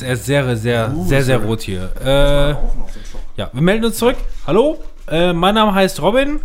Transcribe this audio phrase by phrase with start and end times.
[0.00, 1.90] Ja, es ist sehr, sehr, sehr, sehr, sehr rot hier.
[2.04, 2.50] Äh,
[3.36, 4.16] ja, wir melden uns zurück.
[4.46, 4.78] Hallo,
[5.08, 6.40] äh, mein Name heißt Robin.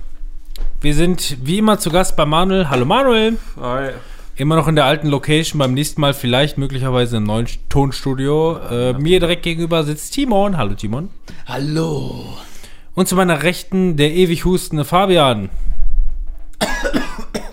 [0.80, 2.70] Wir sind wie immer zu Gast bei Manuel.
[2.70, 3.38] Hallo Manuel.
[3.60, 3.92] Hi.
[4.36, 8.58] Immer noch in der alten Location, beim nächsten Mal vielleicht möglicherweise im neuen Tonstudio.
[8.70, 10.58] Äh, mir direkt gegenüber sitzt Timon.
[10.58, 11.10] Hallo Timon.
[11.46, 12.38] Hallo.
[12.94, 15.50] Und zu meiner Rechten der ewig hustende Fabian.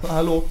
[0.09, 0.44] Hallo.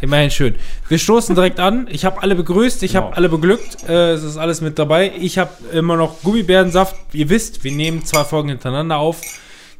[0.00, 0.54] Immerhin schön.
[0.88, 1.86] Wir stoßen direkt an.
[1.90, 3.16] Ich habe alle begrüßt, ich habe Genau.
[3.16, 3.86] alle beglückt.
[3.88, 5.12] Äh, es ist alles mit dabei.
[5.18, 6.96] Ich habe immer noch Gummibärensaft.
[7.12, 9.20] Ihr wisst, wir nehmen zwei Folgen hintereinander auf.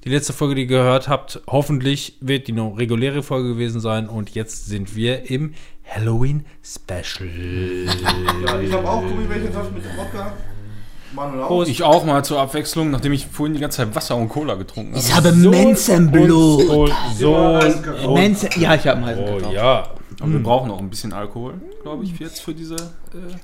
[0.05, 4.09] Die letzte Folge, die ihr gehört habt, hoffentlich wird die noch reguläre Folge gewesen sein.
[4.09, 5.55] Und jetzt sind wir im
[5.89, 7.29] Halloween Special.
[8.47, 10.33] Ja, ich habe auch Gummibärchensaft mit Wodka.
[11.13, 11.49] Manuel auch.
[11.49, 11.71] Prost.
[11.71, 14.95] Ich auch mal zur Abwechslung, nachdem ich vorhin die ganze Zeit Wasser und Cola getrunken
[14.95, 15.05] habe.
[15.05, 16.69] Ich habe So Menschenblut.
[16.69, 17.37] und So.
[17.37, 18.15] Eiskakao.
[18.15, 19.53] Menschen, ja, ich habe einen heißen Oh Kakao.
[20.21, 20.25] Ja.
[20.25, 23.35] Aber wir brauchen noch ein bisschen Alkohol, glaube ich, jetzt für diese äh,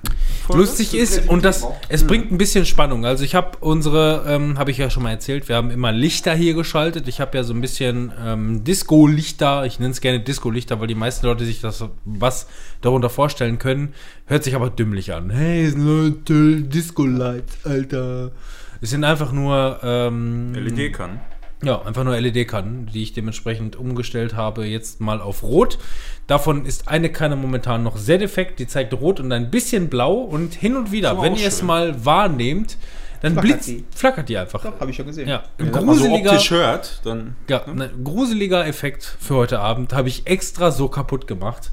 [0.44, 0.62] Folge.
[0.62, 3.04] Lustig ist, und das, es bringt ein bisschen Spannung.
[3.04, 6.34] Also ich habe unsere, ähm, habe ich ja schon mal erzählt, wir haben immer Lichter
[6.34, 7.08] hier geschaltet.
[7.08, 10.94] Ich habe ja so ein bisschen ähm, Disco-Lichter, ich nenne es gerne Disco-Lichter, weil die
[10.94, 12.46] meisten Leute sich das was
[12.82, 13.94] darunter vorstellen können.
[14.26, 15.30] Hört sich aber dümmlich an.
[15.30, 18.32] Hey, Disco-Lights, Alter.
[18.80, 21.20] Es sind einfach nur ähm, LED kann.
[21.66, 25.78] Ja, einfach nur LED-Kannen, die ich dementsprechend umgestellt habe, jetzt mal auf Rot.
[26.26, 30.14] Davon ist eine Kanne momentan noch sehr defekt, die zeigt Rot und ein bisschen Blau
[30.14, 32.78] und hin und wieder, So wenn ihr es mal wahrnehmt,
[33.22, 33.84] dann Flackert blitzt, die.
[33.94, 34.62] flackert die einfach.
[34.62, 35.28] Doch, habe ich schon gesehen.
[35.28, 37.34] Ja, ein so gruseliger, optisch hört, dann.
[37.48, 41.72] ja, ein gruseliger Effekt für heute Abend habe ich extra so kaputt gemacht,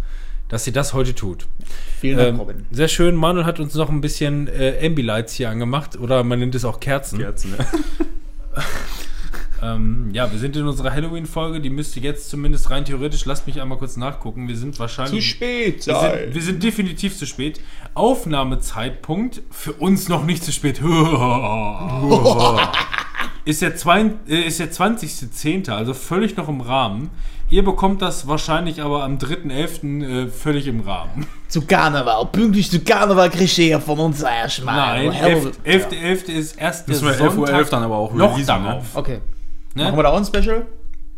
[0.50, 1.46] dass sie das heute tut.
[2.00, 2.66] Vielen Dank, Ähm, Robin.
[2.72, 6.56] sehr schön, Manuel hat uns noch ein bisschen äh, Ambilights hier angemacht oder man nennt
[6.56, 7.20] es auch Kerzen.
[7.20, 7.58] Kerzen, ne?
[9.64, 13.62] Ähm, ja, wir sind in unserer Halloween-Folge, die müsste jetzt zumindest rein theoretisch, lasst mich
[13.62, 15.30] einmal kurz nachgucken, wir sind wahrscheinlich...
[15.30, 17.62] spät Wir sind, wir sind definitiv zu spät.
[17.94, 20.82] Aufnahmezeitpunkt für uns noch nicht zu spät.
[23.46, 27.10] ist der, zwei, äh, ist der 20.10., also völlig noch im Rahmen.
[27.50, 30.26] Ihr bekommt das wahrscheinlich aber am 3.11.
[30.26, 31.28] Äh, völlig im Rahmen.
[31.48, 32.26] Zu Karneval.
[32.32, 35.08] Pünktlich zu Karneval kriegst du von uns erstmal.
[35.08, 35.12] Nein,
[35.66, 35.94] 11.11.
[35.94, 36.30] 11.
[36.30, 38.70] ist erst der Müssen wir 11.11 Uhr Sonntag dann aber auch noch releasen, ne?
[38.70, 38.86] darauf.
[38.96, 39.20] Okay.
[39.74, 39.84] Ne?
[39.84, 40.66] Machen wir da auch ein Special?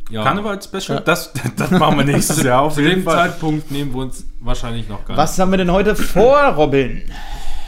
[0.10, 0.24] Ja.
[0.24, 1.02] Karneval-Special?
[1.02, 3.16] Das, das machen wir nächstes Jahr auf Zu jeden dem Fall.
[3.30, 5.18] Zeitpunkt nehmen wir uns wahrscheinlich noch gar nicht.
[5.18, 7.02] Was haben wir denn heute vor, Robin?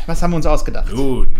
[0.05, 0.93] Was haben wir uns ausgedacht?
[0.93, 1.39] Nun,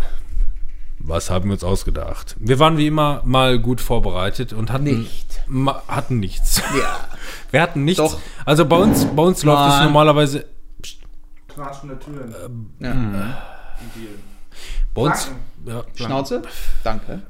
[0.99, 2.35] was haben wir uns ausgedacht?
[2.39, 5.41] Wir waren wie immer mal gut vorbereitet und hatten, Nicht.
[5.47, 6.61] Ma, hatten nichts.
[6.77, 6.99] Ja.
[7.51, 8.03] Wir hatten nichts.
[8.03, 8.19] Doch.
[8.43, 10.45] Also bei uns, bei uns läuft es normalerweise.
[11.47, 12.35] Knatschende Türen.
[12.79, 12.91] ja.
[12.91, 14.07] Deal.
[14.93, 15.31] Bei uns,
[15.65, 16.41] ja, Schnauze?
[16.83, 17.21] Danke.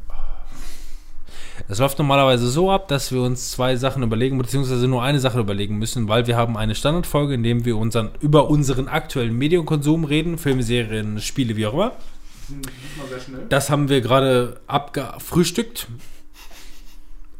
[1.68, 5.40] Es läuft normalerweise so ab, dass wir uns zwei Sachen überlegen, beziehungsweise nur eine Sache
[5.40, 10.04] überlegen müssen, weil wir haben eine Standardfolge, in dem wir unseren, über unseren aktuellen Medienkonsum
[10.04, 11.92] reden, Filme, Serien, Spiele, wie auch immer.
[13.50, 15.88] Das haben wir gerade abgefrühstückt.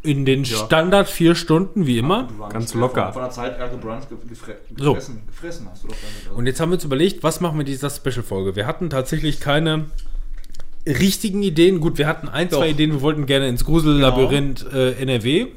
[0.04, 0.58] In den Ja.
[0.58, 2.30] Standard vier Stunden, wie immer.
[2.38, 3.12] Warst Ganz locker.
[3.12, 4.94] Von der Zeit Erde Brunch ge- gefre So.
[4.94, 5.22] gefressen.
[5.28, 5.96] Gefressen hast du doch
[6.26, 6.38] damit.
[6.38, 8.56] Und jetzt haben wir uns überlegt, was machen wir in dieser Special-Folge?
[8.56, 9.86] Wir hatten tatsächlich keine
[10.88, 11.80] richtigen Ideen.
[11.80, 12.60] Gut, wir hatten ein, Doch.
[12.60, 12.92] zwei Ideen.
[12.92, 15.48] Wir wollten gerne ins Grusellabyrinth äh, NRW.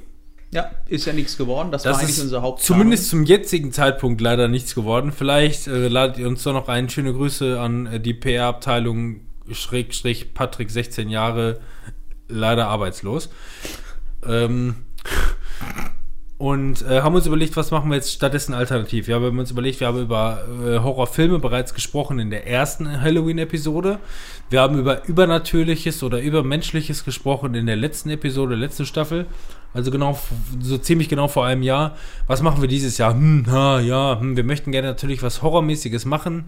[0.52, 1.70] Ja, ist ja nichts geworden.
[1.70, 2.62] Das, Das war eigentlich unser Haupt.
[2.62, 5.12] zumindest zum jetzigen Zeitpunkt leider nichts geworden.
[5.12, 6.88] Vielleicht äh, ladet ihr uns doch noch ein.
[6.88, 9.20] Schöne Grüße an äh, die PR-Abteilung
[9.52, 11.60] Schrägstrich Patrick, 16 Jahre,
[12.28, 13.30] leider arbeitslos.
[14.26, 14.74] Ähm,
[16.40, 19.08] und äh, haben uns überlegt, was machen wir jetzt stattdessen alternativ.
[19.08, 23.02] Ja, wir haben uns überlegt, wir haben über äh, Horrorfilme bereits gesprochen in der ersten
[23.02, 23.98] Halloween-Episode.
[24.48, 29.26] Wir haben über Übernatürliches oder Übermenschliches gesprochen in der letzten Episode, letzte Staffel.
[29.74, 30.18] Also genau,
[30.58, 31.94] so ziemlich genau vor einem Jahr.
[32.26, 33.12] Was machen wir dieses Jahr?
[33.12, 36.46] Hm, ha, ja, hm, wir möchten gerne natürlich was Horrormäßiges machen.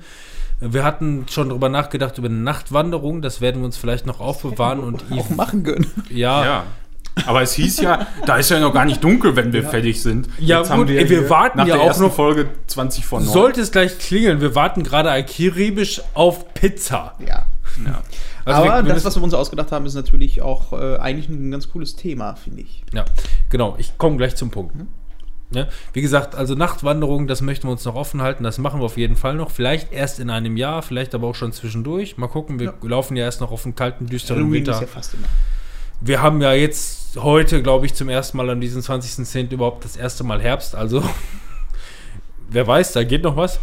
[0.59, 3.21] Wir hatten schon darüber nachgedacht, über eine Nachtwanderung.
[3.21, 4.81] Das werden wir uns vielleicht noch aufbewahren.
[4.81, 5.85] Und auch machen können.
[6.09, 6.65] ja, Ja.
[7.27, 10.29] Aber es hieß ja, da ist ja noch gar nicht dunkel, wenn wir fertig sind.
[10.39, 13.33] Ja, Jetzt gut, ey, wir warten nach ja der auch noch- Folge 20 von 9.
[13.33, 14.41] sollte es gleich klingeln.
[14.41, 17.15] Wir warten gerade akribisch auf Pizza.
[17.21, 17.47] Ja.
[17.87, 18.03] Ja.
[18.45, 21.29] Also Aber wir, wir das, was wir uns ausgedacht haben, ist natürlich auch äh, eigentlich
[21.29, 22.83] ein ganz cooles Thema, finde ich.
[22.93, 23.05] Ja,
[23.51, 23.77] genau.
[23.79, 24.75] Ich komme gleich zum Punkt.
[25.55, 28.43] Ja, wie gesagt, also Nachtwanderung, das möchten wir uns noch offen halten.
[28.43, 29.51] Das machen wir auf jeden Fall noch.
[29.51, 32.17] Vielleicht erst in einem Jahr, vielleicht aber auch schon zwischendurch.
[32.17, 32.59] Mal gucken.
[32.59, 34.73] Wir laufen ja erst noch auf einen kalten, düsteren Winter.
[34.73, 35.27] ist ja fast immer.
[36.05, 39.53] Wir haben ja jetzt heute, glaube ich, zum ersten Mal an diesem 20.10.
[39.53, 40.75] überhaupt das erste Mal Herbst.
[40.75, 41.01] Also,
[42.51, 43.61] wer weiß, da geht noch was.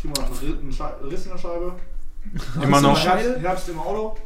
[0.00, 1.72] Timo hat einen Riss in der Scheibe.
[2.62, 3.02] Immer noch.
[3.02, 4.16] Herbst, Herbst im Auto.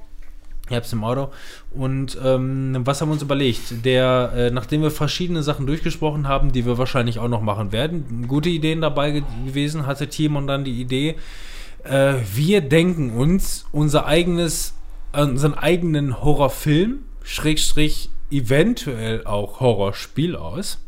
[0.68, 1.30] Hab's im Auto.
[1.70, 3.84] Und ähm, was haben wir uns überlegt?
[3.84, 8.26] Der, äh, nachdem wir verschiedene Sachen durchgesprochen haben, die wir wahrscheinlich auch noch machen werden,
[8.26, 11.16] gute Ideen dabei ge gewesen, hatte Timon dann die Idee,
[11.84, 14.74] äh, wir denken uns unser eigenes,
[15.12, 20.78] äh, unseren eigenen Horrorfilm, Schrägstrich eventuell auch Horrorspiel aus,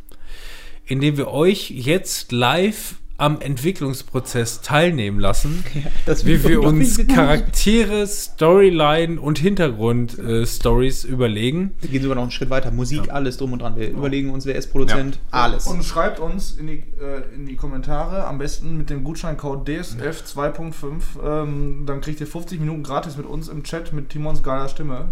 [0.84, 5.64] indem wir euch jetzt live am Entwicklungsprozess teilnehmen lassen,
[6.06, 11.74] Das wie wir uns Charaktere, Storyline und Hintergrund-Stories überlegen.
[11.80, 12.70] Wir gehen sogar noch einen Schritt weiter.
[12.70, 13.76] Musik, alles drum und dran.
[13.76, 15.66] Wir überlegen uns, wer ist Produzent, alles.
[15.66, 20.22] Und schreibt uns in die, äh, in die Kommentare, am besten mit dem Gutscheincode DSF
[20.22, 21.02] 2.5.
[21.24, 25.08] Ähm, dann kriegt ihr 50 Minuten gratis mit uns im Chat mit Timons geiler Stimme.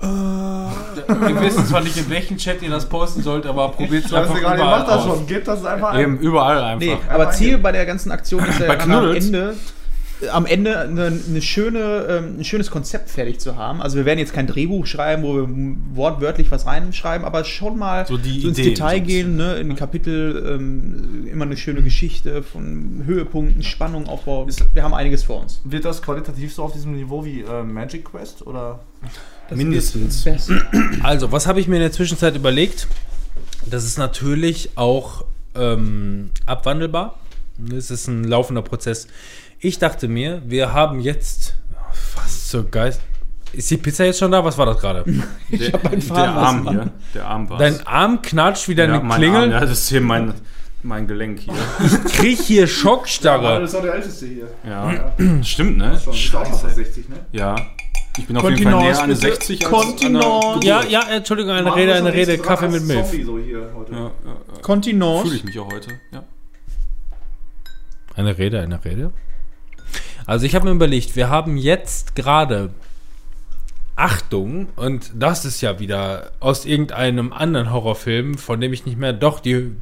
[0.00, 4.36] Wir wissen zwar nicht, in welchen Chat ihr das posten sollt, aber probiert es einfach
[4.36, 5.26] ihr macht das schon.
[5.26, 6.00] Gebt das einfach ein.
[6.00, 6.86] Eben überall einfach.
[6.86, 9.14] Nee, aber Ziel bei der ganzen Aktion ist ja am?
[9.14, 9.54] Ende,
[10.22, 13.82] äh, am Ende eine, eine schöne, ähm, ein schönes Konzept fertig zu haben.
[13.82, 15.48] Also wir werden jetzt kein Drehbuch schreiben, wo wir
[15.94, 19.54] wortwörtlich was reinschreiben, aber schon mal So die ins Ideen, Detail so ein gehen, ne,
[19.56, 24.46] in Kapitel ähm, immer eine schöne Geschichte von Höhepunkten, Spannung, Aufbau.
[24.46, 25.60] Ist- wir haben einiges vor uns.
[25.64, 28.46] Wird das qualitativ so auf diesem Niveau wie äh, Magic Quest?
[28.46, 28.80] Oder?
[29.54, 30.26] Das Mindestens.
[31.02, 32.88] Also, was habe ich mir in der Zwischenzeit überlegt?
[33.70, 35.24] Das ist natürlich auch
[35.54, 37.18] ähm, abwandelbar.
[37.76, 39.06] Es ist ein laufender Prozess.
[39.60, 42.96] Ich dachte mir, wir haben jetzt oh, fast so geil.
[43.52, 44.44] Ist die Pizza jetzt schon da?
[44.44, 45.04] Was war das gerade?
[45.50, 46.90] Der, hab einen der Faden Arm lassen, hier.
[47.14, 49.42] Der Arm war Dein Arm knatscht wie deine mein Klingel.
[49.42, 50.34] Arm, ja, das ist hier mein,
[50.82, 51.54] mein Gelenk hier.
[51.84, 53.62] Ich krieg hier Schockstarre.
[53.62, 54.48] ist auch der älteste hier.
[54.68, 56.00] Ja, stimmt, ne?
[56.02, 56.14] Schon.
[56.14, 57.16] Ist auch fast 60, ne?
[57.30, 57.54] Ja.
[58.16, 59.20] Ich bin auf jeden Fall Kontinence, näher an bitte.
[59.20, 63.02] 60 als an Ja, ja, Entschuldigung, eine Rede, eine Rede, Kaffee mit Milch.
[63.06, 63.92] Zombie so hier heute.
[63.92, 64.60] Ja, ja, ja.
[64.62, 65.22] Kontinence.
[65.22, 65.98] Fühle ich mich auch heute.
[66.12, 66.24] Ja.
[68.14, 69.12] Eine Rede, eine Rede.
[70.26, 72.70] Also ich habe mir überlegt, wir haben jetzt gerade
[73.96, 79.12] Achtung, und das ist ja wieder aus irgendeinem anderen Horrorfilm, von dem ich nicht mehr,
[79.12, 79.72] doch, die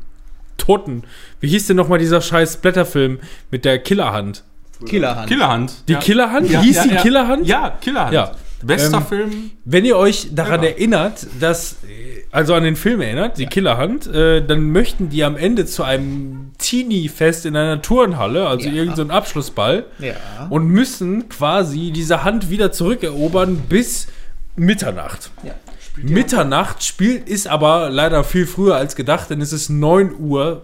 [0.58, 1.05] Toten.
[1.40, 3.20] Wie hieß denn nochmal dieser scheiß Blätterfilm
[3.50, 4.44] mit der Killerhand?
[4.84, 5.29] Killerhand.
[5.29, 5.73] Killerhand.
[5.88, 5.99] Die ja.
[6.00, 6.50] Killerhand?
[6.50, 7.00] Ja, hieß ja, die ja.
[7.02, 7.46] Killerhand?
[7.46, 8.12] Ja, Killerhand.
[8.12, 8.32] Ja.
[8.64, 9.50] Bester Ähm, Film.
[9.64, 14.40] Wenn ihr euch daran erinnert, dass, äh, also an den Film erinnert, die Killerhand, äh,
[14.46, 18.75] dann möchten die am Ende zu einem Teenie-Fest in einer Turnhalle, also Ja.
[18.75, 20.14] irgendein so Abschlussball, Ja.
[20.49, 24.06] und müssen quasi diese Hand wieder zurückerobern bis
[24.55, 25.31] Mitternacht.
[25.43, 25.55] ja.
[25.96, 30.62] Mitternacht spielt ist aber leider viel früher als gedacht, denn es ist 9 Uhr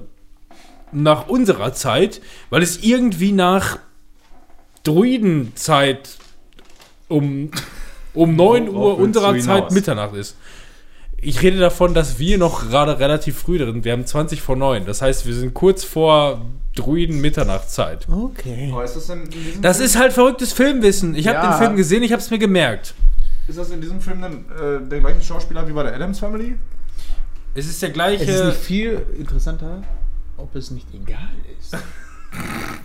[0.91, 3.79] nach unserer Zeit, weil es irgendwie nach
[4.85, 6.17] Druidenzeit
[7.09, 7.51] um,
[8.15, 9.73] um 9 Uhr unserer Zeit hinaus?
[9.73, 10.37] Mitternacht ist.
[11.21, 13.85] Ich rede davon, dass wir noch gerade relativ früh drin sind.
[13.85, 14.87] Wir haben 20 vor 9.
[14.87, 16.43] Das heißt, wir sind kurz vor
[16.77, 18.07] Druiden Mitternachtszeit.
[18.09, 18.71] Okay.
[18.73, 19.11] Aber ist das
[19.61, 21.17] Das ist halt verrücktes Filmwissen.
[21.17, 21.51] Ich habe Ja.
[21.51, 22.95] den Film gesehen, ich habe es mir gemerkt.
[23.49, 26.57] ist das in diesem Film dann äh, der gleiche Schauspieler wie bei der Adams Family?
[27.55, 28.47] Es ist der Es ist gleiche.
[28.47, 29.83] nicht viel interessanter,
[30.37, 31.77] ob es nicht egal ist.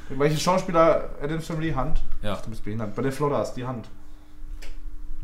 [0.10, 2.02] Der gleiche Schauspieler Adams Family Hand.
[2.22, 2.36] Ja.
[2.44, 2.96] Du bist behindert.
[2.96, 3.88] Bei der Flodders, die Hand.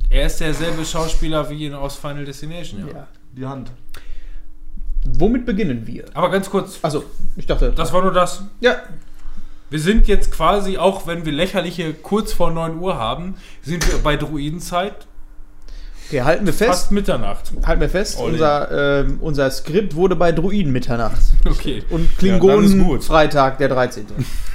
[0.09, 2.93] Er ist derselbe Schauspieler wie in aus Final Destination, ja.
[2.93, 3.07] Ja.
[3.33, 3.71] Die Hand.
[5.05, 6.05] Womit beginnen wir?
[6.13, 7.03] Aber ganz kurz, Also,
[7.35, 7.71] ich dachte.
[7.71, 8.43] das war nur das.
[8.59, 8.75] ja,
[9.69, 13.99] Wir sind jetzt quasi, auch wenn wir lächerliche kurz vor 9 Uhr haben, sind wir
[13.99, 15.05] bei Druidenzeit
[16.09, 16.69] okay, halten wir fest.
[16.69, 17.51] fast Mitternacht.
[17.65, 18.33] Halten wir fest, Olli.
[18.33, 21.21] unser, ähm, unser Skript wurde bei Druiden Mitternacht.
[21.45, 21.83] Okay.
[21.89, 23.03] Und Ja, Klingonen gut.
[23.03, 24.05] Freitag, der 13.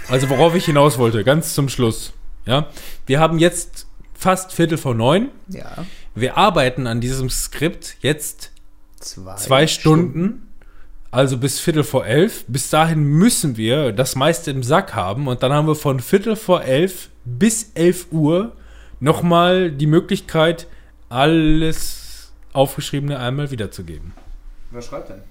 [0.08, 2.12] Also worauf ich hinaus wollte, ganz zum Schluss.
[2.46, 2.66] Ja,
[3.06, 5.30] wir haben jetzt fast Viertel vor neun.
[5.48, 5.84] ja.
[6.16, 8.52] Wir arbeiten an diesem Skript jetzt
[9.00, 10.48] Zwei, zwei Stunden,
[11.10, 12.44] also bis Viertel vor elf.
[12.46, 16.36] Bis dahin müssen wir das meiste im Sack haben und dann haben wir von Viertel
[16.36, 18.52] vor elf bis elf Uhr
[19.00, 20.68] nochmal die Möglichkeit,
[21.14, 24.12] alles Aufgeschriebene einmal wiederzugeben.
[24.70, 25.22] Wer schreibt denn?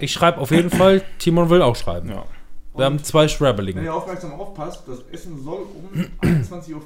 [0.00, 2.08] Ich schreibe auf jeden Fall, Timon will auch schreiben.
[2.08, 2.24] Ja.
[2.76, 3.84] Wir haben zwei Wenn Schreiberlinge.
[3.84, 6.80] ihr aufmerksam aufpasst, das Essen soll um 21.25 Uhr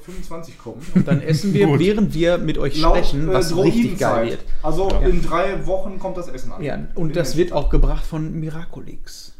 [0.62, 1.04] kommen.
[1.06, 4.40] Dann essen wir, während wir mit euch Laut, sprechen, äh, was richtig geil wird.
[4.62, 5.00] Also Ja.
[5.00, 6.62] in drei Wochen kommt das Essen an.
[6.62, 9.32] Ja, und das wird auch gebracht von Miraculix.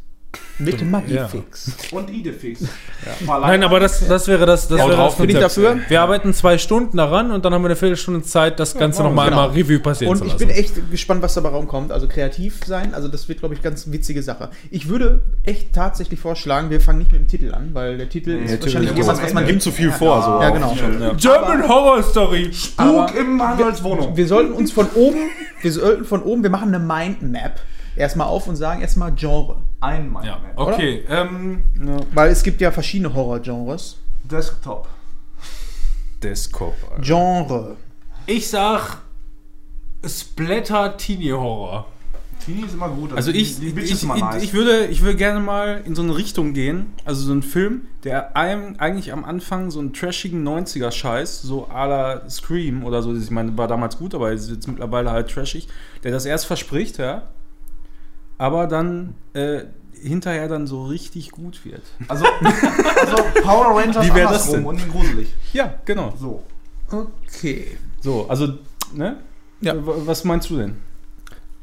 [0.59, 1.71] Mit Magifix.
[1.91, 2.65] Und Idefix.
[3.25, 5.77] Nein, aber das, das wäre das, das, Ja, wäre drauf das bin ich dafür.
[5.87, 9.29] Wir arbeiten zwei Stunden daran und dann haben wir eine Viertelstunde Zeit, das Ganze nochmal
[9.29, 9.43] genau.
[9.43, 10.47] einmal Revue passieren Und zu ich lassen.
[10.47, 11.93] bin echt gespannt, was dabei rumkommt.
[11.93, 14.49] Also kreativ sein, also das wird, glaube ich, ganz witzige Sache.
[14.69, 18.31] Ich würde echt tatsächlich vorschlagen, wir fangen nicht mit dem Titel an, weil der Titel
[18.31, 19.45] ist Titel wahrscheinlich ist irgendwas, am was man.
[19.45, 20.41] Gibt zu viel vor, so.
[20.41, 20.75] Ja, genau.
[20.99, 21.13] Ja.
[21.13, 22.51] German Horror Story.
[22.51, 24.17] Spuk im Manuels Wohnung.
[24.17, 25.29] Wir sollten uns von oben,
[25.61, 27.61] wir sollten von oben, wir machen eine Mindmap
[27.95, 29.55] erstmal auf und sagen erstmal Genre.
[29.81, 30.25] Ein Mann.
[30.25, 31.05] Ja, okay.
[31.07, 31.63] Ähm,
[32.13, 33.97] Weil es gibt ja verschiedene Horror-Genres.
[34.23, 34.87] Desktop.
[36.21, 36.75] Desktop.
[36.89, 37.01] Alter.
[37.01, 37.77] Genre.
[38.25, 38.97] Ich sag
[40.05, 41.87] Splatter Teenie Horror.
[42.45, 43.13] Teenie ist immer gut.
[43.13, 44.43] Also ich, die ich, Bitch ich, immer nice.
[44.43, 46.93] ich, würde, ich würde gerne mal in so eine Richtung gehen.
[47.05, 51.87] Also so ein Film, der einem eigentlich am Anfang so einen trashigen 90er-Scheiß, so à
[51.87, 55.67] la Scream oder so, ich meine, war damals gut, aber ist jetzt mittlerweile halt trashig,
[56.03, 57.23] der das erst verspricht, ja,
[58.39, 59.65] aber dann äh,
[60.01, 61.83] hinterher dann so richtig gut wird.
[62.07, 64.65] also, also Power Rangers Wie wär das andersrum denn?
[64.65, 65.27] und gruselig.
[65.53, 66.13] Ja, genau.
[66.19, 66.43] So.
[66.89, 67.77] Okay.
[68.01, 68.55] So, also,
[68.95, 69.17] ne?
[69.61, 69.75] Ja.
[69.77, 70.77] Was meinst du denn?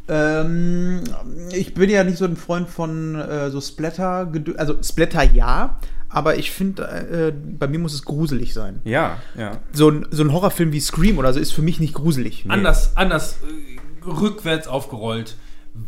[0.08, 1.02] Ähm,
[1.50, 5.78] ich bin ja nicht so ein Freund von äh, so Splatter, also Splatter ja,
[6.08, 8.80] aber ich finde, äh, bei mir muss es gruselig sein.
[8.84, 9.58] Ja, ja.
[9.72, 12.44] So ein, so ein Horrorfilm wie Scream oder so ist für mich nicht gruselig.
[12.48, 15.36] Anders, anders, äh, rückwärts aufgerollt.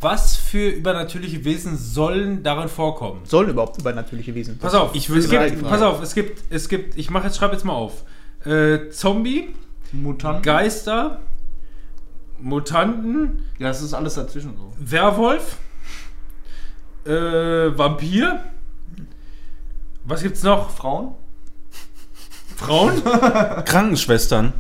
[0.01, 3.21] Was für übernatürliche Wesen sollen darin vorkommen?
[3.25, 4.59] Sollen überhaupt übernatürliche Wesen?
[4.59, 7.27] Pass auf, Ich würde es sagen- gibt, pass auf, es gibt, es gibt, ich mache
[7.29, 8.05] jetzt, schreibe jetzt mal auf.
[8.45, 9.55] Äh, Zombie,
[9.93, 10.43] Mutanten.
[10.43, 11.21] Geister,
[12.41, 14.73] Mutanten, Ja, es ist alles dazwischen so.
[14.79, 15.57] Werwolf,
[17.07, 17.11] äh,
[17.77, 18.41] Vampir.
[20.05, 20.71] Was gibt's noch?
[20.71, 21.15] Frauen?
[22.57, 23.03] Frauen?
[23.65, 24.53] Krankenschwestern.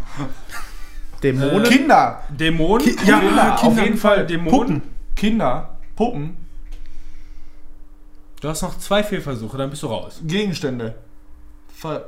[1.23, 1.65] Dämonen?
[1.65, 2.23] Kinder!
[2.31, 2.87] Dämonen?
[2.87, 4.51] Ki- ja, Kinder, auf jeden Fall Dämonen.
[4.51, 4.83] Puppen.
[5.19, 5.77] Kinder.
[5.97, 6.37] Puppen.
[8.41, 10.21] Du hast noch zwei Fehlversuche, dann bist du raus.
[10.25, 10.95] Gegenstände.
[11.75, 12.07] Ver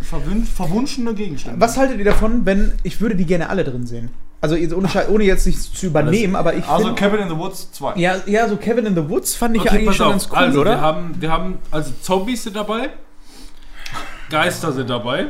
[0.00, 1.60] verwün verwunschene Gegenstände.
[1.60, 4.10] Was haltet ihr davon, wenn ich würde die gerne alle drin sehen?
[4.40, 7.36] Also jetzt ohne, ohne jetzt nichts zu übernehmen, aber ich Also find- Cabin in the
[7.36, 7.94] Woods 2.
[8.00, 10.12] ja, ja, so Kevin in the Woods fand ich ja Okay, eigentlich pass schon auf.
[10.14, 10.70] ganz cool, also, oder?
[10.72, 12.90] Wir haben, wir haben, also Zombies sind dabei,
[14.30, 15.28] Geister sind dabei,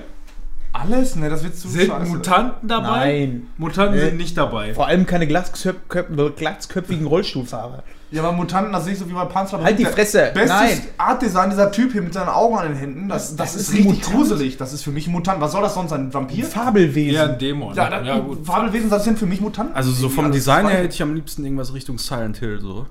[0.72, 1.16] Alles?
[1.16, 2.10] Ne, das wird zu sind scheiße.
[2.10, 2.88] Mutanten dabei.
[3.26, 3.46] Nein.
[3.58, 4.06] Mutanten Nee.
[4.06, 4.72] sind nicht dabei.
[4.74, 7.82] Vor allem keine glatzköp köp glatzköpfigen Rollstuhlfahrer.
[8.10, 9.62] Ja, aber Mutanten, das sehe ich so wie bei Panzer.
[9.62, 10.30] Halt die Fresse.
[10.34, 10.80] Bestes Nein.
[10.98, 13.68] Artdesign, dieser Typ hier mit seinen Augen an den Händen, das, das, Das ist ist
[13.70, 14.16] ein richtig Mutant?
[14.16, 14.56] gruselig.
[14.58, 15.40] Das ist für mich ein Mutant.
[15.40, 16.08] Was soll das sonst sein?
[16.08, 16.44] Ein Vampir?
[16.44, 17.14] Fabelwesen.
[17.14, 17.74] Ja, ein Dämon.
[17.74, 18.44] Ja, dann, ja gut.
[18.46, 19.74] Fabelwesen, das sind für mich Mutanten.
[19.74, 22.86] Also so vom Design her hätte ich am liebsten irgendwas Richtung Silent Hill so.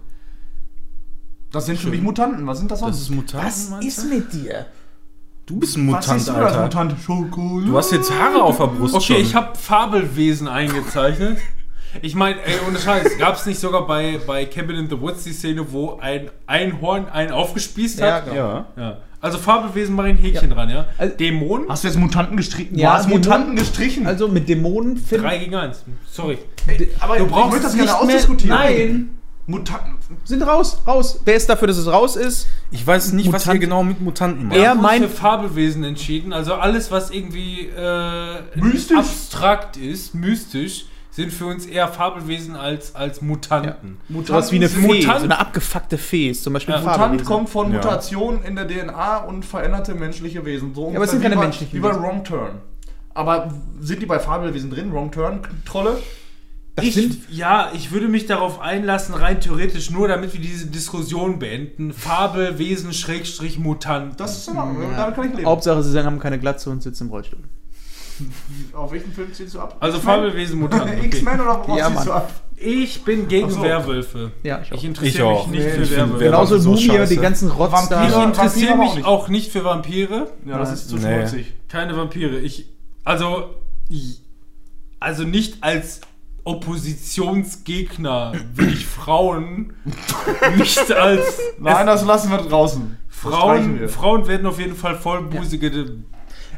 [1.52, 2.48] Das sind für mich Mutanten.
[2.48, 2.96] Was sind das sonst?
[2.98, 3.44] Das ist Mutant.
[3.44, 4.66] Was ist mit dir?
[5.52, 6.62] Du bist ein Was Mutant, siehst du als Alter.
[6.64, 6.96] Mutant?
[7.06, 7.68] Schokolade.
[7.68, 9.22] Du hast jetzt Haare auf der Brust Okay, schon.
[9.22, 11.40] ich habe Fabelwesen eingezeichnet.
[12.02, 15.26] Ich meine, ey, ohne Scheiß, gab es nicht sogar bei, bei Cabin in the Woods
[15.26, 18.26] die Szene, wo ein Einhorn einen aufgespießt Ja, hat?
[18.30, 18.36] genau.
[18.38, 18.66] Ja.
[18.78, 18.98] Ja.
[19.20, 20.56] Also Fabelwesen mache ich ein Häkchen Ja.
[20.56, 20.86] dran, ja.
[20.98, 22.78] Also- Dämonen, Hast du jetzt Mutanten gestrichen?
[22.78, 24.08] Ja, du hast Dämonen- Mutanten gestrichen.
[24.08, 25.26] Also mit Dämonen finden.
[25.26, 25.84] 3 gegen 1.
[26.10, 26.38] Sorry.
[27.02, 28.58] aber du brauchst das gerne nicht mehr- ausdiskutieren.
[28.58, 29.10] Nein.
[29.52, 29.96] Mutanten.
[30.26, 31.20] Sind raus, raus.
[31.26, 32.48] Wer ist dafür, dass es raus ist?
[32.72, 34.56] Ich weiß nicht, was Mutant- ihr genau mit Mutanten macht.
[34.56, 36.34] Er Wir haben uns meint- für Fabelwesen entschieden.
[36.34, 38.98] Also alles, was irgendwie äh, Mystisch?
[38.98, 43.98] abstrakt ist, mystisch, sind für uns eher Fabelwesen als, als Mutanten.
[44.26, 47.26] Sowas wie eine sind- Fee, Mutant- so eine abgefuckte Fee ist zum Beispiel Ja, Mutant
[47.26, 47.78] kommt von Ja.
[47.78, 50.74] Mutationen in der DNA und veränderte menschliche Wesen.
[50.74, 52.02] So aber es sind keine menschlichen Wie bei Wesen.
[52.02, 52.62] Wrong Turn.
[53.14, 54.94] Aber sind die bei Fabelwesen drin?
[54.94, 55.42] Wrong Turn?
[55.66, 55.98] Trolle?
[56.76, 60.68] Das Ich, sind, ja, ich würde mich darauf einlassen, rein theoretisch, nur damit wir diese
[60.68, 61.92] Diskussion beenden.
[61.94, 64.20] Fabelwesen, Schrägstrich, Mutant.
[64.20, 64.90] Das ist in Ordnung.
[64.96, 65.46] Damit kann ich leben.
[65.48, 67.40] Hauptsache, sie sagen, haben keine Glatze und sitzen im Rollstuhl.
[68.74, 69.76] Auf welchen Film ziehst du ab?
[69.80, 70.00] Also?
[70.00, 70.90] Fabelwesen, Mutanten.
[70.98, 71.06] Okay.
[71.08, 72.32] X-Men oder worauf Ja, ziehst du ab?
[72.64, 73.64] Ich bin gegen so.
[73.64, 74.32] Werwölfe.
[74.44, 74.72] Ja, ich.
[74.72, 75.48] Ich interessiere Ich mich auch.
[75.48, 76.24] nicht Nee, für ich Werwölfe.
[76.24, 77.16] Genauso so Mumie, scheiße.
[77.16, 78.24] die ganzen Rotz Ich da.
[78.24, 79.06] interessiere Vampire auch mich nicht.
[79.08, 80.32] auch nicht für Vampire.
[80.46, 81.18] Ja, das ist zu Nee.
[81.28, 81.54] schmutzig.
[81.70, 82.38] Keine Vampire.
[82.40, 82.68] Ich,
[83.04, 83.56] also,
[83.90, 84.22] ich-
[85.00, 86.02] also nicht als
[86.44, 89.74] Oppositionsgegner will ich Frauen
[90.58, 92.98] nicht als Nein, das lassen wir draußen.
[93.10, 93.90] Frauen, wir.
[93.90, 95.68] Frauen werden auf jeden Fall vollbusige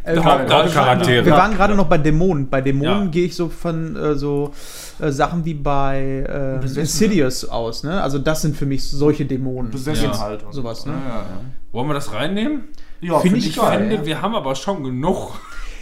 [0.06, 0.86] Äh, Hauptdarsteller.
[0.86, 1.26] Charaktere.
[1.26, 2.50] Wir waren gerade noch bei Dämonen.
[2.50, 3.10] Bei Dämonen Ja.
[3.10, 4.52] gehe ich so von äh, so
[5.00, 6.80] äh, Sachen wie bei äh.
[6.80, 7.84] Insidious aus.
[7.84, 8.02] Ne?
[8.02, 9.72] Also das sind für mich solche Dämonen.
[9.72, 10.20] Besessen Ja.
[10.20, 10.44] halt.
[10.52, 10.94] Sowas, ne?
[10.94, 11.26] Ja, ja.
[11.72, 12.66] Wollen wir das reinnehmen?
[13.02, 13.90] ja Find finde ich ich Ich geil, geil.
[13.90, 15.32] finde, wir haben aber schon genug.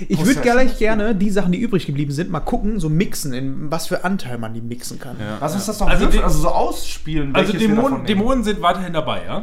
[0.10, 3.72] Ich würde gleich gerne die Sachen, die übrig geblieben sind, mal gucken, so mixen, in
[3.72, 5.18] was für Anteil man die mixen kann.
[5.20, 5.38] Ja.
[5.42, 7.36] Lass uns das doch Also also, die- also so ausspielen.
[7.36, 8.06] Also welches wir davon Dämonen.
[8.08, 9.42] Dämonen sind weiterhin dabei, ja?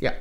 [0.00, 0.12] Ja.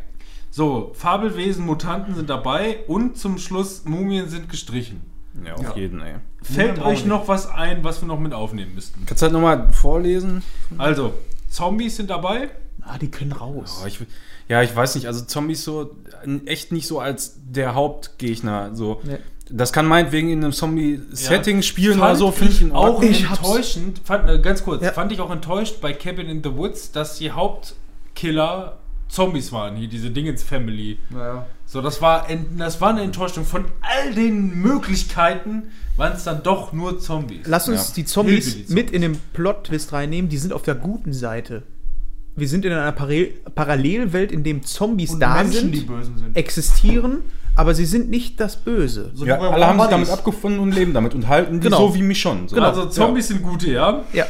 [0.52, 5.02] So, Fabelwesen, Mutanten sind dabei und zum Schluss Mumien sind gestrichen.
[5.46, 5.76] Ja, auf Ja.
[5.76, 6.16] jeden, ey.
[6.42, 9.06] Fällt euch noch was ein, was wir noch mit aufnehmen müssten?
[9.06, 10.42] Kannst du halt nochmal vorlesen?
[10.80, 11.14] Also,
[11.50, 12.50] Zombies sind dabei.
[12.82, 13.82] Ah, die können raus.
[13.84, 14.00] Oh, ich,
[14.48, 15.96] ja, ich weiß nicht, also Zombies so
[16.46, 18.74] echt nicht so als der Hauptgegner.
[18.74, 19.02] So.
[19.04, 19.18] Nee.
[19.50, 23.02] Das kann meinetwegen in einem Zombie-Setting spielen oder so, finde ich auch.
[23.02, 24.92] Ich enttäuschend, fand, äh, ganz kurz, Ja.
[24.92, 28.78] fand ich auch enttäuscht bei Cabin in the Woods, dass die Hauptkiller
[29.10, 31.00] Zombies waren, hier diese Dingens Family.
[31.10, 31.46] Naja.
[31.66, 32.28] So, das war,
[32.58, 33.46] das war eine Enttäuschung.
[33.46, 35.64] Von all den Möglichkeiten
[35.96, 37.46] waren es dann doch nur Zombies.
[37.46, 37.94] Lass uns Ja.
[37.96, 38.76] die Zombies Hillbilly-Zombies.
[38.76, 40.30] mit in den Plot-Twist reinnehmen.
[40.30, 41.64] Die sind auf der guten Seite.
[42.38, 46.18] Wir sind in einer Parallel Parallelwelt, in dem Zombies Und da Menschen, sind, die bösen
[46.18, 46.38] sind.
[46.38, 47.20] existieren,
[47.56, 49.12] aber sie sind nicht das Böse.
[49.16, 51.90] So Ja, alle haben sich damit abgefunden und leben damit und halten die Genau.
[51.90, 52.48] so wie mich schon.
[52.48, 52.56] So.
[52.56, 52.68] Genau.
[52.70, 54.04] Also Zombies sind gute, ja.
[54.14, 54.26] Ja.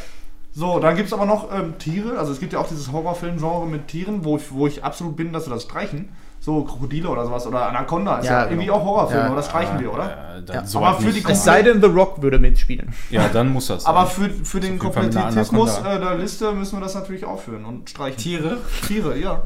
[0.54, 2.18] So, dann gibt es aber noch ähm, Tiere.
[2.18, 5.32] Also es gibt ja auch dieses Horrorfilm-Genre mit Tieren, wo ich, wo ich absolut bin,
[5.32, 6.10] dass wir das streichen.
[6.48, 7.46] So Krokodile oder sowas.
[7.46, 8.52] Oder Anaconda ist Ja, ja, genau.
[8.54, 9.26] irgendwie auch Horrorfilm, Ja.
[9.28, 10.04] aber das streichen wir, oder?
[10.10, 10.66] Ja, dann Ja.
[10.66, 12.94] so Aber für die Es sei denn, The Rock würde mitspielen.
[13.10, 13.86] Ja, dann muss das.
[13.86, 15.96] Aber für, für den einer Komplettismus Anaconda.
[15.98, 18.18] äh, der Liste müssen wir das natürlich aufführen und streichen.
[18.18, 18.58] Tiere.
[18.88, 19.42] Tiere, ja.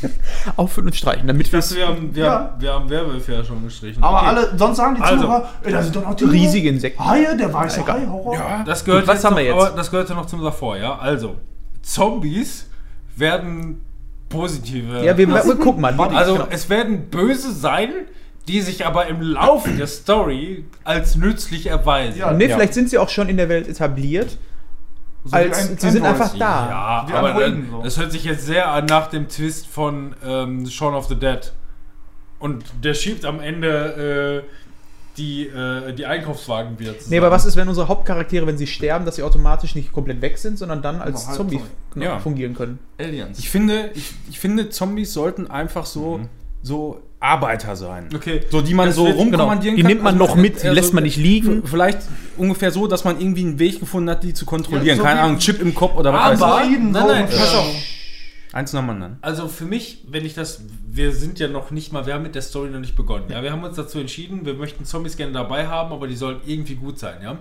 [0.56, 2.32] Auffüllen und streichen, damit wir wir, haben, wir, Ja.
[2.32, 4.02] haben, wir haben Werwölfe ja schon gestrichen.
[4.02, 4.26] Aber Okay.
[4.28, 5.24] alle, sonst sagen die Also.
[5.24, 6.32] Zuhörer, ey, da sind doch noch Tiere.
[6.32, 7.04] riesige Insekten.
[7.04, 8.00] Haie, der weiße Egal.
[8.00, 8.34] Hai, Horror.
[8.34, 8.62] Ja.
[8.64, 9.54] Das gehört Gut, was haben noch, wir jetzt?
[9.66, 10.96] Aber das gehörte noch zum davor, ja.
[10.98, 11.34] Also,
[11.82, 12.70] Zombies
[13.14, 13.82] werden
[14.28, 15.04] positive.
[15.04, 15.94] Ja, wir, wir gucken mal.
[16.14, 16.46] also, Genau.
[16.50, 17.90] es werden böse sein,
[18.48, 22.18] die sich aber im Laufe der Story als nützlich erweisen.
[22.18, 22.54] Ja, nee, ja.
[22.56, 24.36] vielleicht sind sie auch schon in der Welt etabliert.
[25.24, 26.68] So als, ein- sie sind einfach da.
[26.70, 27.82] Ja, Die aber dann, so.
[27.82, 31.52] das hört sich jetzt sehr an nach dem Twist von ähm, Shaun of the Dead.
[32.38, 34.65] Und der schiebt am Ende äh,
[35.16, 36.96] die, äh, die Einkaufswagen zusammen.
[37.08, 40.20] Nee, aber was ist, wenn unsere Hauptcharaktere, wenn sie sterben, dass sie automatisch nicht komplett
[40.20, 41.70] weg sind, sondern dann als Aber halt Zombie Zombie.
[41.94, 42.18] genau, Ja.
[42.18, 42.78] fungieren können?
[42.98, 43.38] Aliens.
[43.38, 46.20] Ich finde, ich, ich finde, Zombies sollten einfach so,
[46.62, 48.08] so Arbeiter sein.
[48.14, 48.42] Okay.
[48.50, 49.88] So, die man Das so wird- rumkommandieren Die kann.
[49.90, 51.62] nimmt man Also, noch mit, die also, lässt man nicht liegen.
[51.66, 51.98] Vielleicht
[52.36, 54.86] ungefähr so, dass man irgendwie einen Weg gefunden hat, die zu kontrollieren.
[54.86, 56.78] Ja, so Keine Ahnung, Chip im Kopf oder was Aber, weiß ich.
[56.78, 57.66] Nein, nein, pass auf.
[58.56, 59.18] Eins nach dem anderen.
[59.20, 62.34] Also für mich, wenn ich das, wir sind ja noch nicht mal, wir haben mit
[62.34, 63.26] der Story noch nicht begonnen.
[63.28, 66.40] Ja, wir haben uns dazu entschieden, wir möchten Zombies gerne dabei haben, aber die sollen
[66.46, 67.38] irgendwie gut sein, ja.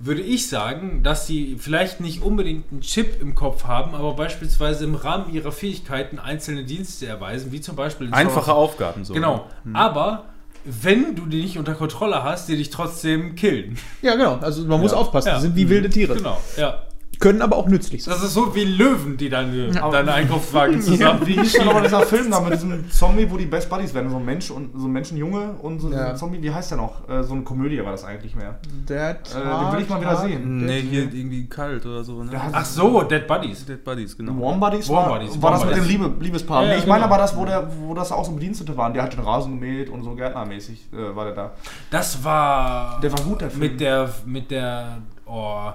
[0.00, 4.82] Würde ich sagen, dass sie vielleicht nicht unbedingt einen Chip im Kopf haben, aber beispielsweise
[4.84, 9.14] im Rahmen ihrer Fähigkeiten einzelne Dienste erweisen, wie zum Beispiel in Einfache of- Aufgaben so.
[9.14, 9.46] Genau.
[9.74, 10.24] Aber
[10.64, 13.78] wenn du die nicht unter Kontrolle hast, die dich trotzdem killen.
[14.00, 14.38] Ja, genau.
[14.40, 14.98] Also man muss Ja.
[14.98, 15.28] aufpassen.
[15.28, 15.36] Ja.
[15.36, 16.14] Die sind wie wilde Tiere.
[16.16, 16.40] Genau.
[16.56, 16.82] Ja.
[17.22, 18.14] Können aber auch nützlich sein.
[18.14, 21.20] Das ist so wie Löwen, die deine, deine Einkaufswagen Ja, zusammen.
[21.24, 24.10] wie hieß denn aber dieser Film da mit diesem Zombie, wo die Best Buddies werden?
[24.10, 26.08] So ein Mensch und so ein Menschenjunge und so Ja.
[26.10, 27.08] ein Zombie, wie heißt der noch?
[27.08, 28.58] Äh, so eine Komödie war das eigentlich mehr.
[28.88, 30.66] Der Äh, den will ich mal wieder sehen.
[30.66, 32.24] Nee, hier irgendwie kalt oder so.
[32.24, 32.32] Ne?
[32.52, 33.64] Ach so, Dead Buddies.
[33.66, 34.32] Dead Buddies, genau.
[34.44, 35.88] Warm Buddies Warm war, Buddies, war Warm das mit Buddies.
[35.92, 36.64] Liebe, Liebespaaren.
[36.64, 37.14] Ja, nee, ja, ich meine genau.
[37.14, 38.92] aber das, wo, der, wo das auch so Bedienstete waren.
[38.94, 41.52] Der hat den Rasen gemäht und so gärtnermäßig äh, war der da.
[41.88, 43.00] Das war.
[43.00, 43.60] Der war gut, der Film.
[43.60, 44.10] Mit der.
[44.26, 44.98] Mit der.
[45.24, 45.70] Oh.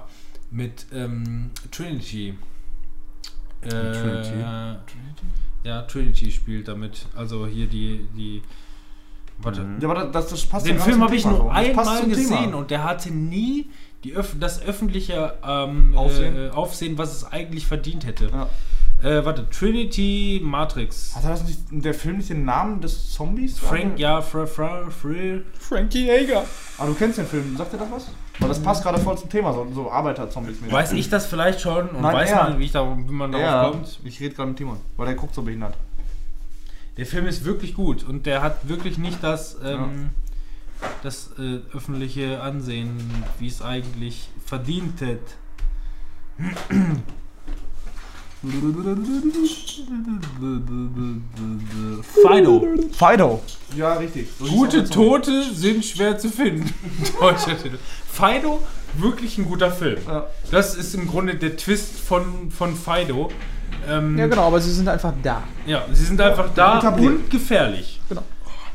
[0.50, 2.34] Mit ähm, Trinity.
[3.60, 4.32] Äh, Trinity?
[5.64, 7.06] Ja, Trinity spielt damit.
[7.14, 8.06] Also hier die.
[8.16, 8.42] die
[9.38, 9.66] warte.
[9.80, 12.56] Ja, aber das, das passt Den ja Film habe ich nur einmal gesehen Thema.
[12.56, 13.68] und der hatte nie
[14.04, 16.36] die Öff das öffentliche ähm, Aufsehen?
[16.36, 18.28] Äh, Aufsehen, was es eigentlich verdient hätte.
[18.28, 18.48] Ja.
[19.02, 21.14] Äh, warte, Trinity Matrix.
[21.14, 23.58] Hat er das nicht, der Film nicht den Namen des Zombies?
[23.58, 26.44] Frank, ja, Fra, Fra, Fra, Frankie Jäger.
[26.78, 27.56] Ah, du kennst den Film.
[27.56, 28.06] Sagt dir das was?
[28.40, 30.56] Weil das passt gerade voll zum Thema, so, so Arbeiter-Zombies.
[30.70, 33.46] Weiß ich das vielleicht schon und Nein, weiß man, wie, ich da, wie man darauf
[33.46, 34.00] Ja, kommt?
[34.04, 35.74] ich rede gerade mit Timon, weil der guckt so behindert.
[36.96, 40.10] Der Film ist wirklich gut und der hat wirklich nicht das, ähm,
[41.02, 42.98] das äh, öffentliche Ansehen,
[43.38, 46.48] wie es eigentlich verdient hat.
[52.02, 52.64] Fido.
[52.92, 53.42] Fido.
[53.76, 54.28] Ja, richtig.
[54.38, 54.84] So Gute.
[54.84, 56.72] Tote sind schwer zu finden.
[57.20, 57.78] Deutscher Titel.
[58.10, 58.62] Fido,
[58.96, 59.98] wirklich ein guter Film.
[60.06, 60.26] Ja.
[60.50, 63.30] Das ist im Grunde der Twist von, von Fido.
[63.88, 65.42] Ähm, Ja, genau, aber sie sind einfach da.
[65.66, 67.97] Ja, sie sind einfach da und gefährlich.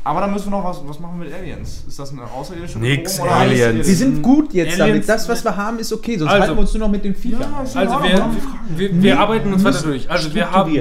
[0.06, 1.84] Aber dann müssen wir noch was, was machen wir mit Aliens?
[1.88, 3.86] Ist das eine außerirdische Nix, Bedrohung oder heißt Aliens.
[3.86, 5.08] Sie sind gut jetzt Aliens- damit.
[5.08, 6.18] Das, was wir haben, ist okay.
[6.18, 7.40] Sonst Also- halten wir uns nur noch mit den Viechern.
[7.40, 10.10] Ja, Also Ordnung, wir, wir wir, wir arbeiten uns weiter durch.
[10.10, 10.78] Also wir haben.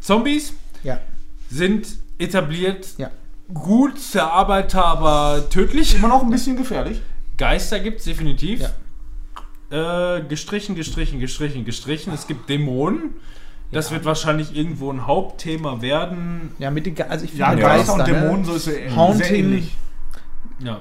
[0.00, 0.98] Zombies Ja,
[1.50, 1.86] sind
[2.18, 3.10] etabliert, ja.
[3.52, 5.94] gut verarbeiter, aber tödlich.
[5.94, 7.00] Immer noch ein bisschen gefährlich.
[7.36, 8.62] Geister gibt es definitiv.
[9.70, 12.12] Äh, gestrichen, gestrichen, gestrichen, gestrichen.
[12.12, 13.14] Es gibt Dämonen.
[13.74, 16.52] Das wird wahrscheinlich irgendwo ein Hauptthema werden.
[16.58, 18.04] Ja, mit den Ge also ich finde Ja, Geister und ne?
[18.04, 19.34] Dämonen, so ist es sehr Haunting.
[19.34, 19.76] ähnlich.
[20.60, 20.80] Ja.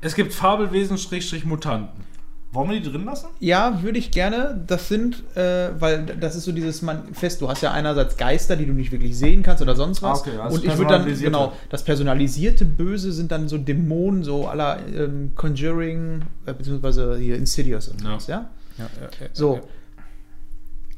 [0.00, 2.04] Es gibt Fabelwesen, Schrägstrich, Mutanten.
[2.52, 3.28] Wollen wir die drin lassen?
[3.38, 4.60] Ja, würde ich gerne.
[4.66, 7.40] Das sind, äh, weil das ist so dieses Manifest.
[7.40, 10.18] Du hast ja einerseits Geister, die du nicht wirklich sehen kannst oder sonst was.
[10.18, 14.24] Ah, okay, also und ich würde dann, genau, das personalisierte Böse sind dann so Dämonen,
[14.24, 18.08] so aller ähm, Conjuring, äh, beziehungsweise hier Insidious und Ja.
[18.08, 18.50] sowas, ja?
[18.78, 19.60] Ja, ja, ja, So, ja.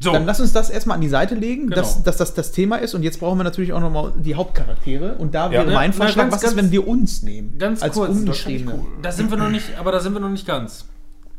[0.02, 1.76] So, dann lass uns das erstmal an die Seite legen, Genau.
[1.76, 2.94] dass, dass das das Thema ist.
[2.94, 5.14] Und jetzt brauchen wir natürlich auch nochmal die Hauptcharaktere.
[5.14, 7.56] Und da wäre Ja, mein na, Vorschlag, ganz, was ist, ganz- wenn wir uns nehmen?
[7.58, 8.80] ganz als kurz, das Unbeschriebene.
[9.00, 10.86] da sind wir noch nicht, aber da sind wir noch nicht ganz.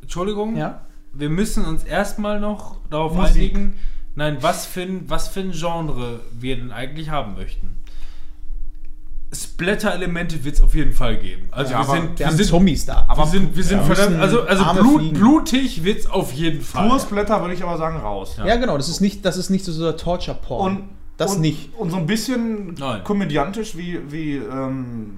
[0.01, 0.55] Entschuldigung.
[0.55, 0.81] Ja?
[1.13, 3.35] Wir müssen uns erstmal noch darauf Musik.
[3.35, 3.73] einigen,
[4.15, 7.75] nein, was für, ein, was für ein Genre wir denn eigentlich haben möchten.
[9.33, 11.47] Splatter-Elemente wird es auf jeden Fall geben.
[11.51, 13.07] Also Ja, wir aber sind, Wir wir sind, Zombies da.
[13.15, 16.87] wir sind, wir sind Ja, verdammt, also, also Blut, blutig wird es auf jeden Fall.
[16.89, 18.37] Pur Splatter würde ich aber sagen raus.
[18.37, 18.55] ja.
[18.55, 20.75] genau, das ist nicht, das ist nicht so, so der Torture-Porn.
[20.77, 21.69] Und das und, nicht.
[21.77, 23.03] Und so ein bisschen Nein.
[23.03, 25.17] komödiantisch wie, wie ähm,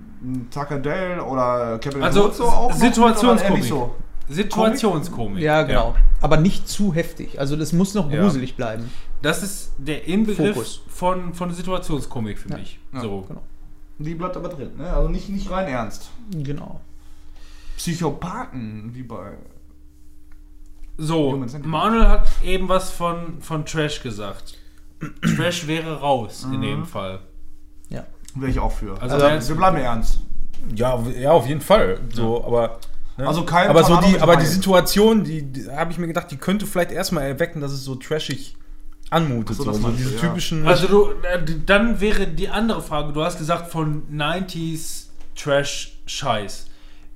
[0.53, 3.63] Tucker Dale oder Captain Also so auch Situationskomik.
[3.63, 3.95] so.
[4.27, 5.43] Situationskomik.
[5.43, 5.95] Ja, genau.
[6.21, 7.39] Aber nicht zu heftig.
[7.39, 8.21] Also das muss noch Ja.
[8.21, 8.89] gruselig bleiben.
[9.21, 10.81] Das ist der Inbegriff Fokus.
[10.87, 12.79] von, von Situationskomik für mich.
[12.93, 13.25] Ja, so.
[13.27, 13.41] Genau.
[13.97, 14.91] Die bleibt aber drin, ne?
[14.91, 16.09] Also nicht, nicht rein ernst.
[16.31, 16.81] Genau.
[17.77, 19.33] Psychopathen, wie bei.
[20.97, 21.37] So.
[21.63, 24.57] Manuel hat eben was von, von Trash gesagt.
[25.35, 27.19] Trash wäre raus in dem Fall.
[27.89, 28.05] Ja.
[28.33, 29.01] Wäre ich auch für.
[29.01, 30.19] Also Also, wir bleiben ernst.
[30.73, 31.99] Ja, ja, auf jeden Fall.
[32.13, 32.79] So, aber.
[33.17, 33.27] ne?
[33.27, 34.45] Also kein aber so die, aber die.
[34.45, 37.95] Situation, die, die habe ich mir gedacht, die könnte vielleicht erstmal erwecken, dass es so
[37.95, 38.55] trashig
[39.09, 39.57] anmutet.
[39.57, 40.19] So, So, diese ja.
[40.21, 40.67] typischen.
[40.67, 46.67] Also du, äh, dann wäre die andere Frage, du hast gesagt von 90s Trash Scheiß.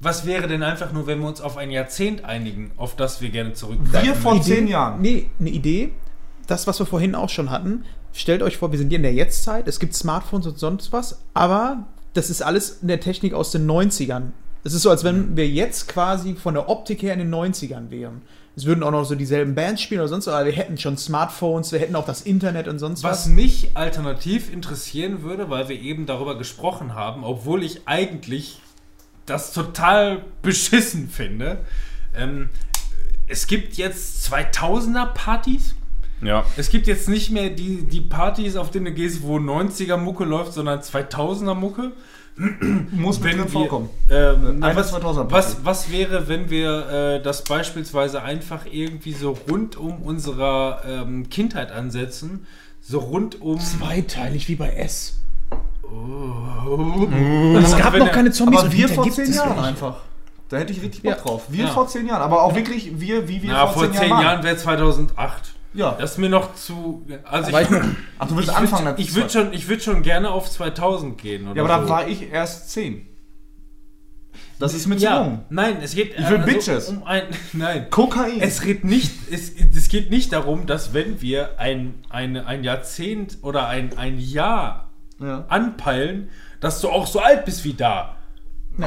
[0.01, 3.29] Was wäre denn einfach nur, wenn wir uns auf ein Jahrzehnt einigen, auf das wir
[3.29, 4.07] gerne zurückgreifen?
[4.07, 5.01] Wir vor Idee- zehn Jahren.
[5.01, 5.91] Nee, eine Idee.
[6.47, 7.83] Das, was wir vorhin auch schon hatten.
[8.13, 9.67] Stellt euch vor, wir sind hier in der Jetztzeit.
[9.67, 11.19] Es gibt Smartphones und sonst was.
[11.33, 14.31] Aber das ist alles in der Technik aus den 90ern.
[14.63, 17.91] Es ist so, als wenn wir jetzt quasi von der Optik her in den 90ern
[17.91, 18.21] wären.
[18.59, 20.97] Es würden auch noch so dieselben Bands spielen oder sonst was, aber wir hätten schon
[20.97, 23.27] Smartphones, wir hätten auch das Internet und sonst Was was.
[23.27, 28.59] mich alternativ interessieren würde, weil wir eben darüber gesprochen haben, obwohl ich eigentlich
[29.25, 31.59] das total beschissen finde.
[32.13, 32.49] Ähm,
[33.29, 35.75] es gibt jetzt 2000er Partys.
[36.21, 36.45] ja.
[36.57, 40.25] Es gibt jetzt nicht mehr die, die Partys, auf denen du gehst, wo 90er Mucke
[40.25, 41.93] läuft, sondern 2000er Mucke.
[42.91, 43.89] Muss mit Wenn drin vorkommen.
[44.09, 45.31] ähm, Eine was, 2000er Party.
[45.33, 51.29] was, was wäre, wenn wir äh, das beispielsweise einfach irgendwie so rund um unserer ähm,
[51.29, 52.47] Kindheit ansetzen?
[52.81, 53.59] So rund um.
[53.59, 55.19] Zweiteilig wie bei S.
[55.83, 59.97] Und es gab noch keine Zombies Aber wir vor zehn Jahren einfach.
[60.49, 61.17] Da hätte ich richtig Bock Ja.
[61.17, 61.43] drauf.
[61.49, 61.71] Wir Ja.
[61.71, 62.21] vor zehn Jahren.
[62.21, 64.43] Aber auch wirklich wir, wie wir Na, vor, vor zehn, zehn Jahren Jahren waren.
[64.45, 65.53] wäre 2008.
[65.73, 65.95] Ja.
[65.99, 67.05] Das ist mir noch zu.
[67.23, 67.77] Also ich, ich
[68.17, 68.87] Ach, du willst ich anfangen.
[68.87, 71.47] würd- ich würde schon, ich würd schon gerne auf 2000 gehen.
[71.47, 71.89] Oder Ja, aber da so.
[71.89, 73.05] war ich erst zehn.
[74.57, 75.45] Das ist mir zu ja, jung.
[75.49, 76.17] Nein, es geht.
[76.17, 76.89] Ich will Bitches.
[76.89, 77.89] Um ein, nein.
[77.89, 78.41] Kokain.
[78.41, 83.37] Es geht nicht, es, es geht nicht darum, dass wenn wir ein, ein, ein Jahrzehnt
[83.41, 85.45] oder ein, ein Jahr ja.
[85.47, 86.29] anpeilen,
[86.59, 88.17] dass du auch so alt bist wie da.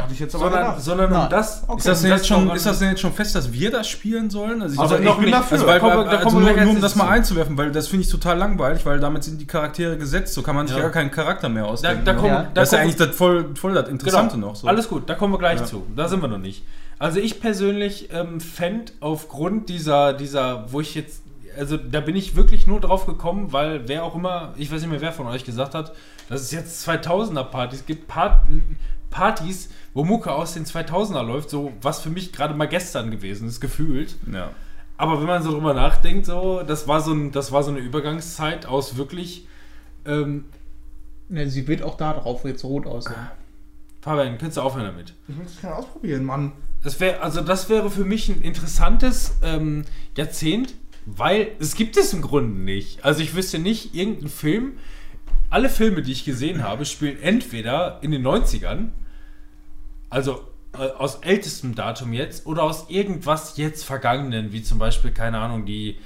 [0.01, 0.83] Hatte ich jetzt aber Sondern, gedacht.
[0.83, 1.31] sondern um Nein.
[1.31, 1.57] das.
[1.77, 3.89] Ist das, um denn jetzt schon, ist das denn jetzt schon fest, dass wir das
[3.89, 4.59] spielen sollen?
[4.63, 5.35] ich Also weiß- ich noch bin nicht.
[5.37, 5.53] dafür.
[5.59, 7.73] Also, weil, Da kommen wir- weil, da also nur, nur um das mal einzuwerfen, weil
[7.73, 10.35] das finde ich total langweilig, weil damit sind die Charaktere gesetzt.
[10.35, 10.83] So kann man sich Ja.
[10.83, 12.05] gar keinen Charakter mehr Da, ausdenken.
[12.05, 12.43] da kommen, Ja.
[12.43, 14.49] da das ist ja eigentlich das voll, voll das Interessante Genau.
[14.49, 14.57] noch.
[14.57, 14.67] So.
[14.69, 15.67] Alles gut, da kommen wir gleich Ja.
[15.67, 15.87] zu.
[15.97, 16.65] Da sind wir noch nicht.
[16.99, 21.23] Also ich persönlich ähm, fände aufgrund dieser, dieser, wo ich jetzt,
[21.59, 24.91] also da bin ich wirklich nur drauf gekommen, weil wer auch immer, ich weiß nicht
[24.91, 25.93] mehr, wer von euch gesagt hat,
[26.29, 28.43] dass es jetzt 2000er Partys gibt, Part,
[29.11, 33.49] Partys, wo Mucke aus den 2000er läuft, so was für mich gerade mal gestern gewesen
[33.49, 34.17] ist, gefühlt.
[34.33, 34.51] Ja.
[34.97, 37.81] Aber wenn man so drüber nachdenkt, so, das war so, ein, das war so eine
[37.81, 39.47] Übergangszeit aus wirklich,
[40.05, 40.45] ähm,
[41.33, 43.17] Ne, sie wird auch da drauf jetzt rot aussehen.
[44.03, 45.15] Fabian, kannst du aufhören damit?
[45.29, 46.53] Ich möchte es gerne ausprobieren, Mann.
[46.83, 50.75] Das wäre, also das wäre für mich ein interessantes ähm, Jahrzehnt,
[51.07, 53.03] weil es gibt es im Grunde nicht.
[53.03, 54.73] Also ich wüsste nicht, irgendein Film,
[55.49, 58.89] alle Filme, die ich gesehen habe, spielen entweder in den 90ern,
[60.13, 60.41] also
[60.75, 65.65] äh, aus ältestem Datum jetzt, oder aus irgendwas jetzt Vergangenen, wie zum Beispiel, keine Ahnung,
[65.67, 65.97] die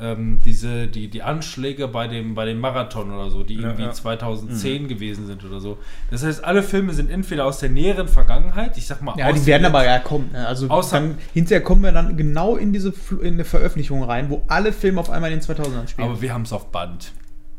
[0.00, 3.82] ähm, diese, die, die Anschläge bei dem, bei dem Marathon oder so, die Ja, irgendwie
[3.84, 3.92] ja.
[3.92, 5.76] 2010 gewesen sind oder so.
[6.10, 9.34] Das heißt, alle Filme sind entweder aus der näheren Vergangenheit, ich sag mal, Ja, aus
[9.34, 10.30] die den werden aber ja kommen.
[10.32, 10.46] Ne?
[10.46, 14.30] Also Außer- dann, hinterher kommen wir dann genau in diese Fl- in eine Veröffentlichung rein,
[14.30, 16.08] wo alle Filme auf einmal in den 2000ern spielen.
[16.08, 17.12] Aber wir haben es auf Band.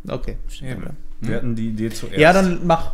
[0.09, 0.71] okay, stimmt.
[0.85, 0.91] Ja.
[1.21, 2.17] Wir hatten die Idee zuerst.
[2.17, 2.93] ja, dann mach.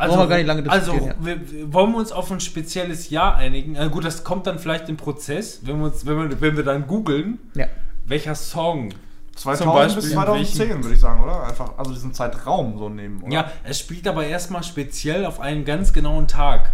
[0.00, 2.40] Also, Brauchen wir gar nicht lange also diskutieren, wir, wir- wollen wir uns auf ein
[2.40, 3.72] spezielles Jahr einigen?
[3.72, 6.64] Na gut, das kommt dann vielleicht im Prozess, wenn wir, uns, wenn wir, wenn wir
[6.64, 7.66] dann googeln, Ja.
[8.06, 8.94] welcher Song.
[9.36, 11.44] 2000 Beispiel bis in 2010, würde ich sagen, oder?
[11.44, 13.32] Einfach, also diesen Zeitraum so nehmen, oder?
[13.32, 16.72] Ja, es spielt aber erstmal speziell auf einen ganz genauen Tag.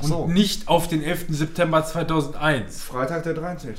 [0.00, 0.26] Und so.
[0.28, 1.26] nicht auf den 11.
[1.30, 2.82] September 2001.
[2.82, 3.74] Freitag der 13.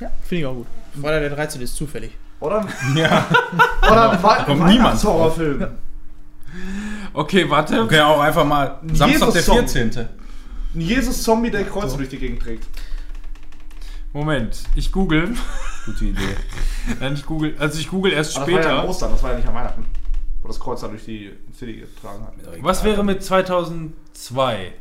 [0.00, 0.66] ja Finde ich auch gut.
[1.00, 1.60] Freitag der 13.
[1.62, 2.12] ist zufällig.
[2.40, 2.64] Oder?
[2.96, 3.26] Ja.
[3.90, 4.12] Oder
[4.46, 5.66] ein Weihnachtshorrorfilm.
[7.12, 7.82] Okay, warte.
[7.82, 9.68] Okay, auch einfach mal Samstag der Jesus-Song.
[9.68, 10.08] 14.
[10.74, 12.66] Ein Jesus-Zombie, der Kreuze durch die Gegend trägt.
[14.12, 15.34] Moment, ich google.
[15.86, 16.36] Gute Idee.
[17.00, 17.54] Nein, ich google.
[17.58, 18.88] Also ich google erst Aber das war ja an später.
[18.88, 19.84] Ostern, das war ja nicht an Weihnachten.
[20.42, 22.34] Wo das Kreuz da durch die City getragen hat.
[22.60, 24.72] Was wäre mit 2002?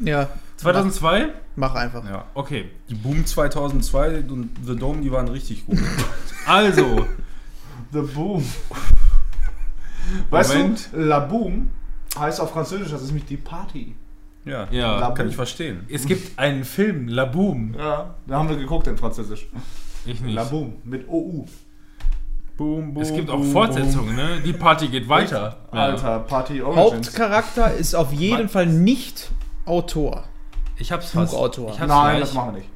[0.00, 1.28] Ja, 2002?
[1.56, 2.04] mach einfach.
[2.04, 2.26] Ja.
[2.34, 2.70] Okay.
[2.88, 5.78] Die Boom 2002 und The Dome, die waren richtig gut.
[6.46, 7.06] Also,
[7.92, 8.44] The Boom.
[10.30, 10.88] Weißt Moment.
[10.92, 11.70] du, La Boom
[12.18, 13.94] Heißt auf Französisch, das ist nämlich die Party.
[14.44, 15.10] Ja, Ja.
[15.12, 15.86] kann ich verstehen.
[15.88, 17.74] Es gibt einen Film, La Boom.
[17.78, 19.46] Ja, da haben wir geguckt in Französisch.
[20.06, 20.34] Ich nicht.
[20.34, 21.44] La Boom, mit OU.
[22.56, 24.40] Boom, boom, Es gibt auch boom, Fortsetzungen, ne?
[24.44, 25.56] Die Party geht weiter.
[25.70, 27.08] Alter, Party Origins.
[27.08, 28.48] Hauptcharakter ist auf jeden?
[28.48, 29.30] Fall nicht
[29.64, 30.24] Autor.
[30.76, 31.32] Ich hab's fast.
[31.32, 31.70] Buchautor.
[31.72, 32.20] Ich hab's Nein, gleich.
[32.20, 32.70] das machen wir nicht.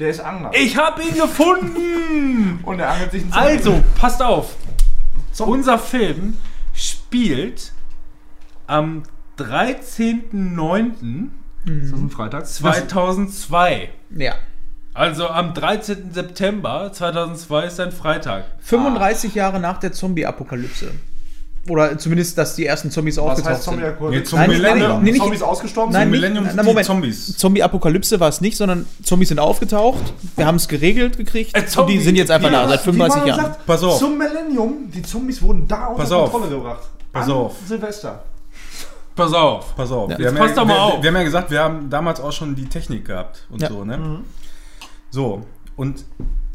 [0.00, 0.52] Der ist Angler.
[0.54, 2.60] Ich hab ihn gefunden!
[2.64, 3.48] Und er angelt sich einen Zombie.
[3.48, 4.54] Also, passt auf.
[5.32, 5.52] Zombie.
[5.52, 6.36] Unser Film
[6.74, 7.72] spielt
[8.66, 9.02] am
[9.38, 11.28] 13.09.2002.
[11.82, 12.46] Ist das ein Freitag?
[12.46, 13.90] 2002.
[14.10, 14.34] Ja.
[14.94, 16.12] Also am 13.
[16.12, 18.44] September 2002 ist ein Freitag.
[18.60, 20.92] 35 Jahre nach der Zombie-Apokalypse.
[21.68, 24.10] Oder zumindest, dass die ersten Zombies Was aufgetaucht heißt sind.
[24.10, 25.02] Nee, zum Nein, Millennium.
[25.02, 26.78] nee, nicht- Zombies ausgestorben Nein, nicht- Millennium na, sind Moment.
[26.80, 27.36] die Zombies.
[27.36, 30.12] Zombie-Apokalypse war es nicht, sondern Zombies sind aufgetaucht.
[30.36, 31.56] Wir haben es geregelt gekriegt.
[31.56, 33.40] Äh, und Zombie- die sind jetzt einfach da, seit wie 35 man Jahren.
[33.40, 33.98] sagt, Pass auf.
[33.98, 36.30] Zum Millennium, die Zombies wurden da unter Pass auf.
[36.30, 36.88] Kontrolle gebracht.
[37.12, 37.54] Pass An auf.
[37.66, 38.22] Silvester.
[39.14, 39.74] Pass auf.
[39.76, 40.10] Pass auf.
[40.10, 40.18] Ja.
[40.18, 41.02] Wir, Jetzt haben passt ja, doch mal wir, auf.
[41.02, 43.68] wir haben ja gesagt, wir haben damals auch schon die Technik gehabt und Ja.
[43.68, 44.20] so, ne?
[45.10, 45.42] So,
[45.76, 46.04] und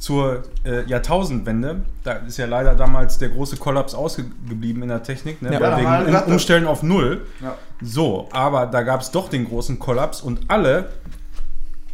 [0.03, 5.41] zur äh, Jahrtausendwende, da ist ja leider damals der große Kollaps ausgeblieben in der Technik,
[5.41, 5.53] ne?
[5.53, 5.61] Ja.
[5.61, 7.25] Weil Ja, wegen gesagt, um, Umstellen auf Null.
[7.41, 7.55] Ja.
[7.81, 10.89] So, aber da gab es doch den großen Kollaps und alle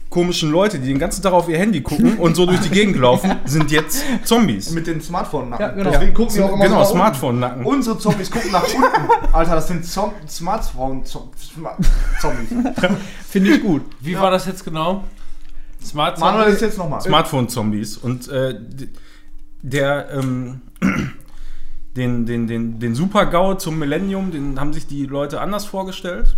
[0.10, 2.98] komischen Leute, die den ganzen Tag auf ihr Handy gucken und so durch die Gegend
[2.98, 4.72] laufen, sind jetzt Zombies.
[4.72, 5.64] Mit den Smartphone-Nacken.
[5.64, 5.92] Ja, genau.
[5.92, 6.98] Deswegen gucken wir auch immer genau, so nach unten.
[6.98, 7.66] Smartphone-Nacken.
[7.66, 9.12] Unsere Zombies gucken nach unten.
[9.34, 11.52] Alter, das sind Zom Smartphone-Zombies.
[13.30, 13.84] Finde ich gut.
[14.00, 15.04] Wie war das jetzt genau?
[15.84, 17.02] Smart Manuel ist jetzt nochmal.
[17.02, 17.98] Smartphone-Zombies.
[17.98, 18.56] Und äh,
[19.62, 20.62] der, ähm,
[21.96, 26.38] den, den, den, den Super-GAU zum Millennium, den haben sich die Leute anders vorgestellt.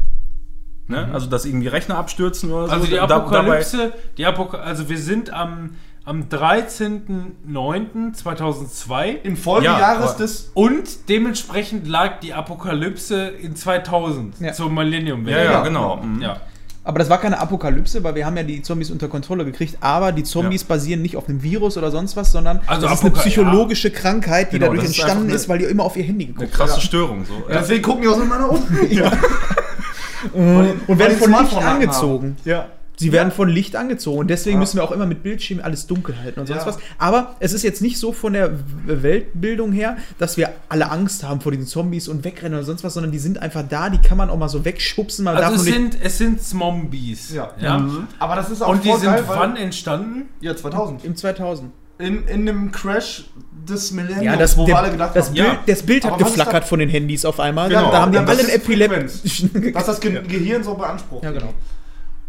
[0.88, 1.10] Ne?
[1.14, 2.92] Also, dass irgendwie Rechner abstürzen oder Also so.
[2.92, 10.18] die Da- dabei- Apokalypse, die Apok also wir sind am, am 13.09.2002 Im Folgejahres Ja,
[10.18, 10.52] des.
[10.54, 14.54] und dementsprechend lag die Apokalypse in 2000 Ja.
[14.54, 15.28] zur Millennium.
[15.28, 15.98] Ja, ja, Ja, genau.
[15.98, 16.08] genau.
[16.08, 16.22] Mhm.
[16.22, 16.38] Ja.
[16.84, 19.78] Aber das war keine Apokalypse, weil wir haben ja die Zombies unter Kontrolle gekriegt.
[19.82, 23.02] Aber die Zombies basieren nicht auf einem Virus oder sonst was, sondern Also das ist
[23.06, 26.04] eine psychologische Krankheit, die Genau, dadurch ist entstanden ist, eine- weil die immer auf ihr
[26.04, 26.82] Handy Eine geguckt krasse haben.
[26.82, 27.26] Störung.
[27.26, 27.34] So.
[27.48, 28.78] Deswegen gucken die auch immer nach unten.
[30.34, 31.76] Und weil werden von Licht Smartphone haben.
[31.76, 32.36] angezogen.
[32.46, 32.68] Ja.
[33.02, 34.60] Sie werden von Licht angezogen und deswegen Ja.
[34.60, 36.68] müssen wir auch immer mit Bildschirm alles dunkel halten und sonst Ja.
[36.68, 36.78] was.
[37.00, 38.52] Aber es ist jetzt nicht so von der
[38.86, 42.94] Weltbildung her, dass wir alle Angst haben vor diesen Zombies und wegrennen oder sonst was,
[42.94, 45.26] sondern die sind einfach da, die kann man auch mal so wegschubsen.
[45.26, 47.34] Man Also darf es sind, es sind Zombies.
[47.34, 47.52] Ja.
[47.60, 47.90] ja?
[48.20, 50.30] Aber das ist auch Und die sind geil, wann entstanden?
[50.40, 51.04] Ja, 2000.
[51.04, 51.72] im 2000.
[51.98, 53.26] In, in dem Crash
[53.68, 55.60] des Millenniums, Ja, das, wo der, wir alle gedacht das, haben, Bild, Ja.
[55.68, 57.70] das Bild hat geflackert von den Handys auf einmal.
[57.70, 59.72] Genau, da haben die ja, alle das einen ist Epilepsie.
[59.72, 61.24] dass das Ge Gehirn so beansprucht.
[61.24, 61.54] Ja, genau.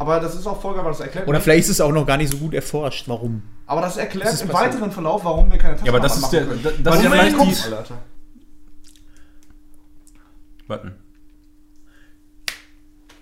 [0.02, 1.28] Aber das ist auch voll geil, weil das erklärt.
[1.28, 1.44] Oder nicht.
[1.44, 3.40] vielleicht ist es auch noch gar nicht so gut erforscht, warum.
[3.66, 4.72] aber das erklärt Das im passiert.
[4.74, 6.44] weiteren Verlauf, warum wir keine Ja, aber das ist der.
[6.46, 6.82] machen können.
[6.82, 7.36] Das ist vielleicht die.
[7.36, 7.98] kommt, Alter.
[10.66, 10.92] Button.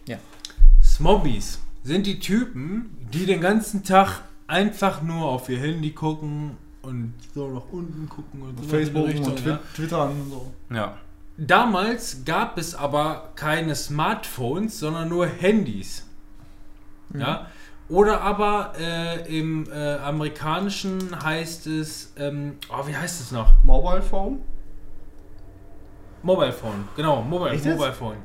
[0.07, 0.17] Ja.
[0.83, 7.13] Smobbies sind die Typen, die den ganzen Tag einfach nur auf ihr Handy gucken und
[7.35, 10.51] so nach unten gucken und so Facebook die und Richtung, Twi Twitter und so.
[10.75, 10.97] Ja.
[11.37, 16.07] Damals gab es aber keine Smartphones, sondern nur Handys.
[17.19, 17.47] Ja.
[17.89, 23.53] Oder aber äh, im äh, amerikanischen heißt es, ähm, oh, wie heißt es noch?
[23.65, 24.39] Mobile Phone?
[26.23, 27.77] Mobile Phone, genau, Mobile, Echt jetzt?
[27.77, 28.17] Mobile Phone.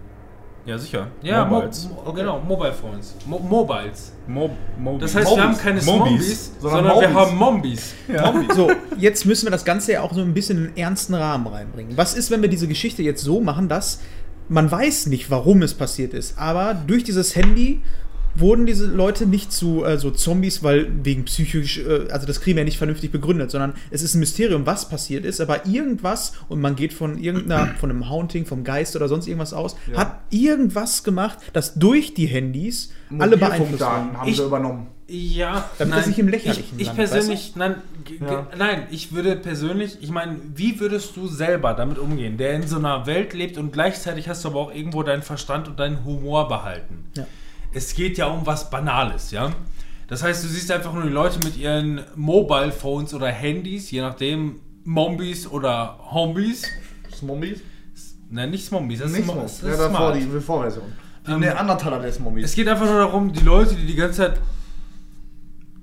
[0.66, 1.08] Ja, sicher.
[1.22, 1.88] Ja, Mobiles.
[1.90, 3.16] Mo Mo genau, Mobile Phones.
[3.26, 4.14] Mo Mobiles.
[4.28, 5.38] Mo Mo Das heißt, Mobis.
[5.38, 7.94] wir haben keine Smombies, sondern sondern, wir haben Mombis.
[8.08, 8.34] Ja.
[8.54, 11.46] So, jetzt müssen wir das Ganze ja auch so ein bisschen in einen ernsten Rahmen
[11.46, 11.96] reinbringen.
[11.98, 14.02] Was ist, wenn wir diese Geschichte jetzt so machen, dass
[14.50, 17.82] man weiß nicht, warum es passiert ist, aber durch dieses Handy
[18.36, 22.58] wurden diese Leute nicht zu äh, so Zombies, weil wegen psychisch, äh, also das kriegen
[22.58, 26.34] wir ja nicht vernünftig begründet, sondern es ist ein Mysterium, was passiert ist, aber irgendwas,
[26.50, 29.98] und man geht von irgendeiner, von einem Haunting, vom Geist oder sonst irgendwas aus, Ja.
[30.00, 34.88] hat irgendwas gemacht, das durch die Handys alle beeinflusst haben Ich- sie übernommen.
[35.08, 37.76] Ja, Damit nein, das nicht im Lächerlichen Ich, ich landet, persönlich, nein,
[38.28, 38.48] Ja.
[38.58, 42.78] nein, ich würde persönlich, ich meine, wie würdest du selber damit umgehen, der in so
[42.78, 46.48] einer Welt lebt und gleichzeitig hast du aber auch irgendwo deinen Verstand und deinen Humor
[46.48, 47.06] behalten?
[47.16, 47.28] Ja.
[47.76, 49.52] Es geht ja um was Banales, ja?
[50.08, 54.02] Das heißt, du siehst einfach nur die Leute mit ihren Mobile Phones oder Handys, je
[54.02, 56.64] nachdem, Mombies oder Hombies.
[57.20, 57.60] Zombies?
[58.30, 60.16] Nein, nicht Zombies, das Nicht ist, das Ja, ist davor smart.
[60.16, 60.86] die Vorversion.
[61.28, 62.46] Die Ähm, Neandertaler der Zombies.
[62.46, 64.40] Es geht einfach nur darum, die Leute, die die ganze Zeit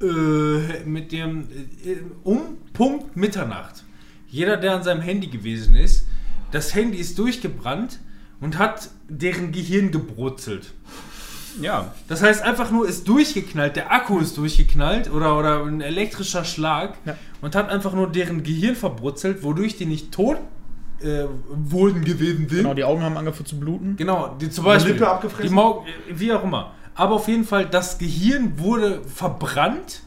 [0.01, 1.43] äh, mit dem
[1.85, 3.85] äh, um Punkt Mitternacht,
[4.29, 6.07] jeder, der an seinem Handy gewesen ist,
[6.53, 7.99] das Handy ist durchgebrannt
[8.41, 10.73] und hat deren Gehirn gebrutzelt.
[11.61, 11.93] Ja.
[12.09, 16.95] Das heißt einfach nur, ist durchgeknallt, der Akku ist durchgeknallt oder, oder ein elektrischer Schlag
[17.05, 17.17] Ja.
[17.41, 20.39] und hat einfach nur deren Gehirn verbrutzelt, wodurch die nicht tot
[21.03, 22.59] äh, wurden gewesen sind.
[22.59, 23.97] Genau, die Augen haben angefangen zu bluten.
[23.97, 24.93] Genau, die zum Beispiel.
[24.93, 25.49] Lippe abgefressen?
[25.49, 26.73] Die Mau wie auch immer.
[26.95, 30.03] Aber auf jeden Fall, das Gehirn wurde verbrannt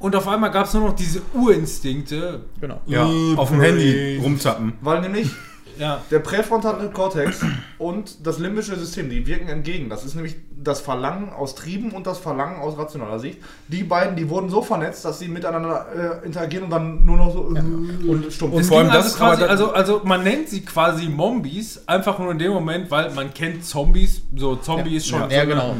[0.00, 2.44] und auf einmal gab es nur noch diese Urinstinkte.
[2.60, 2.80] Genau.
[2.86, 3.60] Ja, Äh, auf dem.
[3.60, 4.74] Handy rumzappen.
[4.82, 5.30] Weil nämlich
[5.78, 6.02] Ja.
[6.10, 7.40] der präfrontale Kortex
[7.78, 9.88] und das limbische System, die wirken entgegen.
[9.88, 13.38] Das ist nämlich das Verlangen aus Trieben und das Verlangen aus rationaler Sicht.
[13.68, 17.32] Die beiden, die wurden so vernetzt, dass sie miteinander äh, interagieren und dann nur noch
[17.32, 17.60] so äh,
[18.08, 18.54] und stumpf.
[18.54, 22.18] Und vor allem ging das, also, quasi, also, also man nennt sie quasi Mombies, einfach
[22.18, 24.22] nur in dem Moment, weil man kennt Zombies.
[24.36, 25.76] So, Zombie ist schon Ja, so ja, eine- genau.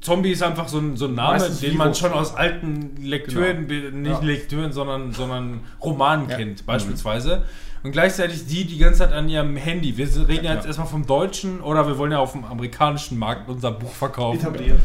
[0.00, 3.66] Zombie ist einfach so ein, so ein Name, Meistens den man schon aus alten Lektüren,
[3.66, 4.26] be- nicht Ja.
[4.26, 6.36] Lektüren, sondern, sondern Romanen Ja.
[6.36, 7.42] kennt, beispielsweise.
[7.82, 9.96] Und gleichzeitig die die ganze Zeit an ihrem Handy.
[9.96, 10.68] Wir reden ja, jetzt Ja.
[10.68, 14.40] erstmal vom deutschen oder wir wollen ja auf dem amerikanischen Markt unser Buch verkaufen.
[14.40, 14.78] etablieren.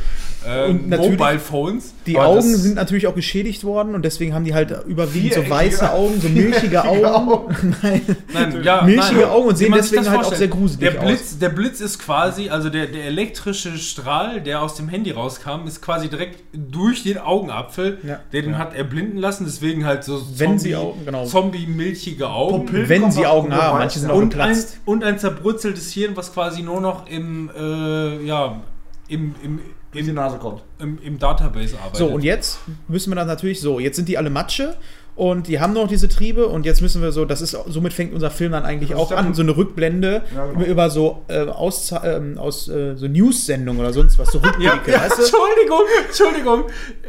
[0.45, 1.93] Ähm, Und natürlich- Mobile Phones.
[2.06, 5.49] Die Aber Augen sind natürlich auch geschädigt worden und deswegen haben die halt überwiegend so
[5.49, 7.75] weiße Augen, so milchige Augen.
[7.82, 8.01] Nein.
[8.34, 9.29] Nein, ja, Milchige nein.
[9.29, 11.06] Augen und sehen deswegen halt auch sehr gruselig der aus.
[11.08, 15.65] Blitz, Der Blitz ist quasi, also der, der elektrische Strahl, der aus dem Handy rauskam,
[15.65, 18.19] ist quasi direkt durch den Augenapfel, Ja.
[18.34, 19.45] der den hat erblinden lassen.
[19.45, 21.25] Deswegen halt so Wenn sie Augen, genau.
[21.25, 22.65] Zombie-milchige Augen.
[22.84, 24.15] Pupillen Wenn kommt sie Augen haben, weiß, manche sind ja.
[24.15, 28.62] auch und, ein, und ein zerbrutzeltes Hirn, was quasi nur noch im, äh, ja,
[29.08, 29.60] im, im,
[29.91, 30.63] wie die Nase kommt.
[30.80, 31.98] im, im Database arbeitet.
[31.98, 34.76] So, und jetzt müssen wir dann natürlich so, jetzt sind die alle Matsche
[35.15, 38.13] und die haben noch diese Triebe und jetzt müssen wir so, das ist, somit fängt
[38.15, 40.65] unser Film dann eigentlich Das auch an, so eine Rückblende Ja, genau.
[40.65, 44.98] über so äh, aus, ähm, aus äh, so News-Sendungen oder sonst was, so Rückblicke, Ja,
[44.98, 45.22] ja, weißt du?
[45.22, 46.63] Entschuldigung, Entschuldigung.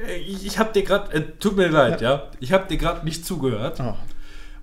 [0.07, 2.25] Äh, Ich, ich habe dir gerade, äh, tut mir leid, ja.
[2.41, 3.95] Ich habe dir gerade nicht zugehört, Oh.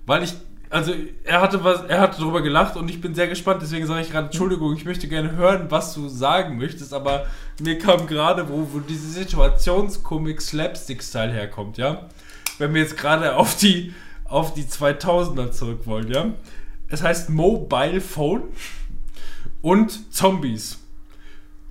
[0.06, 0.34] weil ich,
[0.72, 3.60] also er hatte was, er hatte darüber gelacht und ich bin sehr gespannt.
[3.60, 7.26] Deswegen sage ich gerade, Entschuldigung, ich möchte gerne hören, was du sagen möchtest, aber
[7.60, 12.08] mir kam gerade, wo, wo diese Situationskomik Slapstick-Style herkommt, ja.
[12.56, 13.92] Wenn wir jetzt gerade auf die,
[14.24, 16.32] auf die 2000er zurück wollen, ja.
[16.88, 18.44] Es heißt Mobile Phone
[19.60, 20.78] und Zombies.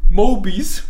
[0.09, 0.83] Mobies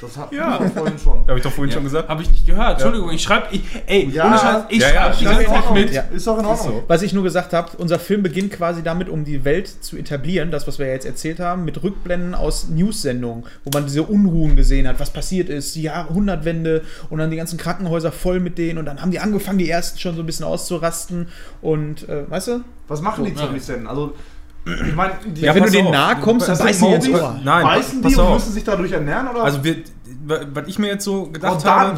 [0.00, 0.58] Das hatten Ja.
[0.60, 1.20] wir vorhin schon.
[1.28, 2.08] Habe ich doch vorhin schon gesagt.
[2.08, 2.72] Habe ich nicht gehört.
[2.74, 3.48] Entschuldigung, ich schreibe.
[3.50, 4.26] Ich, ey, Ja.
[4.26, 5.92] ohne Scheiß, ich Ja, ja, schreibe die ist ganze Zeit mit.
[5.92, 6.02] Ja.
[6.02, 6.66] Ist doch in Ordnung.
[6.76, 6.84] so.
[6.88, 10.50] Was ich nur gesagt habe, unser Film beginnt quasi damit, um die Welt zu etablieren,
[10.50, 14.88] das, was wir jetzt erzählt haben, mit Rückblenden aus News-Sendungen, wo man diese Unruhen gesehen
[14.88, 18.86] hat, was passiert ist, die Jahrhundertwende und dann die ganzen Krankenhäuser voll mit denen und
[18.86, 21.28] dann haben die angefangen, die ersten schon so ein bisschen auszurasten
[21.60, 22.60] und, äh, weißt du?
[22.88, 23.44] Was machen die So, ja.
[23.46, 23.86] Zombies denn?
[23.86, 24.14] Also,
[24.64, 27.40] ich meine, die Ja, wenn du denen nahe kommst, dann beißen die ins Mobies- Ohr.
[27.42, 29.42] Nein, beißen die und müssen sich dadurch ernähren oder?
[29.42, 29.76] Also wir,
[30.52, 31.96] was ich mir jetzt so gedacht habe,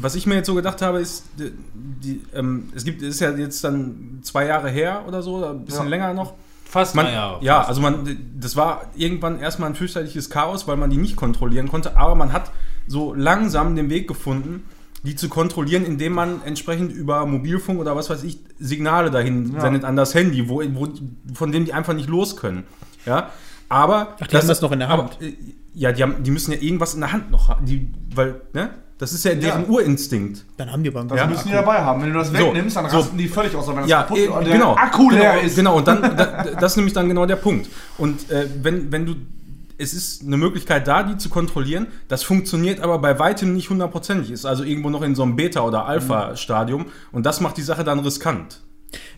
[0.00, 3.30] was ich mir jetzt so gedacht habe, ist, die, ähm, es gibt, es ist ja
[3.30, 5.90] jetzt dann zwei Jahre her oder so, ein bisschen Ja.
[5.90, 6.34] länger noch.
[6.64, 7.68] Fast Man, naja, ja, fast.
[7.68, 11.96] also man, das war irgendwann erstmal ein fürchterliches Chaos, weil man die nicht kontrollieren konnte,
[11.96, 12.50] aber man hat
[12.88, 14.64] so langsam den Weg gefunden,
[15.04, 19.60] die zu kontrollieren, indem man entsprechend über Mobilfunk oder was weiß ich Signale dahin Ja.
[19.60, 20.88] sendet an das Handy, wo, wo,
[21.34, 22.64] von dem die einfach nicht los können.
[23.06, 23.30] Ja,
[23.68, 25.02] aber Ach, die haben das noch in der Hand.
[25.02, 25.34] Aber, äh,
[25.74, 28.70] ja, die, haben, die müssen ja irgendwas in der Hand noch haben, die, weil ne,
[28.96, 29.68] das ist ja deren Ja.
[29.68, 30.44] Urinstinkt.
[30.56, 32.00] Dann haben die beim Das Ja, müssen die dabei haben.
[32.00, 32.98] Wenn du das So, wegnimmst, dann so.
[32.98, 34.74] rasten die völlig aus, wenn das Ja, kaputt äh, der genau.
[34.76, 35.56] Akku genau, leer ist.
[35.56, 37.68] Genau, und dann, da, das ist nämlich dann genau der Punkt.
[37.98, 39.16] Und äh, wenn, wenn du,
[39.78, 44.30] es ist eine Möglichkeit da, die zu kontrollieren, das funktioniert aber bei weitem nicht hundertprozentig,
[44.30, 47.84] ist also irgendwo noch in so einem Beta- oder Alpha-Stadium und das macht die Sache
[47.84, 48.60] dann riskant.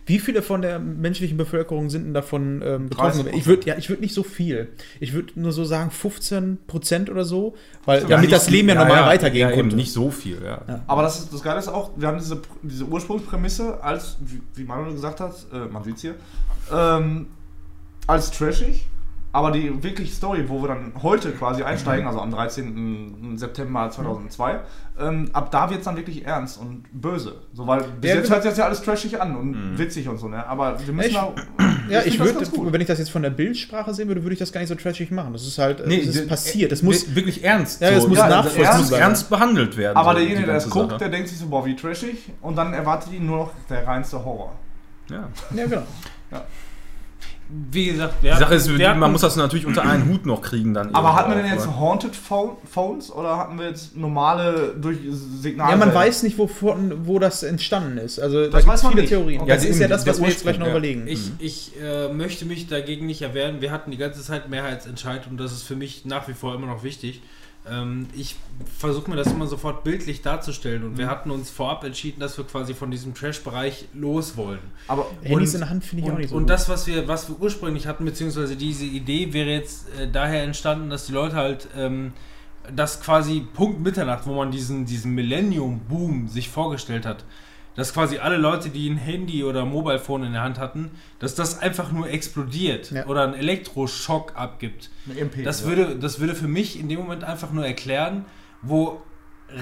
[0.07, 3.27] Wie viele von der menschlichen Bevölkerung sind denn davon ähm, betroffen?
[3.27, 3.33] 30%.
[3.35, 4.69] Ich würde ja, ich würde nicht so viel.
[4.99, 8.69] Ich würde nur so sagen 15 Prozent oder so, weil Ja, damit nicht- das Leben
[8.69, 9.75] ja, normal weitergehen ja, eben konnte.
[9.75, 10.61] nicht so viel, ja.
[10.87, 14.63] Aber das, ist, das Geile ist auch, wir haben diese, diese Ursprungsprämisse als, wie, wie
[14.63, 16.15] Manuel gesagt hat, äh, man sieht's hier,
[16.73, 17.27] ähm,
[18.07, 18.87] als trashig,
[19.37, 23.33] aber die wirklich Story, wo wir dann heute quasi einsteigen, also am 13.
[23.37, 24.59] September 2002,
[24.99, 27.35] ähm, ab da wird's dann wirklich ernst und böse.
[27.53, 30.17] So, weil bis Ja, jetzt hört sich das ja alles trashig an und witzig und
[30.17, 30.45] so, ne?
[30.47, 31.33] Aber wir müssen Ich- auch.
[31.89, 34.39] Ja, ich, das würde, wenn ich das jetzt von der Bildsprache sehen würde, würde ich
[34.39, 35.31] das gar nicht so trashig machen.
[35.31, 36.69] Das ist halt, Nee, es ist passiert.
[36.73, 37.79] Es äh, muss, wirklich ernst.
[37.79, 39.01] Ja, es muss das- nachvollziehbar Es muss sein.
[39.01, 39.95] ernst behandelt werden.
[39.95, 40.99] Aber so, derjenige, der das guckt, Sache.
[40.99, 42.29] der denkt sich so, boah, wie trashig.
[42.41, 44.51] Und dann erwartet ihn nur noch der reinste Horror.
[45.09, 45.29] Ja.
[45.55, 45.83] ja, genau.
[47.49, 50.41] Wie gesagt, wir Die Sache ist, hatten- man muss das natürlich unter einen Hut noch
[50.41, 50.93] kriegen dann.
[50.93, 51.79] Aber hatten wir denn jetzt oder?
[51.79, 55.71] Haunted Phone, Phones oder hatten wir jetzt normale durch Signale?
[55.71, 58.19] Ja, man weiß nicht, wovon, wo das entstanden ist.
[58.19, 59.09] Also da Das gibt es man viele nicht.
[59.11, 59.41] Theorien.
[59.41, 59.49] Okay.
[59.53, 60.71] das Ja, ist ja das, was wir jetzt gleich noch ja.
[60.73, 61.07] überlegen.
[61.07, 63.61] Ich, ich äh, möchte mich dagegen nicht erwehren.
[63.61, 66.67] Wir hatten die ganze Zeit Mehrheitsentscheid und das ist für mich nach wie vor immer
[66.67, 67.21] noch wichtig.
[67.71, 68.35] Ähm, ich
[68.77, 72.45] versuche mir das immer sofort bildlich darzustellen und wir hatten uns vorab entschieden, dass wir
[72.45, 74.59] quasi von diesem Trash-Bereich los wollen.
[74.87, 76.49] Aber Handys und- in der Hand finde ich auch Und, nicht so und gut.
[76.49, 80.89] das, was wir, was wir ursprünglich hatten, beziehungsweise diese Idee wäre jetzt äh, daher entstanden,
[80.89, 82.13] dass die Leute halt ähm,
[82.75, 87.23] das quasi Punkt Mitternacht, wo man diesen, diesen Millennium-Boom sich vorgestellt hat,
[87.77, 90.89] dass quasi alle Leute, die ein Handy oder ein Mobile Phone in der Hand hatten,
[91.19, 93.05] dass das einfach nur explodiert Ja.
[93.05, 94.89] oder einen Elektroschock abgibt.
[95.09, 95.67] Eine MP, Das ja.
[95.67, 98.25] würde, das würde für mich in dem Moment einfach nur erklären,
[98.63, 98.99] wo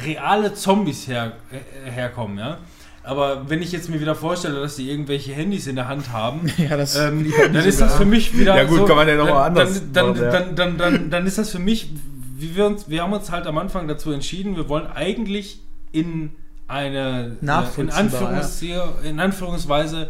[0.05, 2.57] reale Zombies her, äh, herkommen, ja.
[3.03, 6.49] Aber wenn ich jetzt mir wieder vorstelle, dass die irgendwelche Handys in der Hand haben,
[6.57, 8.55] Ja, das ähm, dann ist das für mich wieder.
[8.55, 10.31] Ja gut, kann man ja noch mal dann, anders Dann, machen, ja.
[10.31, 11.89] dann, dann, dann, dann, dann ist das für mich,
[12.37, 15.59] wie wir uns, wir haben uns halt am Anfang dazu entschieden, wir wollen eigentlich
[15.91, 16.31] in
[16.67, 18.61] eine äh, in, Anführungs
[19.03, 20.09] in Anführungsweise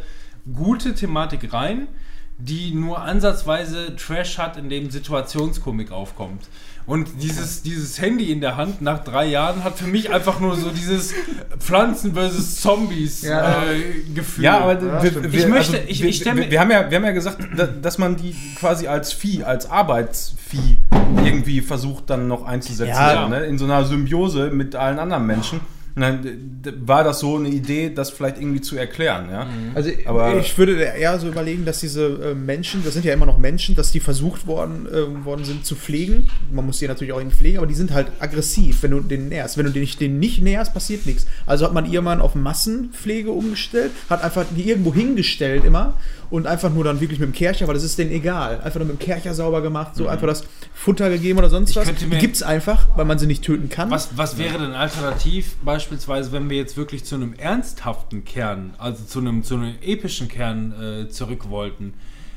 [0.53, 1.87] gute Thematik rein,
[2.37, 6.43] die nur ansatzweise Trash hat, in dem Situationskomik aufkommt.
[6.87, 10.55] Und dieses, dieses Handy in der Hand nach drei Jahren hat für mich einfach nur
[10.55, 11.15] so dieses
[11.57, 13.63] Pflanzen versus Zombies Ja.
[13.63, 14.43] äh, Gefühl.
[14.43, 16.87] Ja, aber Ja, wir, wir, Ich möchte- also ich- wir, ich wir, wir haben ja,
[16.91, 20.77] wir haben ja gesagt, da- dass man die quasi als Vieh, als Arbeitsvieh
[21.23, 23.23] irgendwie versucht dann noch einzusetzen, Ja.
[23.23, 23.45] so, ne?
[23.45, 25.61] in so einer Symbiose mit allen anderen Menschen.
[25.95, 26.51] Und dann
[26.85, 29.47] war das so eine Idee, das vielleicht irgendwie zu erklären, ja.
[29.75, 33.25] Also Aber- ich würde eher so überlegen, dass diese äh, Menschen, das sind ja immer
[33.25, 36.29] noch Menschen, dass die versucht worden, äh, worden sind zu pflegen.
[36.51, 39.29] Man muss die natürlich auch irgendwie pflegen, aber die sind halt aggressiv, wenn du den
[39.29, 39.57] näherst.
[39.57, 41.27] Wenn du den nicht, den nicht näherst, passiert nichts.
[41.45, 45.97] Also hat man irgendwann auf Massenpflege umgestellt, hat einfach die irgendwo hingestellt immer
[46.30, 48.61] und einfach nur dann wirklich mit dem Kercher, weil das ist denen egal.
[48.61, 51.76] Einfach nur mit dem Kercher sauber gemacht, so einfach das Futter gegeben oder sonst Ich
[51.76, 51.93] was.
[51.93, 53.89] Die gibt's einfach, weil man sie nicht töten kann.
[53.91, 59.03] Was, was wäre denn alternativ, beispielsweise, wenn wir jetzt wirklich zu einem ernsthaften Kern, also
[59.03, 60.73] zu einem, zu einem epischen Kern
[61.05, 61.93] äh, zurück wollten?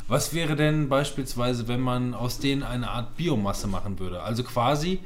[0.08, 4.22] Was wäre denn beispielsweise, wenn man aus denen eine Art Biomasse machen würde?
[4.22, 5.00] Also quasi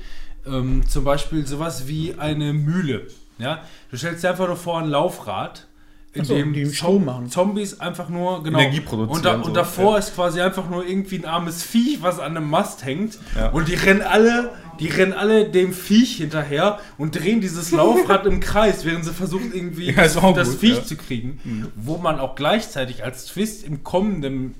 [0.46, 3.08] ähm, zum Beispiel sowas wie eine Mühle.
[3.38, 3.62] Ja?
[3.90, 5.66] Du stellst dir einfach nur vor ein Laufrad,
[6.14, 7.30] in so, dem die Zom- Strom machen.
[7.30, 9.52] Zombies einfach nur genau, Energie produzieren, Und, da, und so.
[9.52, 9.98] davor Ja.
[9.98, 13.18] ist quasi einfach nur irgendwie ein armes Viech, was an einem Mast hängt.
[13.34, 13.48] Ja.
[13.48, 18.40] Und die rennen alle, die rennen alle dem Viech hinterher und drehen dieses Laufrad im
[18.40, 20.84] Kreis, während sie versuchen irgendwie Ja, das gut, Viech ja.
[20.84, 21.70] zu kriegen.
[21.76, 24.54] Wo man auch gleichzeitig als Twist im kommenden,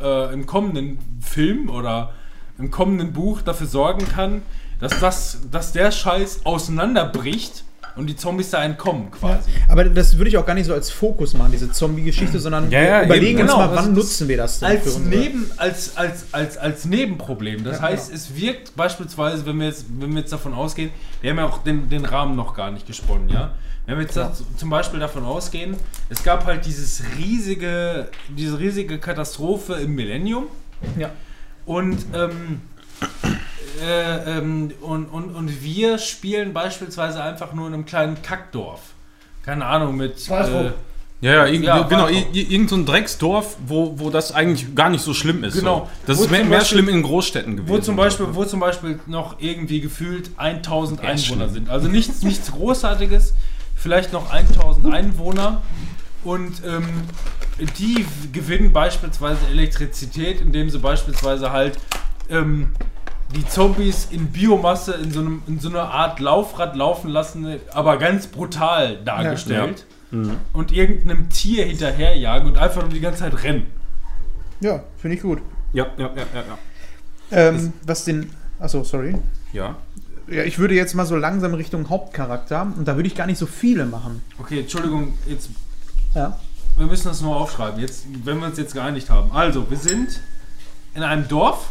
[0.00, 2.14] äh, im kommenden Film oder
[2.58, 4.42] im kommenden Buch dafür sorgen kann,
[4.80, 7.64] dass das, dass der Scheiß auseinanderbricht
[7.96, 9.50] und die Zombies da entkommen quasi.
[9.68, 12.82] Aber das würde ich auch gar nicht so als Fokus machen, diese Zombie-Geschichte, sondern Ja,
[12.82, 13.66] ja, überlegen eben, uns genau.
[13.66, 17.64] mal, wann Das- nutzen wir das denn als, unsere- Neben, als, als, als, als Nebenproblem.
[17.64, 20.90] Das heißt, es wirkt beispielsweise, wenn wir jetzt, wenn wir jetzt davon ausgehen,
[21.22, 23.52] wir haben ja auch den, den Rahmen noch gar nicht gesponnen, ja.
[23.86, 25.76] Wenn wir jetzt da, zum Beispiel davon ausgehen,
[26.08, 30.46] es gab halt dieses riesige, diese riesige Katastrophe im Millennium
[30.98, 31.10] Ja.
[31.66, 32.60] und, ähm,
[33.80, 38.80] äh, ähm, und, und, und wir spielen beispielsweise einfach nur in einem kleinen Kackdorf.
[39.44, 40.28] Keine Ahnung, mit.
[40.28, 40.72] Äh,
[41.22, 42.10] Ja, ja, Ja, genau, Walter.
[42.10, 45.54] ir- ir- irgend so ein Drecksdorf, wo, wo das eigentlich gar nicht so schlimm ist.
[45.58, 45.88] Genau.
[46.04, 46.06] So.
[46.06, 47.68] Das Wo ist mehr, Beispiel- schlimm in Großstädten gewesen.
[47.68, 51.50] Wo zum, Beispiel, wo zum Beispiel noch irgendwie gefühlt 1000 Ja, Einwohner schlimm.
[51.54, 51.70] sind.
[51.70, 53.34] Also nichts, nichts Großartiges,
[53.74, 55.62] vielleicht noch 1000 Einwohner.
[56.22, 56.84] Und ähm,
[57.78, 61.78] die gewinnen beispielsweise Elektrizität, indem sie beispielsweise halt
[62.28, 62.72] ähm,
[63.34, 67.96] die Zombies in Biomasse in so, einem, in so einer Art Laufrad laufen lassen, aber
[67.98, 69.86] ganz brutal dargestellt.
[70.52, 73.66] Und irgendeinem Tier hinterherjagen und einfach nur die ganze Zeit rennen.
[74.60, 75.40] Ja, finde ich gut.
[75.72, 76.44] Ja, ja, ja, ja.
[76.48, 76.58] ja.
[77.30, 78.30] Ähm, was den.
[78.58, 79.14] Achso, sorry.
[79.52, 79.76] ja.
[80.28, 83.38] Ja, ich würde jetzt mal so langsam Richtung Hauptcharakter und da würde ich gar nicht
[83.38, 84.22] so viele machen.
[84.40, 85.50] Okay, Entschuldigung, jetzt
[86.14, 86.38] Ja.
[86.76, 89.30] Wir müssen das nur aufschreiben, jetzt, wenn wir uns jetzt geeinigt haben.
[89.32, 90.20] Also, wir sind
[90.94, 91.68] in einem Dorf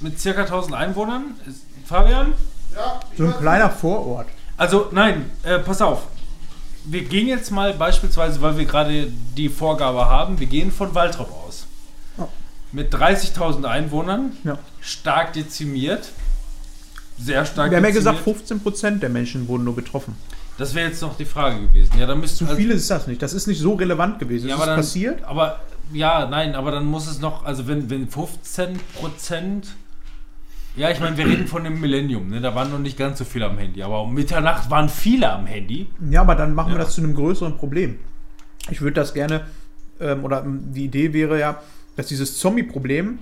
[0.00, 1.34] mit circa 1000 Einwohnern.
[1.46, 2.34] Ist, Fabian?
[3.16, 4.26] So ein kleiner Vorort.
[4.56, 6.02] Also, nein, äh, pass auf.
[6.84, 11.30] Wir gehen jetzt mal beispielsweise, weil wir gerade die Vorgabe haben, wir gehen von Waltrop
[11.46, 11.66] aus.
[12.16, 12.28] Ja.
[12.72, 14.58] Mit 30.000 Einwohnern, Ja.
[14.80, 16.10] stark dezimiert.
[17.18, 18.24] Sehr stark Wir haben ja dezimiert.
[18.24, 20.16] gesagt, 15% der Menschen wurden nur getroffen.
[20.56, 21.92] Das wäre jetzt noch die Frage gewesen.
[21.98, 23.22] Ja, dann Zu viel ist das nicht.
[23.22, 24.48] Das ist nicht so relevant gewesen.
[24.48, 25.24] Ja, es aber ist dann, passiert.
[25.24, 25.60] Aber
[25.92, 29.68] ja, nein, aber dann muss es noch, also wenn, wenn 15 Prozent.
[30.78, 32.40] Ja, ich meine, wir reden von dem Millennium, ne?
[32.40, 35.44] Da waren noch nicht ganz so viele am Handy, aber um Mitternacht waren viele am
[35.46, 35.88] Handy.
[36.08, 36.84] Ja, aber dann machen wir Ja.
[36.84, 37.98] das zu einem größeren Problem.
[38.70, 39.46] Ich würde das gerne,
[40.00, 41.60] ähm, oder die Idee wäre ja,
[41.96, 43.18] dass dieses Zombie-Problem,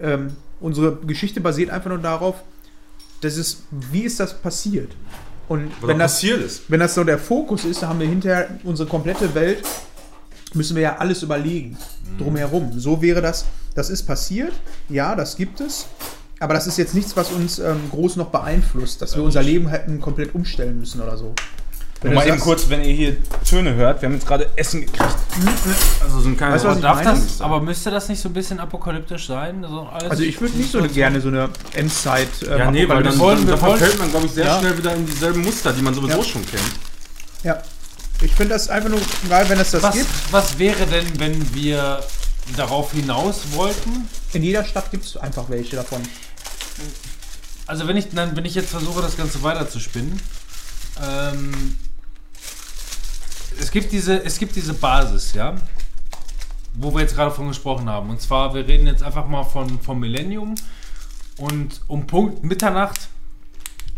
[0.00, 2.36] ähm, unsere Geschichte basiert einfach nur darauf,
[3.20, 4.92] dass es, wie ist das passiert?
[5.48, 6.70] Und wenn das, ist.
[6.70, 9.64] wenn das so der Fokus ist, dann haben wir hinterher unsere komplette Welt,
[10.54, 11.76] müssen wir ja alles überlegen,
[12.16, 12.78] drumherum.
[12.78, 13.44] So wäre das,
[13.74, 14.52] das ist passiert,
[14.88, 15.86] ja, das gibt es,
[16.42, 19.68] aber das ist jetzt nichts, was uns ähm, groß noch beeinflusst, dass wir unser Leben
[19.68, 21.34] hätten komplett umstellen müssen oder so.
[22.02, 23.16] Wenn Mal eben kurz, wenn ihr hier
[23.48, 25.14] Töne hört, wir haben jetzt gerade Essen gekriegt.
[26.02, 27.10] Also so ein kleines Weißt was ich Darf meine?
[27.20, 29.64] das, aber müsste das nicht so ein bisschen apokalyptisch sein?
[29.64, 32.26] Also, alles Also ich würde nicht so gerne so eine Endzeit.
[32.50, 34.58] ähm, Ja, nee, weil dann, wollen- dann, dann verfällt man, glaube ich, sehr Ja.
[34.58, 36.24] schnell wieder in dieselben Muster, die man sowieso Ja.
[36.24, 36.62] schon kennt.
[37.44, 37.62] Ja.
[38.20, 40.10] Ich finde das einfach nur geil, wenn es das Was, gibt.
[40.32, 42.00] was wäre denn, wenn wir
[42.56, 44.08] darauf hinaus wollten?
[44.32, 46.02] In jeder Stadt gibt es einfach welche davon.
[47.66, 50.20] Also wenn ich, dann, wenn ich jetzt versuche, das Ganze weiter zu spinnen,
[51.02, 51.76] ähm,
[53.58, 55.54] es gibt diese, es gibt diese Basis, ja,
[56.74, 58.10] wo wir jetzt gerade von gesprochen haben.
[58.10, 60.54] Und zwar, wir reden jetzt einfach mal von vom Millennium
[61.38, 63.08] und um Punkt Mitternacht.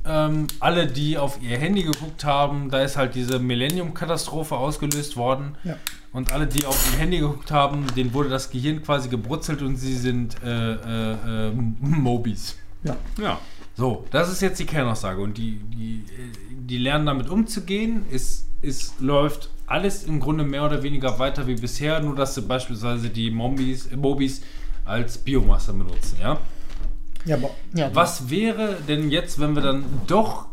[0.07, 5.57] Ähm, alle, die auf ihr Handy geguckt haben, da ist halt diese Millennium-Katastrophe ausgelöst worden.
[5.65, 5.79] Ja.
[6.13, 9.77] Und alle, die auf ihr Handy geguckt haben, denen wurde das Gehirn quasi gebrutzelt und
[9.77, 12.57] sie sind äh, äh, äh, Mobis.
[12.85, 12.97] Ja.
[13.21, 13.39] Ja.
[13.77, 15.21] So, das ist jetzt die Kernaussage.
[15.21, 16.05] Und die, die,
[16.51, 18.07] die lernen damit umzugehen.
[18.13, 22.43] Es, es läuft alles im Grunde mehr oder weniger weiter wie bisher, nur dass sie
[22.43, 24.43] beispielsweise die Mombis, äh, Mobis
[24.85, 26.39] als Biomasse benutzen, ja?
[27.25, 27.91] Ja, aber, ja.
[27.95, 30.47] Was wäre denn jetzt, wenn wir dann doch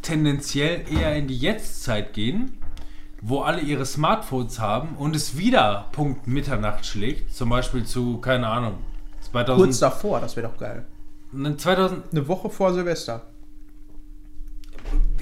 [0.00, 2.56] tendenziell eher in die Jetztzeit gehen,
[3.20, 8.48] wo alle ihre Smartphones haben und es wieder Punkt Mitternacht schlägt, zum Beispiel zu, keine
[8.48, 8.78] Ahnung,
[9.30, 10.86] 2000, Kurz davor, das wäre doch geil.
[11.32, 13.22] Ne, 2000, Eine Woche vor Silvester.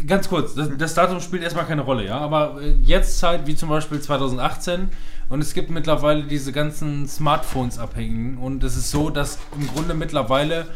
[0.06, 3.70] ganz kurz, das, das Datum spielt erstmal keine Rolle, ja, aber äh, Jetztzeit wie zum
[3.70, 4.90] Beispiel 2018
[5.30, 9.94] und es gibt mittlerweile diese ganzen Smartphones abhängen und es ist so, dass im Grunde
[9.94, 10.66] mittlerweile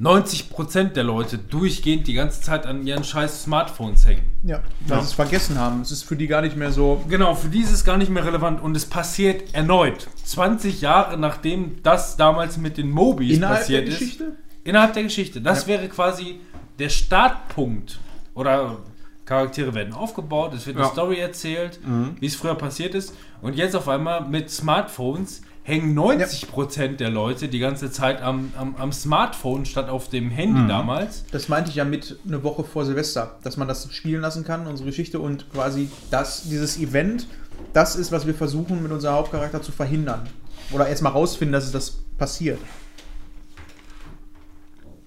[0.00, 4.22] 90% der Leute durchgehend die ganze Zeit an ihren scheiß Smartphones hängen.
[4.44, 5.80] Ja, weil sie es vergessen haben.
[5.80, 7.04] Es ist für die gar nicht mehr so.
[7.08, 10.06] Genau, für die ist es gar nicht mehr relevant und es passiert erneut.
[10.24, 13.98] 20 Jahre nachdem das damals mit den Mobis Innerhalb passiert der ist.
[13.98, 14.36] Geschichte?
[14.64, 15.40] Innerhalb der Geschichte.
[15.40, 16.40] Das wäre quasi
[16.78, 17.98] der Startpunkt.
[18.34, 18.76] Oder
[19.24, 20.92] Charaktere werden aufgebaut, es wird eine Ja.
[20.92, 21.80] Story erzählt,
[22.20, 23.14] wie es früher passiert ist.
[23.42, 28.74] Und jetzt auf einmal mit Smartphones hängen 90% der Leute die ganze Zeit am, am,
[28.76, 31.26] am Smartphone statt auf dem Handy damals.
[31.30, 34.66] Das meinte ich ja mit eine Woche vor Silvester, dass man das spielen lassen kann,
[34.66, 37.26] unsere Geschichte und quasi das, dieses Event,
[37.74, 40.26] das ist, was wir versuchen mit unserem Hauptcharakter zu verhindern.
[40.72, 42.58] Oder erstmal rausfinden, dass es das passiert.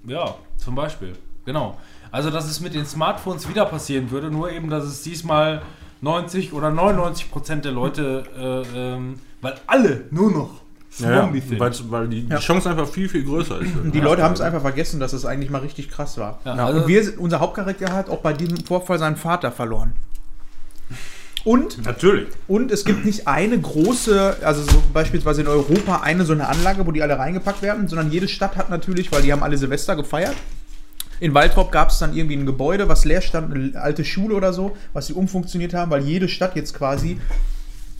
[0.06, 1.14] Ja, zum Beispiel.
[1.46, 1.80] Genau.
[2.12, 5.64] Also, dass es mit den Smartphones wieder passieren würde, nur eben, dass es diesmal
[6.02, 10.62] 90 oder 99 Prozent der Leute, äh, ähm, weil alle nur noch
[11.00, 11.60] Ja, Zombie sind.
[11.60, 12.38] weil, weil die, Ja.
[12.38, 13.72] die Chance einfach viel, viel größer ist.
[13.94, 16.40] Die Leute haben es einfach vergessen, dass es eigentlich mal richtig krass war.
[16.46, 19.94] Ja, Ja, also- und wir, unser Hauptcharakter hat auch bei diesem Vorfall seinen Vater verloren.
[21.44, 22.28] Und Natürlich.
[22.48, 26.86] Und es gibt nicht eine große, also so beispielsweise in Europa eine so eine Anlage,
[26.86, 29.96] wo die alle reingepackt werden, sondern jede Stadt hat natürlich, weil die haben alle Silvester
[29.96, 30.36] gefeiert.
[31.20, 34.54] In Waldrop gab es dann irgendwie ein Gebäude, was leer stand, eine alte Schule oder
[34.54, 37.20] so, was sie umfunktioniert haben, weil jede Stadt jetzt quasi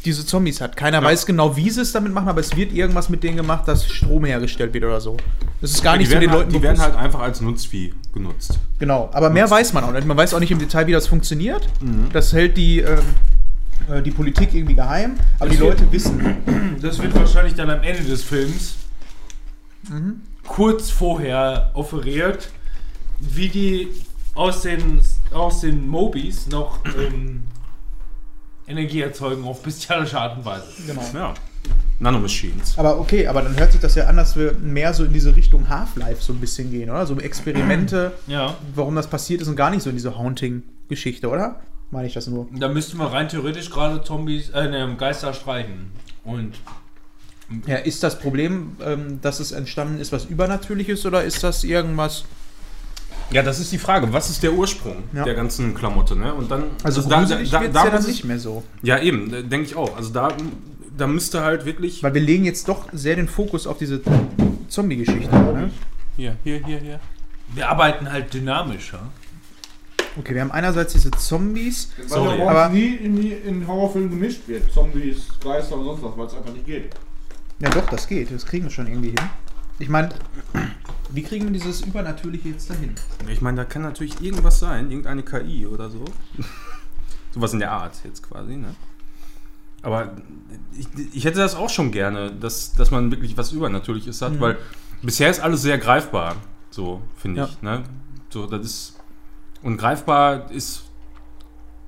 [0.06, 0.76] diese Zombies hat.
[0.76, 3.68] Keiner weiß genau, wie sie es damit machen, aber es wird irgendwas mit denen gemacht,
[3.68, 5.18] dass Strom hergestellt wird oder so.
[5.62, 6.94] Das ist gar die nicht so werden, den halt, Leuten die werden bewusst.
[6.96, 8.60] halt einfach als Nutzvieh genutzt.
[8.80, 10.08] Genau, aber mehr weiß man auch nicht.
[10.08, 11.68] Man weiß auch nicht im Detail, wie das funktioniert.
[11.82, 12.08] Mhm.
[12.14, 13.00] Das hält die, ähm,
[13.90, 16.78] äh, die Politik irgendwie geheim, aber Das die wird- Leute wissen.
[16.82, 18.76] Das wird wahrscheinlich dann am Ende des Films
[19.90, 20.22] Mhm.
[20.48, 22.50] kurz vorher offeriert,
[23.20, 23.88] wie die
[24.36, 27.44] aus den, aus den Mobis noch ähm,
[28.72, 30.66] Energie erzeugen auf bestialische Art und Weise.
[30.88, 31.04] Genau.
[31.14, 31.34] Ja.
[32.00, 32.78] Nanomachines.
[32.78, 35.36] Aber okay, aber dann hört sich das ja an, dass wir mehr so in diese
[35.36, 37.06] Richtung Half-Life so ein bisschen gehen, oder?
[37.06, 38.56] So Experimente, Ja.
[38.74, 41.60] warum das passiert ist und gar nicht so in diese Haunting-Geschichte, oder?
[41.92, 42.48] Meine ich das nur?
[42.52, 45.92] Da müssten wir rein theoretisch gerade Zombies, äh, ne, Geister streichen.
[46.24, 46.54] Und
[47.68, 52.24] Ja, ist das Problem, ähm, dass es entstanden ist, was Übernatürliches oder ist das irgendwas?
[53.32, 54.12] Ja, das ist die Frage.
[54.12, 55.24] Was ist der Ursprung Ja.
[55.24, 56.16] der ganzen Klamotte?
[56.16, 56.34] Ne?
[56.34, 58.64] Und dann, Also da, gruselig da, wird's da ja dann nicht mehr so.
[58.82, 59.96] Ja, eben, denke ich auch.
[59.96, 60.30] Also da,
[60.98, 62.04] da müsste halt wirklich.
[62.04, 64.02] Weil wir legen jetzt doch sehr den Fokus auf diese
[64.68, 65.34] Zombie-Geschichte.
[65.36, 65.72] Ne?
[66.18, 67.00] Hier, hier, hier, hier.
[67.56, 69.00] wir arbeiten halt dynamischer.
[70.20, 71.92] Okay, wir haben einerseits diese Zombies.
[71.98, 72.42] Weil Sorry.
[72.42, 74.70] Aber- aber nie in, die, in Horrorfilmen gemischt wird.
[74.74, 76.90] Zombies, Geister und sonst was, weil es einfach nicht geht.
[77.60, 78.30] Ja doch, das geht.
[78.34, 79.20] Das kriegen wir schon irgendwie hin.
[79.80, 80.10] Ich meine,
[81.14, 82.94] wie kriegen wir dieses Übernatürliche jetzt dahin?
[83.28, 86.04] Ich meine, da kann natürlich irgendwas sein, irgendeine KI oder so.
[87.34, 88.76] Sowas in der Art jetzt quasi, ne?
[89.84, 90.12] Aber
[90.78, 94.40] ich, ich hätte das auch schon gerne, dass, dass man wirklich was Übernatürliches hat, Mhm.
[94.40, 94.58] weil
[95.02, 96.36] bisher ist alles sehr greifbar,
[96.70, 97.48] so finde Ja.
[97.48, 97.62] ich.
[97.62, 97.84] Ne?
[98.30, 99.00] So, das ist.
[99.64, 100.84] Und greifbar ist.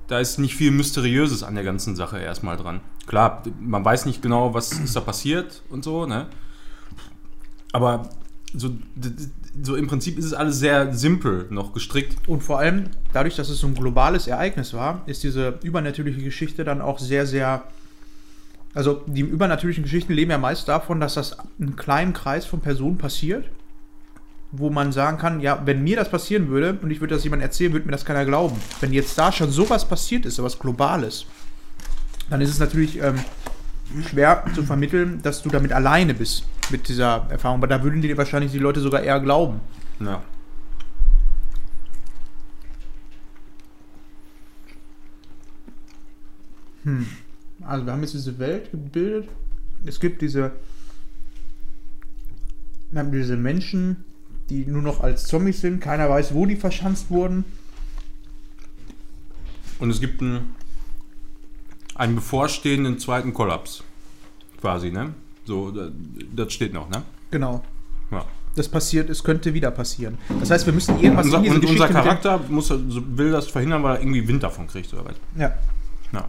[0.06, 2.80] Da ist nicht viel Mysteriöses an der ganzen Sache erstmal dran.
[3.06, 6.26] Klar, man weiß nicht genau, was ist da passiert und so, ne?
[7.72, 8.08] Aber
[8.56, 8.70] so,
[9.62, 12.16] so im Prinzip ist es alles sehr simpel noch gestrickt.
[12.28, 16.64] Und vor allem, dadurch, dass es so ein globales Ereignis war, ist diese übernatürliche Geschichte
[16.64, 17.64] dann auch sehr, sehr.
[18.74, 22.98] Also, die übernatürlichen Geschichten leben ja meist davon, dass das einen kleinen Kreis von Personen
[22.98, 23.44] passiert,
[24.50, 27.46] wo man sagen kann, ja, wenn mir das passieren würde und ich würde das jemandem
[27.46, 28.56] erzählen, würde mir das keiner glauben.
[28.80, 31.26] Wenn jetzt da schon sowas passiert ist, sowas Globales,
[32.30, 33.16] dann ist es natürlich ähm,
[34.08, 37.58] schwer zu vermitteln, dass du damit alleine bist mit dieser Erfahrung.
[37.58, 39.60] Aber da würden dir wahrscheinlich die Leute sogar eher glauben.
[40.00, 40.22] Ja.
[47.62, 49.28] Also wir haben jetzt diese Welt gebildet.
[49.86, 50.52] Es gibt diese,
[52.90, 54.04] wir haben diese Menschen,
[54.50, 55.80] die nur noch als Zombies sind.
[55.80, 57.44] Keiner weiß, wo die verschanzt wurden.
[59.78, 60.54] Und es gibt einen,
[61.94, 63.82] einen bevorstehenden zweiten Kollaps.
[64.60, 65.14] Quasi, ne?
[65.44, 65.90] So, da-
[66.34, 67.02] das steht noch, ne?
[67.30, 67.62] Genau.
[68.10, 68.24] Ja.
[68.56, 70.16] Das passiert, es könnte wieder passieren.
[70.40, 72.80] Das heißt, wir müssen irgendwas Unser, in diese und unser Geschichte dem- Charakter muss, so-
[73.18, 75.14] will das verhindern, weil er irgendwie Wind davon kriegt, oder was?
[75.36, 75.52] Ja.
[76.12, 76.28] Ja.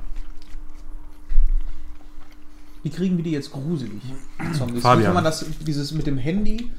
[2.83, 4.01] Wie kriegen wir die jetzt gruselig?
[4.41, 4.77] die Zombies?
[4.77, 5.05] Wie Fabian.
[5.05, 6.69] kann man das, dieses mit dem Handy,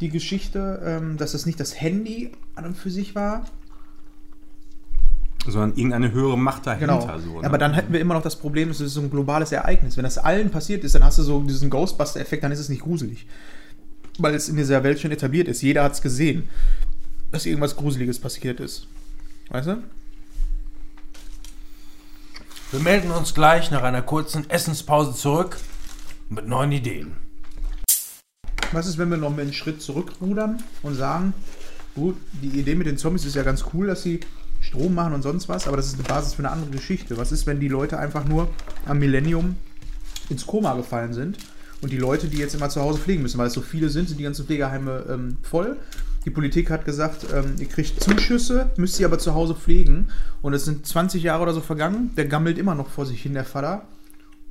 [0.00, 3.44] die Geschichte, ähm, dass es nicht das Handy an und für sich war?
[5.46, 6.98] Sondern irgendeine höhere Macht dahinter.
[6.98, 7.18] Genau.
[7.18, 7.46] So, ne?
[7.46, 9.96] Aber dann hätten wir immer noch das Problem, es ist so ein globales Ereignis.
[9.96, 12.82] Wenn das allen passiert ist, dann hast du so diesen Ghostbuster-Effekt, dann ist es nicht
[12.82, 13.26] gruselig.
[14.18, 15.62] Weil es in dieser Welt schon etabliert ist.
[15.62, 16.48] Jeder hat es gesehen,
[17.32, 18.86] dass irgendwas Gruseliges passiert ist.
[19.48, 19.82] Weißt du?
[22.72, 25.56] Wir melden uns gleich nach einer kurzen Essenspause zurück
[26.28, 27.16] mit neuen Ideen.
[28.72, 31.34] Was ist, wenn wir noch einen Schritt zurückrudern und sagen,
[31.96, 34.20] gut, die Idee mit den Zombies ist ja ganz cool, dass sie
[34.60, 37.16] Strom machen und sonst was, aber das ist eine Basis für eine andere Geschichte.
[37.16, 38.48] Was ist, wenn die Leute einfach nur
[38.86, 39.56] am Millennium
[40.28, 41.38] ins Koma gefallen sind
[41.80, 44.08] und die Leute, die jetzt immer zu Hause pflegen müssen, weil es so viele sind,
[44.08, 45.76] sind die ganzen Pflegeheime ähm, voll.
[46.26, 50.08] Die Politik hat gesagt, ähm, ihr kriegt Zuschüsse, müsst sie aber zu Hause pflegen.
[50.42, 53.32] Und es sind 20 Jahre oder so vergangen, der gammelt immer noch vor sich hin,
[53.32, 53.82] der Vater.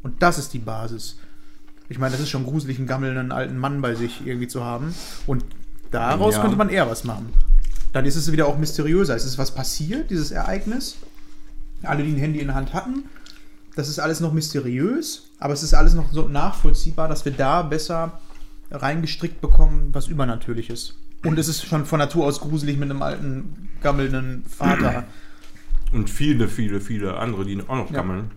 [0.02, 1.18] Und das ist die Basis.
[1.88, 4.94] Ich meine, das ist schon gruselig, einen gammelnden alten Mann bei sich irgendwie zu haben.
[5.28, 5.44] Und
[5.92, 6.42] daraus Ja.
[6.42, 7.32] könnte man eher was machen.
[7.94, 9.16] Dann ist es wieder auch mysteriöser.
[9.16, 10.98] Es ist was passiert, dieses Ereignis.
[11.84, 13.06] Alle, die ein Handy in der Hand hatten.
[13.76, 17.62] Das ist alles noch mysteriös, aber es ist alles noch so nachvollziehbar, dass wir da
[17.62, 18.20] besser
[18.72, 20.96] reingestrickt bekommen, was Übernatürliches.
[21.24, 25.06] Und es ist schon von Natur aus gruselig mit einem alten, gammelnden Vater.
[25.92, 27.98] Und viele, viele, viele andere, die auch noch Ja.
[27.98, 28.32] gammeln.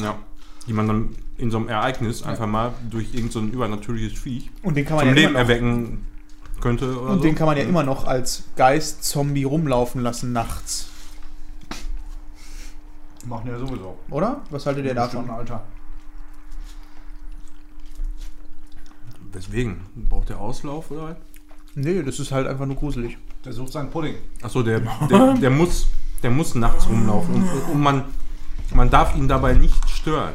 [0.00, 0.18] Ja.
[0.66, 4.50] Die man dann in so einem Ereignis einfach mal durch irgendein so ein übernatürliches Viech
[4.62, 5.98] Und den kann man zum ja Leben erwecken
[6.60, 7.22] könnte oder und so.
[7.24, 10.88] den kann man ja immer noch als Geist-Zombie rumlaufen lassen nachts.
[13.24, 13.98] Machen ja sowieso.
[14.10, 14.42] Oder?
[14.50, 15.28] Was haltet ihr davon?
[15.28, 15.62] Alter.
[19.32, 19.80] Weswegen?
[20.08, 21.16] Braucht der Auslauf oder was?
[21.74, 23.18] Nee, das ist halt einfach nur gruselig.
[23.44, 24.14] Der sucht seinen Pudding.
[24.42, 24.80] Achso, der,
[25.10, 25.88] der, der, muss,
[26.22, 28.04] der muss nachts rumlaufen und, und man,
[28.72, 30.34] man darf ihn dabei nicht stören.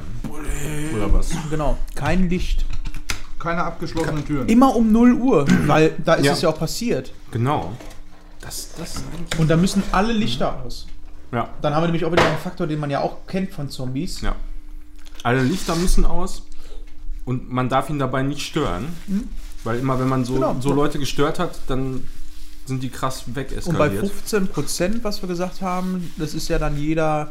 [0.96, 1.32] Oder was?
[1.50, 1.78] Genau.
[1.96, 2.66] Kein Licht.
[3.42, 4.48] Keine abgeschlossenen Türen.
[4.48, 6.34] Immer um 0 Uhr, weil da ist Ja.
[6.34, 7.12] es ja auch passiert.
[7.32, 7.72] Genau.
[8.42, 9.04] Das, das
[9.38, 10.88] Und da müssen alle Lichter aus.
[11.32, 11.50] Ja.
[11.62, 14.22] Dann haben wir nämlich auch wieder einen Faktor, den man ja auch kennt von Zombies.
[14.22, 14.36] Ja.
[15.24, 16.44] Alle Lichter müssen aus
[17.26, 18.88] und man darf ihn dabei nicht stören.
[19.64, 20.56] Weil immer, wenn man so, Genau.
[20.60, 22.04] so Leute gestört hat, dann
[22.66, 24.08] sind die krass Und bei wegeskaliert.
[24.08, 27.30] 15 Prozent, was wir gesagt haben, das ist ja dann jeder,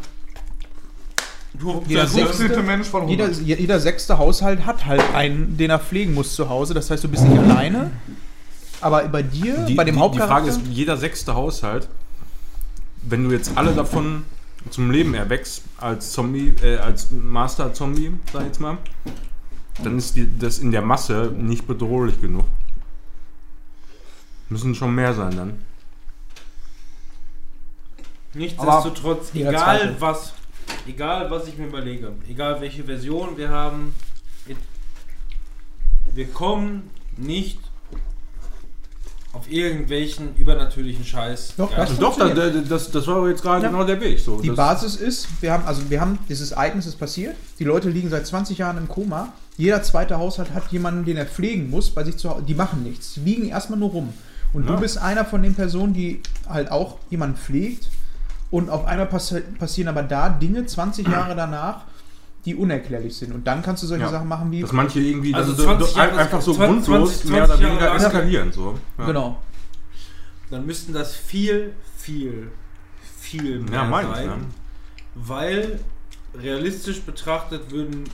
[1.87, 2.67] jeder, Der sechste, 15.
[2.67, 3.39] Mensch von 100.
[3.39, 6.75] jeder, jeder sechste Haushalt hat halt einen, den er pflegen muss zu Hause.
[6.75, 7.91] Das heißt, du bist nicht alleine.
[8.81, 11.89] Aber bei dir, die, bei dem die, die Hauptcharakter, Frage ist, jeder sechste Haushalt,
[13.03, 14.25] wenn du jetzt alle davon
[14.71, 18.79] zum Leben erwächst, als Zombie, äh, als Master-Zombie, sag ich jetzt mal,
[19.83, 22.45] dann ist die, das in der Masse nicht bedrohlich genug.
[24.49, 25.63] Müssen schon mehr sein dann.
[28.35, 30.35] Nichtsdestotrotz, Jeder egal was,
[30.95, 33.95] egal was ich mir überlege, egal welche Version wir haben,
[36.13, 37.59] wir kommen nicht
[39.33, 41.55] auf irgendwelchen übernatürlichen Scheiß.
[41.57, 42.65] Doch, das- Doch, da, funktioniert.
[42.67, 43.71] da, das, das war jetzt gerade Ja.
[43.71, 44.19] genau der Weg.
[44.19, 44.41] So.
[44.41, 47.91] Die das, Basis ist, wir haben, also wir haben, dieses Ereignis ist passiert, die Leute
[47.91, 51.91] liegen seit 20 Jahren im Koma, jeder zweite Haushalt hat jemanden, den er pflegen muss,
[51.91, 54.13] bei sich zu Hause, die machen nichts, die liegen erstmal nur rum.
[54.53, 54.75] Und Ja.
[54.75, 57.89] du bist einer von den Personen, die halt auch jemanden pflegt
[58.51, 61.83] und auf einmal passi passieren aber da Dinge 20 Jahre danach,
[62.45, 63.33] die unerklärlich sind.
[63.35, 64.11] Und dann kannst du solche Ja.
[64.11, 67.11] Sachen machen wie, dass manche irgendwie Also so, 20 so, Jahre- einfach so 20 grundlos
[67.21, 68.53] 20 mehr oder Jahre weniger lang- eskalieren.
[68.53, 68.79] So.
[68.99, 69.07] Ja.
[69.07, 69.39] genau,
[70.51, 72.51] Dann müssten das viel, viel,
[73.21, 74.27] viel mehr Ja, mein ich, sein.
[74.27, 74.37] ne?
[75.15, 75.81] Weil
[76.35, 78.05] realistisch betrachtet würden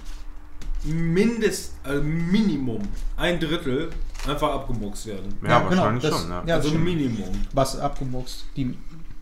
[0.84, 2.82] mindest, also Minimum
[3.16, 3.90] ein Drittel
[4.28, 5.34] einfach abgemuxt werden.
[5.42, 6.30] Ja, Ja, genau, wahrscheinlich das- schon.
[6.30, 6.42] Ja.
[6.46, 6.54] ja.
[6.56, 6.70] also.
[6.72, 7.30] Minimum.
[7.52, 8.44] was abgemuxt.
[8.56, 8.76] Die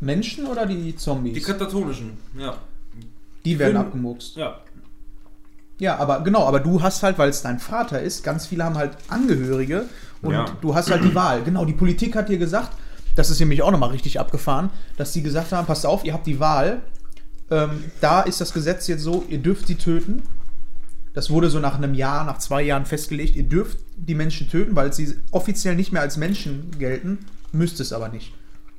[0.05, 1.35] Menschen oder die Zombies?
[1.35, 2.57] Die katatonischen, ja.
[3.45, 4.37] die werden abgemuxt.
[4.37, 4.61] Ja.
[5.79, 8.77] Ja, aber genau, aber du hast halt, weil es dein Vater ist, ganz viele haben
[8.77, 9.87] halt Angehörige
[10.23, 10.47] und Ja.
[10.61, 11.43] du hast halt die Wahl.
[11.43, 12.71] Genau, die Politik hat dir gesagt,
[13.17, 16.27] das ist nämlich auch nochmal richtig abgefahren, dass die gesagt haben, passt auf, ihr habt
[16.27, 16.83] die Wahl.
[17.51, 20.23] Ähm, da ist das Gesetz jetzt so, ihr dürft sie töten.
[21.13, 23.37] Das wurde so nach einem Jahr, nach zwei Jahren festgelegt.
[23.37, 27.19] Ihr dürft die Menschen töten, weil sie offiziell nicht mehr als Menschen gelten,
[27.53, 28.33] müsst es aber nicht.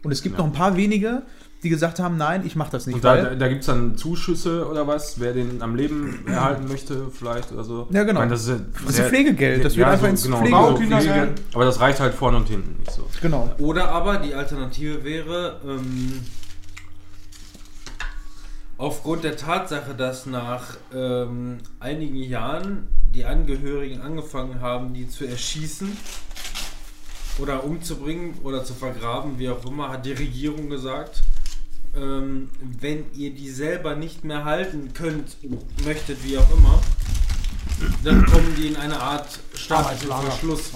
[0.06, 0.40] Und es gibt Ja.
[0.40, 1.24] noch ein paar wenige,
[1.64, 2.96] die gesagt haben, nein, ich mache das nicht.
[2.96, 6.68] Und da, da, da gibt es dann Zuschüsse oder was, wer den am Leben erhalten
[6.68, 7.88] möchte, vielleicht oder so.
[7.92, 8.20] Ja, genau.
[8.20, 10.68] Meine, das ist, ja Das ist Pflegegeld, das wird ja, einfach so, ins genau, Pflege-
[10.68, 11.42] so Kindergeld.
[11.54, 13.08] Aber das reicht halt vorne und hinten nicht so.
[13.22, 13.50] Genau.
[13.58, 16.22] Oder aber die Alternative wäre, ähm,
[18.78, 25.88] aufgrund der Tatsache, dass nach ähm, einigen Jahren die Angehörigen angefangen haben, die zu erschießen
[27.40, 31.24] oder umzubringen oder zu vergraben, wie auch immer, hat die Regierung gesagt,
[31.96, 35.38] ähm, wenn ihr die selber nicht mehr halten könnt,
[35.86, 36.82] möchtet, wie auch immer,
[38.04, 40.08] dann kommen die in eine Art staatlichen.
[40.08, 40.72] Verschluss.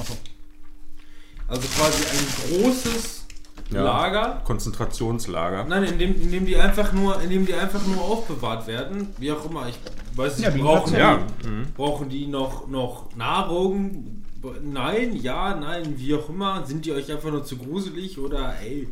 [1.48, 3.26] Also quasi ein großes
[3.72, 3.84] Ja.
[3.84, 4.42] Lager.
[4.46, 5.64] Konzentrationslager.
[5.66, 9.14] Nein, in dem, in dem die einfach nur, in dem die einfach nur aufbewahrt werden,
[9.18, 9.68] wie auch immer.
[9.68, 9.78] Ich
[10.18, 11.18] weiß nicht, Ja, wie brauchen, die, Ja.
[11.46, 11.68] Mhm.
[11.76, 14.19] brauchen die noch, noch Nahrung?
[14.64, 16.66] Nein, ja, nein, wie auch immer.
[16.66, 18.88] Sind die euch einfach nur zu gruselig oder ey,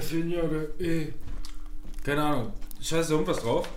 [0.00, 1.12] signora, ey.
[2.04, 2.52] Keine Ahnung.
[2.80, 3.68] Scheiße, irgendwas drauf.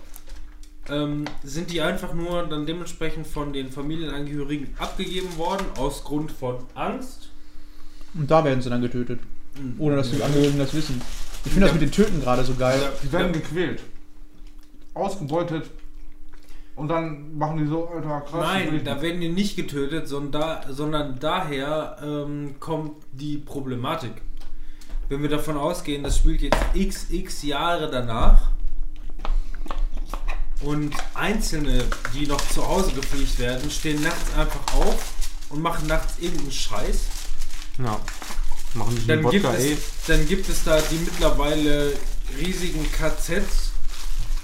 [0.88, 6.56] Ähm, sind die einfach nur dann dementsprechend von den Familienangehörigen abgegeben worden aus Grund von
[6.74, 7.30] Angst?
[8.14, 9.20] Und da werden sie dann getötet.
[9.78, 11.00] Ohne dass die Angehörigen das wissen.
[11.44, 12.80] Ich finde das mit den Töten gerade so geil.
[13.02, 13.82] Die werden gequält.
[14.94, 15.70] Ausgebeutet.
[16.76, 18.40] Und dann machen die so, Alter, krass.
[18.40, 24.12] Nein, da werden die nicht getötet, sondern, da, sondern daher ähm, kommt die Problematik.
[25.08, 26.56] Wenn wir davon ausgehen, das spielt jetzt
[27.10, 28.52] xx Jahre danach
[30.60, 35.12] und Einzelne, die noch zu Hause gepflegt werden, stehen nachts einfach auf
[35.50, 37.06] und machen nachts irgendeinen Scheiß,
[37.78, 38.00] Ja.
[38.74, 39.72] Machen sich dann einen gibt, Wodka, ey.
[39.72, 41.92] es, dann gibt es da die mittlerweile
[42.38, 43.69] riesigen KZs,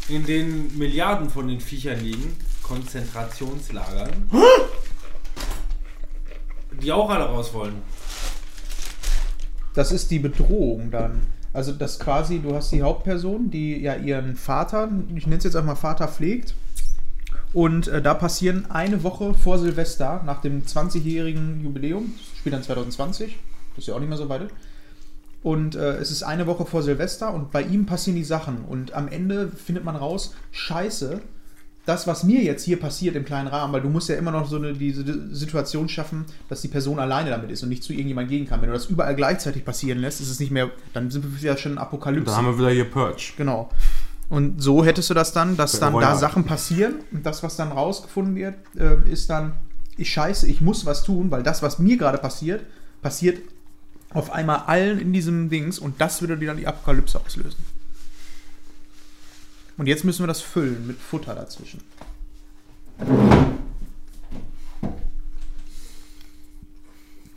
[0.08, 4.30] in denen Milliarden von den Viechern liegen, Konzentrationslagern,
[6.80, 7.82] die auch alle raus wollen.
[9.74, 11.20] Das ist die Bedrohung dann.
[11.52, 15.56] Also das quasi, du hast die Hauptperson, die ja ihren Vater, ich nenne es jetzt
[15.56, 16.54] einmal Vater, pflegt.
[17.52, 23.38] Und äh, da passieren eine Woche vor Silvester, nach dem 20-jährigen Jubiläum, spielt dann 2020,
[23.74, 24.50] das ist ja auch nicht mehr so weit.
[25.46, 28.64] Und äh, es ist eine Woche vor Silvester und bei ihm passieren die Sachen.
[28.64, 31.20] Und am Ende findet man raus, scheiße,
[31.84, 34.48] das, was mir jetzt hier passiert im kleinen Rahmen, weil du musst ja immer noch
[34.48, 38.36] so eine diese Situation schaffen, dass die Person alleine damit ist und nicht zu irgendjemandem
[38.36, 38.60] gehen kann.
[38.60, 41.56] Wenn du das überall gleichzeitig passieren lässt, ist es nicht mehr, dann sind wir ja
[41.56, 42.24] schon in Apokalypse.
[42.24, 43.34] Da haben wir wieder hier Purge.
[43.36, 43.70] Genau.
[44.28, 46.16] Und so hättest du das dann, dass dann da.
[46.16, 49.52] Sachen passieren und das, was dann rausgefunden wird, äh, ist dann,
[49.96, 52.62] ich scheiße, ich muss was tun, weil das, was mir gerade passiert,
[53.00, 53.38] passiert
[54.16, 57.62] auf einmal allen in diesem Dings und das würde dir dann die Apokalypse auslösen.
[59.76, 61.82] Und jetzt müssen wir das füllen mit Futter dazwischen.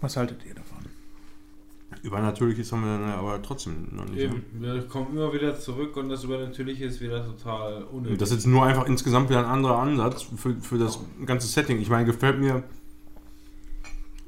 [0.01, 0.77] Was haltet ihr davon?
[2.01, 4.19] Übernatürliches haben wir dann aber trotzdem noch nicht.
[4.19, 7.86] Eben, wir kommen immer wieder zurück und das Übernatürliche ist wieder total Ne?
[7.88, 8.19] unnötig.
[8.19, 11.82] Das ist jetzt nur einfach insgesamt wieder ein anderer Ansatz für, für das ganze Setting.
[11.82, 12.63] Ich meine, gefällt mir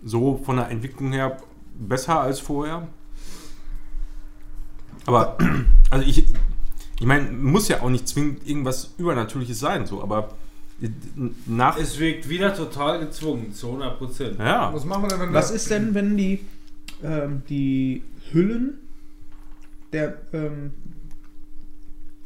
[0.04, 1.38] so von der Entwicklung her
[1.74, 2.88] besser als vorher.
[5.06, 5.38] Aber,
[5.90, 6.26] also ich,
[7.00, 10.36] ich meine, muss ja auch nicht zwingend irgendwas Übernatürliches sein, so, aber
[11.46, 11.78] nach.
[11.78, 14.40] es wirkt wieder total gezwungen, zu 100 Prozent.
[14.40, 16.46] Ja, Was machen wir denn, wenn Was ist denn, wenn die,
[17.04, 18.80] ähm, die Hüllen
[19.94, 20.72] der, ähm,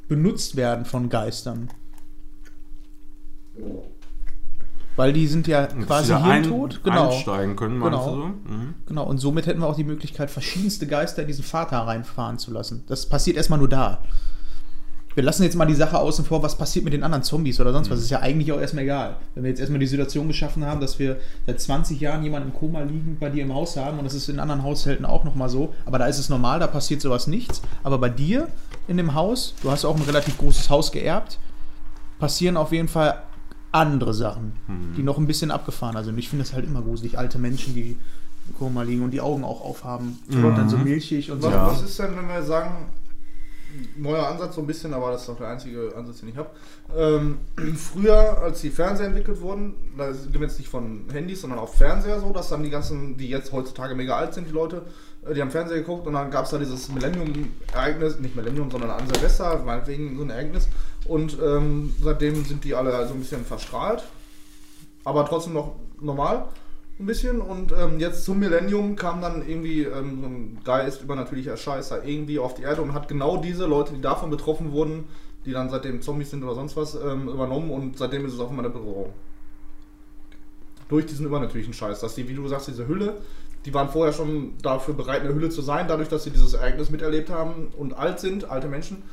[0.08, 1.70] benutzt werden von Geistern?
[4.96, 6.82] Weil die sind ja quasi wieder hirntot.
[6.84, 7.10] Genau.
[7.10, 8.16] einsteigen können, meinst Genau.
[8.16, 8.28] du so?
[8.28, 8.74] Mhm.
[8.88, 9.04] genau.
[9.04, 12.84] Und somit hätten wir auch die Möglichkeit, verschiedenste Geister in diesen Vater reinfahren zu lassen.
[12.88, 14.00] Das passiert erstmal nur da.
[15.16, 17.72] Wir lassen jetzt mal die Sache außen vor, was passiert mit den anderen Zombies oder
[17.72, 18.00] sonst was.
[18.00, 19.16] Ist ja eigentlich auch erstmal egal.
[19.34, 21.16] Wenn wir jetzt erstmal die Situation geschaffen haben, dass wir
[21.48, 24.28] seit 20 Jahren jemanden im Koma liegend bei dir im Haus haben und das ist
[24.28, 25.74] in anderen Haushalten auch nochmal so.
[25.86, 27.62] Aber da ist es normal, da passiert sowas nichts.
[27.84, 28.50] Aber bei dir
[28.89, 31.39] in dem Haus, du hast auch ein relativ großes Haus geerbt,
[32.20, 33.22] passieren auf jeden Fall
[33.76, 34.53] andere Sachen,
[34.97, 36.17] die noch ein bisschen abgefahrener sind.
[36.17, 37.17] Ich finde das halt immer gruselig.
[37.17, 37.97] Alte Menschen, die
[38.47, 40.19] im Koma liegen und die Augen auch aufhaben.
[40.30, 40.55] Die Mhm.
[40.55, 41.47] dann so milchig und so.
[41.47, 41.67] Was, Ja.
[41.67, 42.88] was ist denn, wenn wir sagen,
[43.97, 46.49] neuer Ansatz so ein bisschen, aber das ist auch der einzige Ansatz, den ich habe.
[46.95, 47.39] Ähm,
[47.76, 51.73] früher, als die Fernseher entwickelt wurden, da sind wir jetzt nicht von Handys, sondern auch
[51.73, 54.84] Fernseher so, dass dann die ganzen, die jetzt heutzutage mega alt sind, die Leute,
[55.34, 59.07] die haben Fernseher geguckt und dann gab es da dieses Millennium-Ereignis, nicht Millennium, sondern an
[59.07, 60.67] Silvester, meinetwegen so ein Ereignis.
[61.05, 64.03] Und ähm, seitdem sind die alle so ein bisschen verstrahlt,
[65.03, 66.47] aber trotzdem noch normal
[66.99, 71.57] ein bisschen und ähm, jetzt zum Millennium kam dann irgendwie ähm, so ein Geist übernatürlicher
[71.57, 75.03] Scheiß da irgendwie auf die Erde und hat genau diese Leute, die davon betroffen wurden,
[75.45, 78.49] die dann seitdem Zombies sind oder sonst was, ähm, übernommen und seitdem ist es auf
[78.49, 79.13] einmal eine Bedrohung.
[80.88, 83.17] Durch diesen übernatürlichen Scheiß, dass die, wie du sagst, diese Hülle,
[83.66, 86.89] die waren vorher schon dafür bereit, eine Hülle zu sein, dadurch, dass sie dieses Ereignis
[86.89, 89.03] miterlebt haben und alt sind, alte Menschen.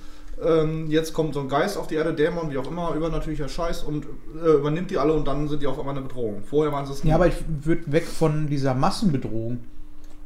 [0.44, 3.82] Ähm, jetzt kommt so ein Geist auf die Erde, Dämon, wie auch immer, übernatürlicher Scheiß
[3.84, 4.06] und
[4.44, 6.42] äh, übernimmt die alle und dann sind die auf einmal eine Bedrohung.
[6.42, 9.60] Vorher waren sie es Ja, aber ich würde weg von dieser Massenbedrohung.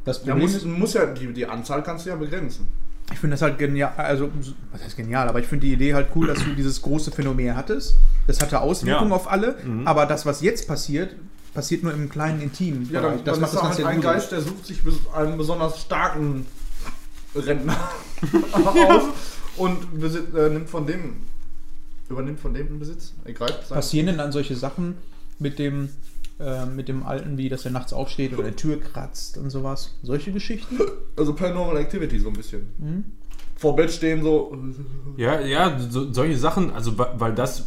[0.04, 2.66] Das Ja, Problem muss, ist, muss ja, die, die Anzahl kannst du ja begrenzen.
[3.12, 4.30] ich finde das halt genial, also,
[4.72, 7.56] was heißt genial, aber ich finde die Idee halt cool, dass du dieses große Phänomen
[7.56, 7.96] hattest.
[8.26, 9.16] Das hatte Auswirkungen Ja.
[9.16, 11.14] auf alle, aber das, was jetzt passiert,
[11.56, 12.86] passiert nur im kleinen Intimen.
[12.92, 14.00] Ja, dann, das dann macht ist das halt ein.
[14.02, 14.80] Geist, der sucht sich
[15.14, 16.46] einen besonders starken
[17.34, 17.76] Rentner
[18.52, 19.04] aus
[19.56, 19.78] und
[20.36, 21.22] äh, nimmt von dem,
[22.10, 23.14] übernimmt von dem den Besitz.
[23.24, 23.70] Ergreift.
[23.70, 24.98] Passieren denn dann solche Sachen
[25.38, 25.88] mit dem,
[26.38, 29.94] äh, mit dem Alten, wie dass er nachts aufsteht oder eine Tür kratzt und sowas?
[30.02, 30.78] Solche Geschichten?
[31.18, 32.66] Also Paranormal Activity so ein bisschen.
[32.76, 33.04] Mhm.
[33.56, 34.54] Vor Bett stehen so.
[35.16, 37.66] Ja, ja, so, solche Sachen, also weil das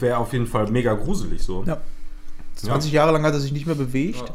[0.00, 1.62] wäre auf jeden Fall mega gruselig so.
[1.64, 1.80] Ja.
[2.62, 4.18] 20 Jahre lang hat er sich nicht mehr bewegt.
[4.18, 4.34] Ja.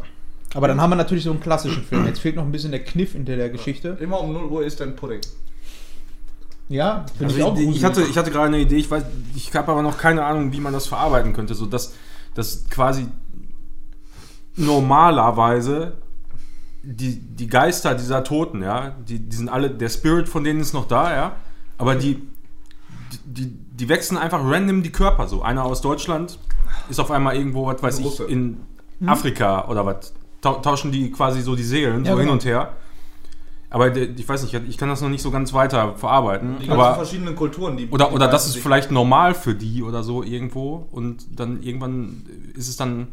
[0.55, 2.05] Aber dann haben wir natürlich so einen klassischen Film.
[2.05, 3.97] Jetzt fehlt noch ein bisschen der Kniff hinter der Geschichte.
[3.99, 5.21] Immer um 0 Uhr ist dein Pudding.
[6.69, 9.03] Ja, finde Also ich auch ich, ich, hatte, ich hatte gerade eine Idee, ich weiß,
[9.35, 11.93] ich habe aber noch keine Ahnung, wie man das verarbeiten könnte, so dass,
[12.33, 13.07] dass quasi
[14.55, 15.97] normalerweise
[16.81, 20.73] die, die Geister dieser Toten, ja, die, die sind alle, der Spirit von denen ist
[20.73, 21.35] noch da, ja,
[21.77, 22.21] aber die,
[23.25, 25.41] die, die wechseln einfach random die Körper so.
[25.41, 26.39] Einer aus Deutschland
[26.89, 28.57] ist auf einmal irgendwo, was weiß ich, in
[29.05, 30.13] Afrika oder was.
[30.41, 32.33] Tau- Tauschen die quasi so die Seelen Ja, so hin genau.
[32.33, 32.73] und her.
[33.69, 36.59] Aber ich weiß nicht, ich kann das noch nicht so ganz weiter verarbeiten.
[36.61, 37.89] Die ganzen aber verschiedenen Kulturen, die.
[37.89, 42.23] oder, die oder das ist vielleicht normal für die oder so irgendwo und dann irgendwann
[42.53, 43.07] ist es dann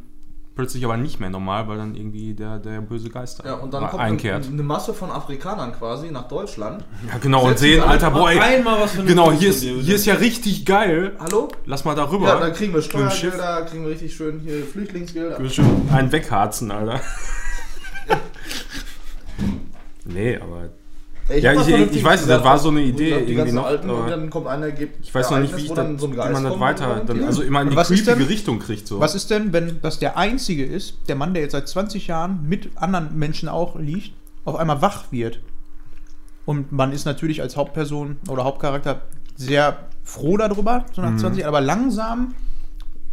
[0.54, 3.88] plötzlich aber nicht mehr normal, weil dann irgendwie der, der böse Geist Ja, und dann
[3.88, 4.44] kommt einkehrt.
[4.44, 6.84] eine, eine Masse von Afrikanern quasi nach Deutschland.
[7.08, 10.14] ja, genau, und sehen, Alter, ey, Einmal was für genau, hier ist, hier ist ja
[10.14, 11.16] richtig geil.
[11.18, 11.48] Hallo?
[11.64, 12.28] Lass mal darüber.
[12.28, 12.82] Ja, dann kriegen wir.
[12.82, 15.38] Steuergelder, kriegen wir richtig schön hier Flüchtlingsgelder.
[15.38, 17.00] Wir schon einen wegharzen, Alter.
[20.04, 20.70] nee, aber
[21.32, 24.08] Ey, Ja, ich- ich- ich weiß, das war so eine Idee irgendwie noch, Alten, und
[24.08, 26.16] dann kommt einer, gibt ich weiß noch nicht, wie, ich das, dann so ein wie
[26.16, 28.86] man das weiter, dann, also immer in die was ist creepige denn- Richtung kriegt.
[28.86, 29.00] So.
[29.00, 32.46] Was ist denn, wenn das der Einzige ist, der Mann, der jetzt seit 20 Jahren
[32.48, 34.12] mit anderen Menschen auch liegt,
[34.44, 35.40] auf einmal wach wird?
[36.44, 39.02] Und man ist natürlich als Hauptperson oder Hauptcharakter
[39.36, 42.34] sehr froh darüber, so nach 20 Jahren, aber langsam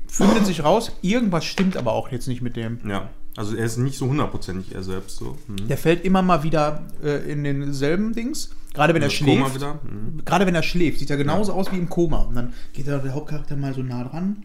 [0.07, 2.79] findet sich raus, irgendwas stimmt aber auch jetzt nicht mit dem.
[2.87, 5.37] Ja, also er ist nicht so hundertprozentig er selbst so.
[5.47, 5.67] Mhm.
[5.67, 9.55] Der fällt immer mal wieder äh, in denselben Dings, gerade wenn er Koma schläft.
[9.55, 9.73] wieder.
[9.83, 10.25] Mhm.
[10.25, 12.23] Gerade wenn er schläft, sieht er genauso aus wie im Koma.
[12.23, 14.43] Und dann geht da der Hauptcharakter mal so nah dran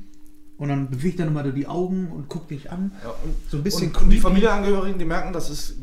[0.56, 2.92] und dann bewegt er nochmal die Augen und guckt dich an.
[3.02, 4.18] Ja, und, So ein bisschen und, und die.
[4.18, 5.76] Familienangehörigen, die merken, das ist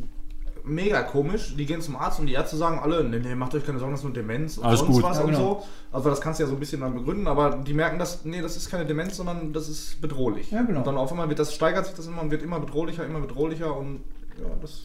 [0.64, 1.56] mega komisch.
[1.56, 3.94] Die gehen zum Arzt und die Ärzte sagen alle, nee, nee, macht euch keine Sorgen,
[3.94, 5.04] das ist nur Demenz und Alles sonst gut.
[5.04, 5.40] was Ja, und genau.
[5.40, 5.64] so.
[5.92, 8.42] Also das kannst du ja so ein bisschen dann begründen, aber die merken, dass, nee,
[8.42, 10.52] das ist keine Demenz, sondern das ist bedrohlich.
[10.52, 10.80] Ja, genau.
[10.80, 13.20] Und dann auf einmal wird das, steigert sich das immer und wird immer bedrohlicher, immer
[13.20, 14.02] bedrohlicher und
[14.40, 14.84] ja, das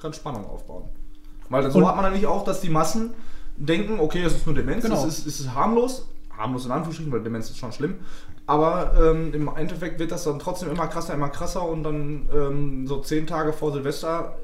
[0.00, 0.84] kann Spannung aufbauen.
[1.48, 3.10] Weil so Und- hat man dann nicht auch, dass die Massen
[3.56, 4.96] denken, okay, es ist nur Demenz, Genau.
[4.96, 7.96] es, ist, es ist harmlos, harmlos in Anführungsstrichen, weil Demenz ist schon schlimm,
[8.46, 12.86] aber ähm, im Endeffekt wird das dann trotzdem immer krasser, immer krasser und dann ähm,
[12.86, 14.36] so zehn Tage vor Silvester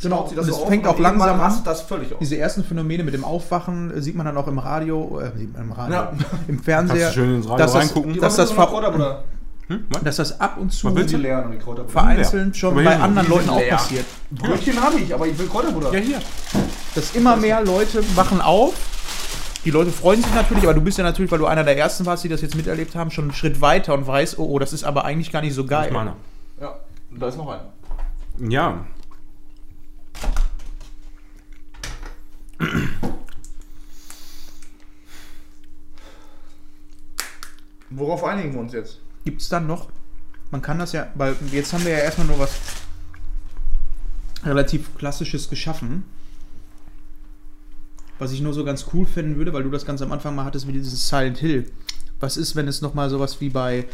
[0.00, 1.54] Genau, sich das und so fängt auch langsam an.
[1.64, 2.18] das völlig auf.
[2.18, 5.72] Diese ersten Phänomene mit dem Aufwachen äh, sieht man dann auch im Radio, äh, im
[5.72, 6.12] Radio, Ja.
[6.46, 8.20] im Kannst Fernseher, du schön ins Radio dass das, reingucken.
[8.20, 9.24] dass, das Kräuterbutter.
[9.68, 9.84] Hm?
[10.04, 10.92] Dass das ab und zu
[11.88, 14.04] vereinzelt schon bei anderen Leuten auch passiert.
[14.30, 15.92] Brötchen habe ich, aber ich will Kräuterbutter.
[15.94, 16.18] Ja, hier.
[16.94, 18.74] Dass immer mehr Leute wachen auf.
[19.64, 22.04] Die Leute freuen sich natürlich, aber du bist ja natürlich, weil du einer der ersten
[22.04, 24.72] warst, die das jetzt miterlebt haben, schon einen Schritt weiter und weißt, oh, oh das
[24.72, 25.86] ist aber eigentlich gar nicht so Das geil.
[25.86, 26.16] ist meiner.
[26.60, 26.74] Ja,
[27.16, 27.72] da ist noch einer.
[28.50, 28.84] Ja.
[37.90, 39.00] Worauf einigen wir uns jetzt?
[39.24, 39.90] Gibt es dann noch?
[40.50, 42.58] Man kann das ja, weil jetzt haben wir ja erstmal nur was
[44.44, 46.04] relativ Klassisches geschaffen.
[48.18, 50.44] Was ich nur so ganz cool finden würde, weil du das ganz am Anfang mal
[50.44, 51.70] hattest, wie dieses Silent Hill.
[52.20, 53.86] Was ist, wenn es nochmal sowas wie bei,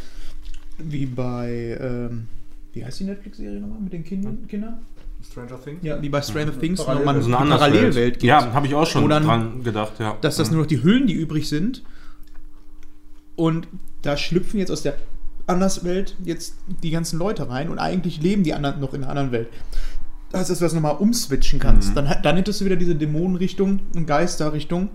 [0.77, 2.29] wie bei, ähm,
[2.73, 4.47] wie heißt die Netflix-Serie nochmal mit den Kindern?
[4.49, 4.85] Kindern?
[5.47, 5.78] Stranger Things.
[5.82, 7.51] Ja, wie bei Stranger Things Parallel- nochmal So eine.
[7.51, 8.22] Parallelwelt gibt.
[8.24, 10.16] Ja, habe ich auch schon Wo dann- dran gedacht, ja.
[10.20, 11.82] dass das nur noch die Hüllen, die übrig sind.
[13.36, 13.68] Und
[14.03, 14.95] da schlüpfen jetzt aus der
[15.47, 19.32] Anderswelt jetzt die ganzen Leute rein und eigentlich leben die anderen noch in einer anderen
[19.32, 19.49] Welt.
[20.30, 21.91] Das heißt, dass du das nochmal umswitchen kannst.
[21.91, 21.95] Mhm.
[21.95, 24.91] Dann, dann hättest du wieder diese Dämonenrichtung und Geisterrichtung.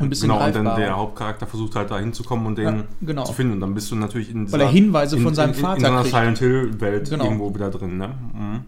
[0.00, 3.24] Ein bisschen genau, und dann der Hauptcharakter versucht halt da hinzukommen und den Ja, genau.
[3.24, 3.52] zu finden.
[3.54, 5.80] Und dann bist du natürlich in Weil er Hinweise von seinem in, in, Vater in
[5.82, 6.14] so einer kriegt.
[6.14, 7.24] Silent Hill Welt Genau.
[7.24, 8.08] irgendwo wieder drin, ne?
[8.32, 8.60] Mhm.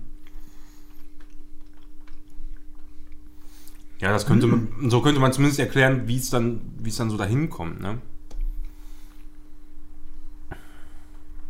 [4.03, 4.69] Ja, das könnte Mhm.
[4.79, 7.81] man, so könnte man zumindest erklären, wie es dann, wie es dann so dahin kommt,
[7.81, 7.99] ne?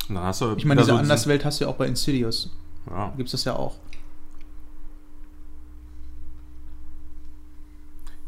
[0.08, 2.50] Und dann hast du Ich meine, diese so Anderswelt hast du ja auch bei Insidious.
[2.90, 3.08] Ja.
[3.08, 3.76] Da gibt es das ja auch.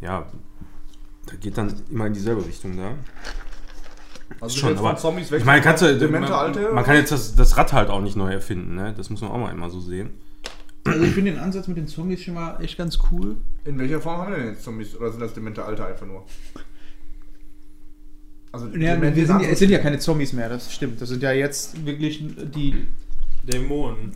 [0.01, 0.27] ja,
[1.27, 2.95] da geht dann immer in dieselbe Richtung da.
[4.41, 5.41] Also Schon, aber Zombies weg.
[5.41, 6.23] Ich meine, kannst du, man,
[6.75, 8.93] man kann jetzt das, das Rad halt auch nicht neu erfinden, ne?
[8.95, 10.11] Das muss man auch mal immer so sehen.
[10.85, 13.37] Also ich finde den Ansatz mit den Zombies schon mal echt ganz cool.
[13.65, 14.95] In welcher Form haben wir denn jetzt Zombies?
[14.97, 16.25] Oder sind das demente Alte einfach nur?
[18.53, 21.01] Also Ja, wir sind, ja- es sind ja keine Zombies mehr, das stimmt.
[21.01, 22.23] Das sind ja jetzt wirklich
[22.55, 22.87] die.
[23.43, 24.13] Dämonen.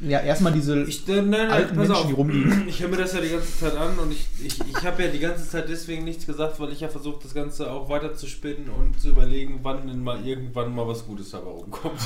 [0.00, 2.06] Ja, erstmal diese Ich, äh, nein, nein, alten pass Menschen, auf.
[2.06, 2.68] die rumliegen.
[2.68, 5.08] Ich höre mir das ja die ganze Zeit an und ich, ich, ich habe ja
[5.10, 8.26] die ganze Zeit deswegen nichts gesagt, weil ich ja versuche, das Ganze auch weiter zu
[8.26, 11.98] spinnen und zu überlegen, wann denn mal irgendwann mal was Gutes dabei rumkommt.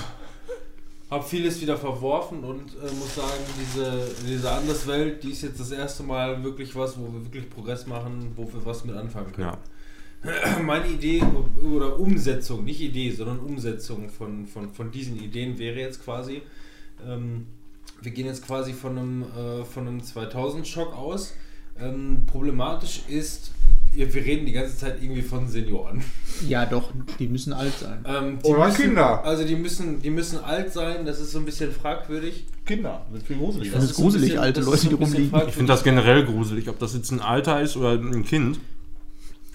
[1.10, 5.72] Hab vieles wieder verworfen und äh, muss sagen, diese, diese Anderswelt, die ist jetzt das
[5.72, 9.48] erste Mal wirklich was, wo wir wirklich Progress machen, wo wir was mit anfangen können.
[9.48, 9.58] Ja.
[10.62, 11.22] Meine Idee
[11.64, 16.42] oder Umsetzung, nicht Idee, sondern Umsetzung von, von, von diesen Ideen wäre jetzt quasi,
[17.06, 17.46] ähm,
[18.02, 21.34] wir gehen jetzt quasi von einem, äh, von einem 2000-Schock aus.
[21.78, 23.52] Ähm, problematisch ist,
[23.92, 26.02] wir wir reden die ganze Zeit irgendwie von Senioren.
[26.48, 28.04] Ja, doch, die müssen alt sein.
[28.08, 29.24] Ähm, die Oder müssen, Kinder.
[29.24, 32.44] Also die müssen, die müssen alt sein, das ist so ein bisschen fragwürdig.
[32.64, 33.04] Kinder.
[33.10, 33.74] Das ist viel gruseliger.
[33.74, 35.42] Das ist so ein gruselig, bisschen- alte das Leute, die rumliegen.
[35.48, 38.58] Ich finde das generell gruselig, ob das jetzt ein Alter ist oder ein Kind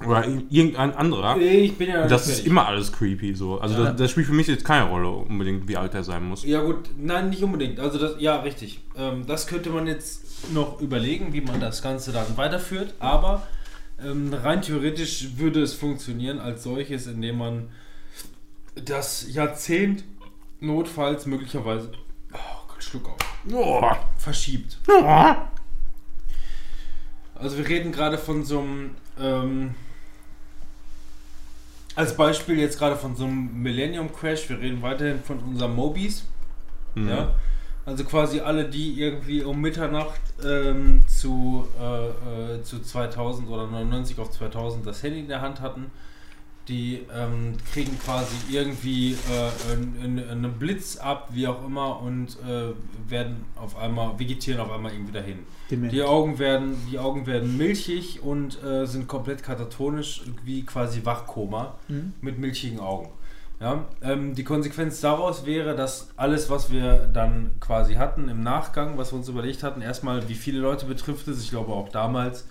[0.05, 1.37] oder irgendein anderer.
[1.37, 2.47] Nee, ich bin ja Das nicht ist fertig.
[2.51, 3.59] immer alles creepy so.
[3.61, 3.91] Also Ja.
[3.91, 6.43] das, das spielt für mich jetzt keine Rolle unbedingt, wie alt er sein muss.
[6.43, 7.79] Ja gut, nein, nicht unbedingt.
[7.79, 8.81] Also das, ja, richtig.
[8.97, 12.93] Ähm, das könnte man jetzt noch überlegen, wie man das Ganze dann weiterführt.
[12.99, 13.43] Aber
[14.03, 17.69] ähm, rein theoretisch würde es funktionieren als solches, indem man
[18.75, 20.03] das Jahrzehnt
[20.59, 21.91] notfalls möglicherweise
[22.33, 22.37] oh
[22.67, 23.17] Gott, Schluck auf,
[23.53, 23.81] Oh.
[24.17, 24.77] verschiebt.
[27.35, 29.75] Also wir reden gerade von so einem ähm,
[31.95, 34.49] als Beispiel jetzt gerade von so einem Millennium Crash.
[34.49, 36.25] Wir reden weiterhin von unserem Mobis.
[36.95, 37.09] Mhm.
[37.09, 37.35] Ja?
[37.85, 44.17] Also quasi alle, die irgendwie um Mitternacht ähm, zu, äh, äh, zu 2000 oder 99
[44.19, 45.91] auf 2000 das Handy in der Hand hatten,
[46.67, 49.71] die ähm, kriegen quasi irgendwie äh,
[50.03, 52.73] einen, einen- Blitz ab, wie auch immer, und äh,
[53.07, 55.39] werden auf einmal, vegetieren auf einmal irgendwie dahin.
[55.69, 55.91] Dement.
[55.93, 61.75] Die Augen werden, die Augen werden milchig und äh, sind komplett katatonisch, wie quasi Wachkoma
[61.87, 62.13] Mhm.
[62.21, 63.09] mit milchigen Augen.
[63.65, 68.99] Ja, ähm, die Konsequenz daraus wäre, dass alles, was wir dann quasi hatten im Nachgang,
[68.99, 72.45] was wir uns überlegt hatten, erstmal, wie viele Leute betrifft es, ich glaube auch damals,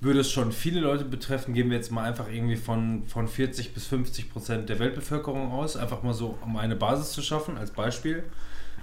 [0.00, 3.74] würde es schon viele Leute betreffen, gehen wir jetzt mal einfach irgendwie von, von 40
[3.74, 7.72] bis 50 Prozent der Weltbevölkerung aus, einfach mal so, um eine Basis zu schaffen, als
[7.72, 8.22] Beispiel.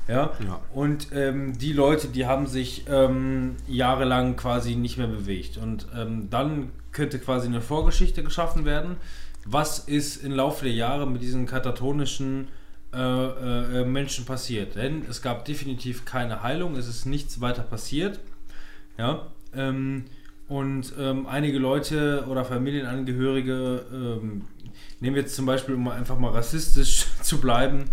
[0.09, 0.59] Ja, Ja.
[0.73, 5.55] und ähm, die Leute, die haben sich ähm, jahrelang quasi nicht mehr bewegt.
[5.55, 8.97] Und ähm, dann könnte quasi eine Vorgeschichte geschaffen werden.
[9.45, 12.47] Was ist im Laufe der Jahre mit diesen katatonischen
[12.93, 14.75] äh, äh, Menschen passiert?
[14.75, 18.19] Denn es gab definitiv keine Heilung, es ist nichts weiter passiert.
[18.97, 20.05] Ja, ähm,
[20.51, 24.41] und ähm, einige Leute oder Familienangehörige, ähm,
[24.99, 27.85] nehmen wir jetzt zum Beispiel, um einfach mal rassistisch zu bleiben,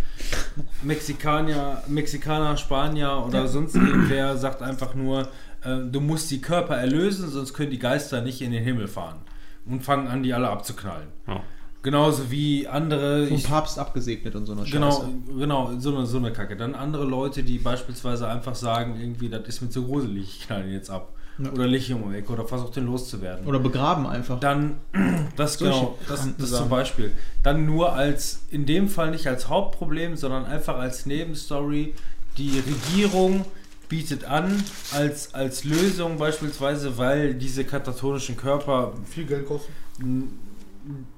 [0.83, 5.29] Mexikaner, Mexikaner, Spanier oder sonst irgendwer sagt einfach nur,
[5.63, 9.21] äh, du musst die Körper erlösen, sonst können die Geister nicht in den Himmel fahren.
[9.69, 11.09] Und fangen an, die alle abzuknallen.
[11.27, 11.43] Ja.
[11.83, 13.27] Genauso wie andere.
[13.29, 15.09] Vom ich- Papst abgesegnet und so eine Genau, Scheiße.
[15.39, 16.57] genau, so eine, so eine Kacke.
[16.57, 20.67] Dann andere Leute, die beispielsweise einfach sagen, irgendwie, das ist mir zu gruselig, ich knall
[20.67, 21.13] ihn jetzt ab.
[21.39, 21.53] Ja.
[21.53, 23.47] Oder leg ihn um die Ecke oder versuch den loszuwerden.
[23.47, 24.41] Oder begraben einfach.
[24.41, 24.75] Dann,
[25.37, 27.13] das Solche genau, das, das zum Beispiel.
[27.45, 31.95] Dann nur als, in dem Fall nicht als Hauptproblem, sondern einfach als Nebenstory.
[32.39, 33.45] Die Regierung
[33.89, 34.63] bietet an,
[34.93, 40.39] als, als Lösung beispielsweise, weil diese katatonischen Körper Viel Geld kosten.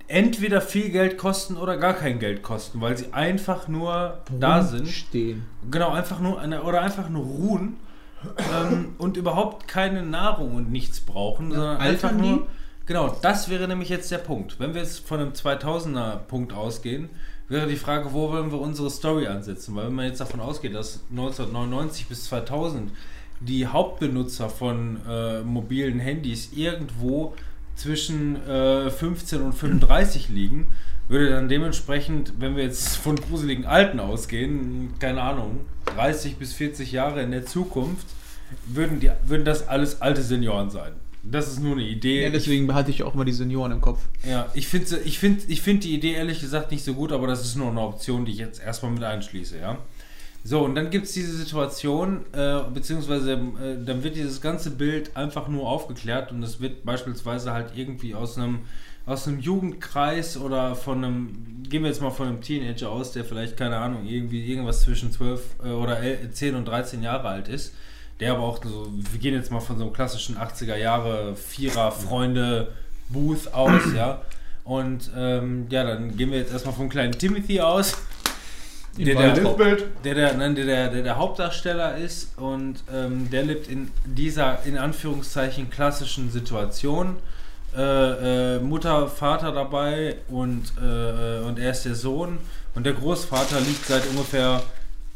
[0.09, 4.89] entweder viel Geld kosten oder gar kein Geld kosten, weil sie einfach nur da sind.
[4.89, 5.43] Stehen.
[5.71, 7.77] Genau, einfach nur oder einfach nur ruhen
[8.55, 12.17] ähm, und überhaupt keine Nahrung und nichts brauchen, sondern einfach die?
[12.17, 12.47] nur.
[12.87, 14.59] Genau, das wäre nämlich jetzt der Punkt.
[14.59, 17.09] Wenn wir jetzt von einem 2000er Punkt ausgehen,
[17.51, 19.75] wäre die Frage, wo wollen wir unsere Story ansetzen?
[19.75, 22.91] Weil wenn man jetzt davon ausgeht, dass 1999 bis 2000
[23.41, 27.35] die Hauptbenutzer von äh, mobilen Handys irgendwo
[27.75, 30.69] zwischen äh, 15 und 35 liegen,
[31.09, 35.63] würde dann dementsprechend, wenn wir jetzt von gruseligen Alten ausgehen, keine Ahnung,
[35.97, 38.07] 30 bis 40 Jahre in der Zukunft,
[38.67, 40.93] würden, die, würden das alles alte Senioren sein.
[41.23, 42.23] Das ist nur eine Idee.
[42.23, 44.01] Ja, deswegen behalte ich auch immer die Senioren im Kopf.
[44.27, 47.27] Ja, ich finde ich find, ich find die Idee ehrlich gesagt nicht so gut, aber
[47.27, 49.79] das ist nur eine Option, die ich jetzt erstmal mit einschließe, ja.
[50.43, 55.15] So, und dann gibt es diese Situation, äh, beziehungsweise äh, dann wird dieses ganze Bild
[55.15, 58.61] einfach nur aufgeklärt und es wird beispielsweise halt irgendwie aus einem
[59.07, 63.25] aus einem Jugendkreis oder von einem, gehen wir jetzt mal von einem Teenager aus, der
[63.25, 67.49] vielleicht, keine Ahnung, irgendwie irgendwas zwischen 12 äh, oder 11, 10 und 13 Jahre alt
[67.49, 67.75] ist,
[68.21, 71.91] der aber auch so, wir gehen jetzt mal von so einem klassischen 80er Jahre Vierer
[71.91, 72.69] Freunde
[73.09, 74.23] Booth aus, ja.
[74.65, 77.97] Und ähm, ja, dann gehen wir jetzt erstmal vom kleinen Timothy aus.
[78.99, 83.69] Der der, der, der, nein, der, der, der, der Hauptdarsteller ist und ähm, der lebt
[83.69, 87.17] in dieser in Anführungszeichen klassischen Situation.
[87.77, 92.39] Äh, äh, Mutter, Vater dabei und, äh, und er ist der Sohn
[92.75, 94.61] und der Großvater liegt seit ungefähr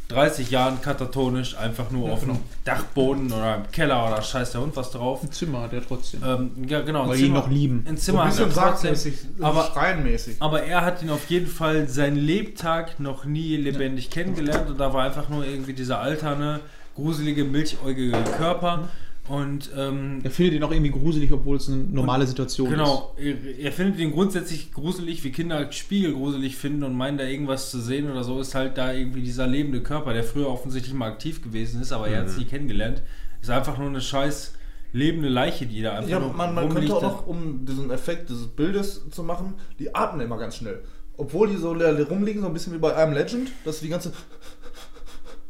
[0.08, 4.76] 30 Jahren katatonisch einfach nur auf dem Dachboden oder im Keller oder scheiß der Hund
[4.76, 5.22] was drauf.
[5.22, 6.22] Ein Zimmer hat er trotzdem.
[6.24, 7.04] Ähm, ja, genau.
[7.04, 7.84] ein Weil die ihn Zimmer- noch lieben.
[7.88, 9.44] Ein So Zimmer ein hat er bisschen trotzdem.
[9.44, 10.36] aber- schreienmäßig.
[10.40, 14.92] Aber er hat ihn auf jeden Fall seinen Lebtag noch nie lebendig kennengelernt und da
[14.92, 16.60] war einfach nur irgendwie dieser alterne,
[16.94, 18.88] gruselige, milchäugige Körper.
[19.26, 23.58] Und ähm, Er findet ihn auch irgendwie gruselig, obwohl es eine normale Situation genau, er,
[23.58, 27.80] er findet ihn grundsätzlich gruselig, wie Kinder Spiegel gruselig finden und meinen da irgendwas zu
[27.80, 31.42] sehen oder so, ist halt da irgendwie dieser lebende Körper, der früher offensichtlich mal aktiv
[31.42, 33.02] gewesen ist, aber er hat es nie kennengelernt.
[33.40, 34.54] Ist einfach nur eine scheiß
[34.92, 38.28] lebende Leiche, die da einfach Ja, nur man, man könnte auch noch, um diesen Effekt
[38.28, 40.82] dieses Bildes zu machen, die atmen immer ganz schnell.
[41.16, 44.12] Obwohl die so leer rumliegen, so ein bisschen wie bei I'm Legend, dass die ganze.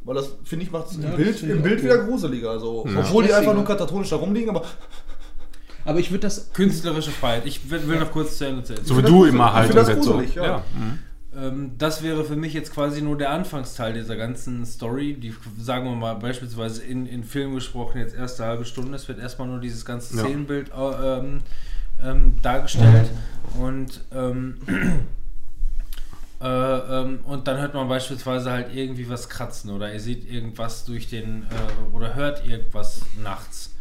[0.05, 1.85] Weil das, finde ich, macht es Ja, im das Bild, im Bild gut.
[1.85, 2.51] wieder gruseliger.
[2.51, 3.01] Also, Ja.
[3.01, 4.63] Obwohl die einfach nur katatonisch da rumliegen, aber.
[5.87, 6.53] Aber ich würde das.
[6.53, 7.47] Künstlerische Freiheit.
[7.47, 8.81] Ich will, will noch kurz zu Ende erzählen.
[8.85, 10.13] So wie du immer halt im das Bett so.
[10.13, 10.63] gruselig, ja.
[10.75, 10.99] Mhm.
[11.37, 15.85] Ähm, das wäre für mich jetzt quasi nur der Anfangsteil dieser ganzen Story, die, sagen
[15.87, 18.95] wir mal, beispielsweise in, in Film gesprochen, jetzt erste halbe Stunde.
[18.95, 20.23] Es wird erstmal nur dieses ganze Ja.
[20.23, 21.41] Szenenbild äh, ähm,
[22.03, 23.11] ähm, dargestellt.
[23.59, 24.59] Und, ähm,
[26.45, 30.84] äh, ähm, und dann hört man beispielsweise halt irgendwie was kratzen oder ihr seht irgendwas
[30.84, 33.74] durch den äh, oder hört irgendwas nachts.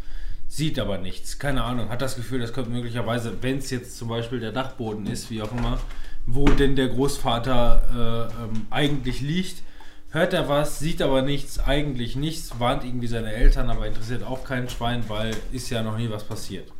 [0.47, 4.07] Sieht aber nichts, keine Ahnung, hat das Gefühl, das könnte möglicherweise, wenn es jetzt zum
[4.07, 5.77] Beispiel der Dachboden ist, wie auch immer,
[6.25, 9.63] wo denn der Großvater äh, ähm, eigentlich liegt,
[10.11, 14.45] hört er was, sieht aber nichts, eigentlich nichts, warnt irgendwie seine Eltern, aber interessiert auch
[14.45, 16.71] kein Schwein, weil ist ja noch nie was passiert.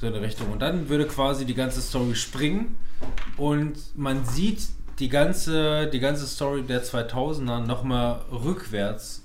[0.00, 0.50] So in der Richtung.
[0.50, 2.76] Und dann würde quasi die ganze Story springen
[3.36, 4.60] und man sieht
[4.98, 9.22] die ganze, die ganze Story der 2000er nochmal rückwärts,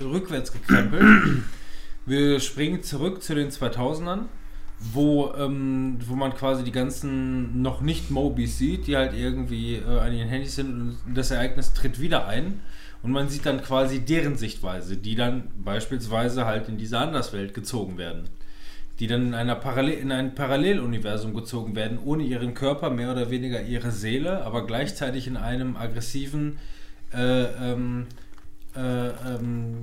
[0.00, 1.42] rückwärts gekrempelt.
[2.06, 4.26] Wir springen zurück zu den 2000ern,
[4.78, 9.98] wo, ähm, wo man quasi die ganzen noch nicht Mobis sieht, die halt irgendwie äh,
[9.98, 12.60] an ihren Handys sind und das Ereignis tritt wieder ein.
[13.02, 17.98] Und man sieht dann quasi deren Sichtweise, die dann beispielsweise halt in diese Anderswelt gezogen
[17.98, 18.28] werden.
[18.98, 23.30] Die dann in, einer Parallel, in ein Paralleluniversum gezogen werden, ohne ihren Körper, mehr oder
[23.30, 26.58] weniger ihre Seele, aber gleichzeitig in einem aggressiven,
[27.12, 28.06] äh, ähm,
[28.74, 29.82] äh, ähm,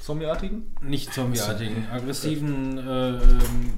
[0.00, 0.64] Zombieartigen?
[0.82, 3.72] nicht zombieartigen, aggressiven, äh, ähm,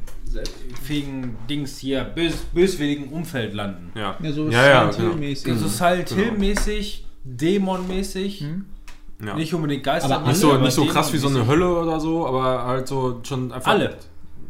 [0.82, 3.92] fähigen Dings hier, bös, böswilligen Umfeld landen.
[3.94, 4.16] Ja.
[4.22, 5.08] Ja, so ja, ja, Silent genau.
[5.10, 5.54] Hill-mäßig.
[5.54, 8.66] So Silent Hill-mäßig, Dämon-mäßig, Hm?
[9.22, 9.34] Ja.
[9.34, 10.14] nicht unbedingt Geister.
[10.14, 11.46] Aber Nicht so, nicht so krass wie so eine.
[11.46, 13.72] Hölle oder so, aber halt so schon einfach.
[13.72, 13.96] Alle.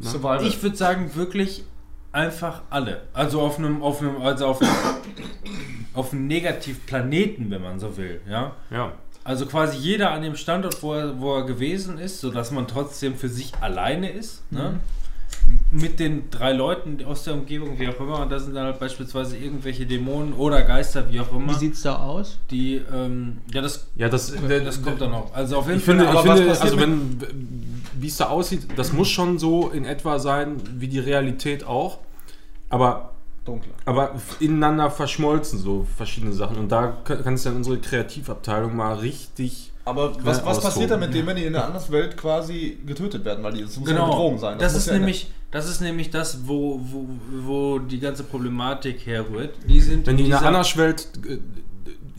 [0.00, 0.42] Ne?
[0.42, 1.64] Ich würde sagen, wirklich
[2.12, 3.02] einfach alle.
[3.12, 4.72] Also auf einem, auf einem, also auf einem,
[5.94, 8.52] auf einem Negativplaneten, wenn man so will, ja.
[8.70, 8.92] Ja.
[9.24, 13.14] Also quasi jeder an dem Standort, wo er, wo er gewesen ist, sodass man trotzdem
[13.16, 14.42] für sich alleine ist.
[14.50, 14.80] Ne?
[15.70, 18.20] Mit den drei Leuten aus der Umgebung, wie auch immer.
[18.20, 21.54] Und da sind dann halt beispielsweise irgendwelche Dämonen oder Geister, wie auch Wie immer.
[21.54, 22.38] sieht's da aus?
[22.50, 25.34] Die, ähm, ja, das, Ja, das, das kommt dann auch.
[25.34, 26.14] Also auf jeden Ich finde, Fall.
[26.14, 27.20] ich aber was finde passiert also wenn,
[28.00, 31.98] wie es da aussieht, das muss schon so in etwa sein, wie die Realität auch.
[32.70, 33.10] Aber,
[33.44, 33.72] Dunkler.
[33.84, 36.56] aber ineinander verschmolzen, so verschiedene Sachen.
[36.56, 39.67] Und da kann kann es dann unsere Kreativabteilung mal richtig.
[39.88, 40.62] Aber was, was austoben.
[40.62, 43.42] passiert dann mit denen, wenn die in der Anderswelt quasi getötet werden?
[43.44, 44.12] Weil die, das muss ja eine Genau.
[44.12, 44.58] Bedrohung sein.
[44.58, 47.08] Das, muss ist ja nämlich, das ist nämlich das, wo, wo,
[47.44, 49.54] wo die ganze Problematik herrührt.
[49.68, 51.38] Die sind Wenn die in der dieser- Anderswelt äh,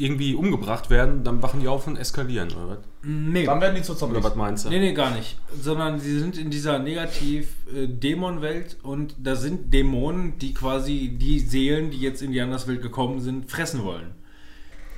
[0.02, 2.78] irgendwie umgebracht werden, dann wachen die auf und eskalieren, oder was?
[3.04, 3.46] Nee.
[3.46, 4.18] Dann werden die zu Zombies.
[4.20, 4.70] Oder was meinst du?
[4.70, 5.38] Nee, nee, gar nicht.
[5.62, 12.00] Sondern sie sind in dieser Negativ-Dämon-Welt und da sind Dämonen, die quasi die Seelen, die
[12.00, 14.12] jetzt in die Anderswelt gekommen sind, fressen wollen.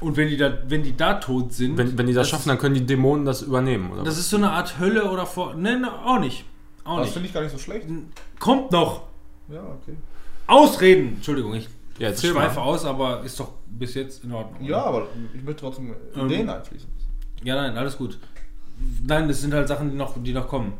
[0.01, 1.77] Und wenn die da, wenn die da tot sind.
[1.77, 4.03] Wenn, wenn die das, schaffen, dann können die Dämonen das übernehmen, oder?
[4.03, 5.53] Das ist so eine Art Hölle oder vor.
[5.53, 6.43] Ne, ne auch nicht.
[6.83, 7.87] Auch Das finde ich gar nicht so schlecht.
[8.39, 9.03] Kommt noch.
[9.47, 9.95] Ja, okay.
[10.47, 11.13] Ausreden.
[11.15, 11.69] Entschuldigung, ich
[11.99, 12.61] Ja, schweife mal.
[12.65, 14.63] aus, aber ist doch bis jetzt in Ordnung.
[14.67, 16.89] Ja, aber ich möchte trotzdem Ähm, Ideen einfließen.
[17.43, 18.17] Ja, nein, alles gut.
[19.05, 20.73] Nein, das sind halt Sachen, die noch, die noch kommen.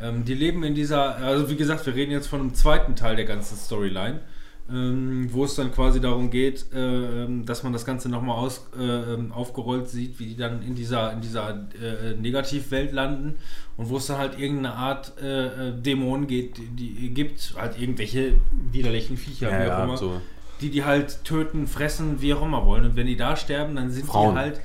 [0.00, 3.14] Ähm, die leben in dieser, also wie gesagt, wir reden jetzt von einem zweiten Teil
[3.14, 4.20] der ganzen Storyline,
[4.70, 8.66] ähm, wo es dann quasi darum geht, äh, ähm, dass man das Ganze nochmal aus,
[8.78, 13.36] äh, ähm, aufgerollt sieht, wie die dann in dieser, in dieser äh, Negativwelt landen
[13.76, 18.34] und wo es dann halt irgendeine Art äh, Dämonen geht, die, die gibt, halt irgendwelche
[18.72, 20.20] widerlichen Viecher, Ja, wie auch ja, immer, so.
[20.60, 22.86] die die halt töten, fressen, wie auch immer wollen.
[22.86, 24.34] Und wenn die da sterben, dann sind Frauen.
[24.34, 24.60] die halt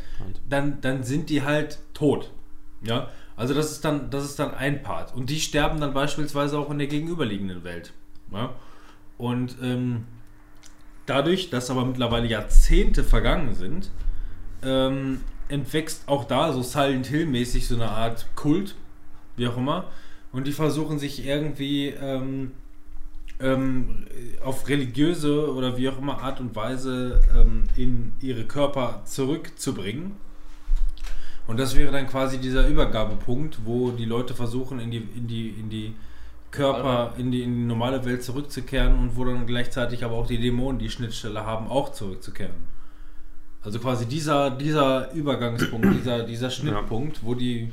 [0.48, 2.32] dann, dann sind die halt tot.
[2.82, 5.14] Ja, also das ist dann, das ist dann ein Part.
[5.16, 7.94] Und die sterben dann beispielsweise auch in der gegenüberliegenden Welt.
[8.32, 8.54] Ja?
[9.20, 10.06] Und ähm,
[11.06, 13.92] dadurch, dass aber mittlerweile Jahrzehnte vergangen sind,
[14.64, 15.20] ähm,
[15.50, 18.76] entwächst auch da so Silent Hill-mäßig so eine Art Kult,
[19.36, 19.86] wie auch immer.
[20.32, 22.52] Und die versuchen sich irgendwie ähm,
[23.42, 24.06] ähm,
[24.44, 30.14] auf religiöse oder wie auch immer Art und Weise ähm, in ihre Körper zurückzubringen.
[31.46, 35.50] Und das wäre dann quasi dieser Übergabepunkt, wo die Leute versuchen, in die, in die,
[35.50, 35.94] in die
[36.52, 40.40] Körper, in die, in die normale Welt zurückzukehren und wo dann gleichzeitig aber auch die
[40.40, 42.56] Dämonen die Schnittstelle haben, auch zurückzukehren.
[43.62, 47.72] Also quasi dieser, dieser Übergangspunkt, dieser, dieser Schnittpunkt, wo die,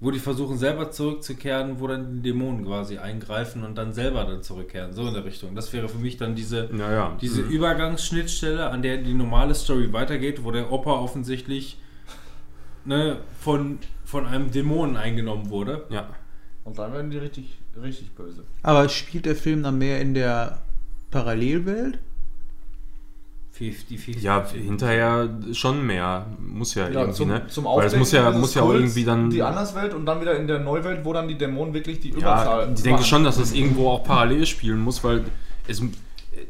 [0.00, 4.42] wo die versuchen selber zurückzukehren, wo dann die Dämonen quasi eingreifen und dann selber dann
[4.42, 4.92] zurückkehren.
[4.92, 5.54] So in der Richtung.
[5.54, 7.16] Das wäre für mich dann diese, Ja, ja.
[7.20, 7.50] diese Mhm.
[7.50, 11.78] Übergangsschnittstelle, an der die normale Story weitergeht, wo der Opa offensichtlich
[12.84, 15.84] ne, von, von einem Dämonen eingenommen wurde.
[15.90, 16.08] Ja.
[16.68, 18.44] Und dann werden die richtig, richtig böse.
[18.62, 20.58] Aber spielt der Film dann mehr in der
[21.10, 21.98] Parallelwelt?
[23.52, 26.26] 50, Ja, hinterher schon mehr.
[26.38, 27.46] Muss ja, Ja, irgendwie, zum, ne?
[27.48, 29.30] zum Weil es muss ja, muss ja auch Kults, irgendwie dann.
[29.30, 32.18] Die Anderswelt und dann wieder in der Neuwelt, wo dann die Dämonen wirklich die ja,
[32.18, 35.24] Überzahl ich denke schon, dass das irgendwo auch parallel spielen muss, weil
[35.66, 35.82] es,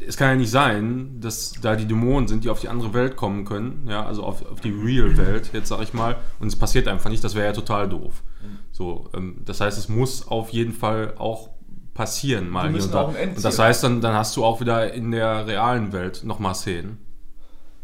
[0.05, 3.15] es kann ja nicht sein, dass da die Dämonen sind, die auf die andere Welt
[3.15, 6.89] kommen können, ja, also auf, auf die Real-Welt, jetzt sag ich mal, und es passiert
[6.89, 8.25] einfach nicht, das wäre ja total doof.
[8.79, 11.51] So, ähm, das heißt, es muss auf jeden Fall auch
[11.95, 13.01] passieren, mal hier und da.
[13.01, 16.97] Und das heißt, dann, dann hast du auch wieder in der realen Welt nochmal Szenen.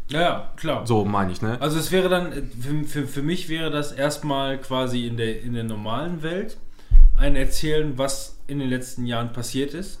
[0.07, 0.87] Ja, ja, klar.
[0.87, 1.57] So meine ich, ne?
[1.59, 5.41] Also es wäre dann, äh, für, für, für mich wäre das erstmal quasi in der,
[5.41, 6.55] in der normalen Welt
[7.17, 9.99] ein Erzählen, was in den letzten Jahren passiert ist.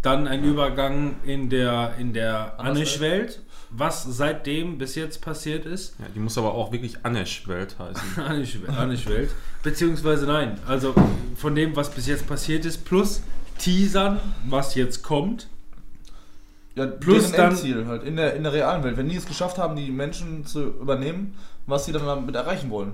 [0.00, 3.40] Dann ein Übergang in der, in der Anish-Welt,
[3.74, 5.94] was seitdem bis jetzt passiert ist.
[5.98, 8.02] Ja, die muss aber auch wirklich Anesh-Welt heißen.
[8.28, 9.30] Anish- Anish-Welt.
[9.62, 10.58] Beziehungsweise nein.
[10.66, 10.94] Also
[11.36, 13.22] von dem, was bis jetzt passiert ist, plus
[13.58, 15.48] Teasern, was jetzt kommt.
[16.74, 18.96] Ja, Plus dann- Endziel halt in der, in der realen Welt.
[18.96, 21.34] Wenn die es geschafft haben, die Menschen zu übernehmen,
[21.66, 22.92] was sie dann damit erreichen wollen.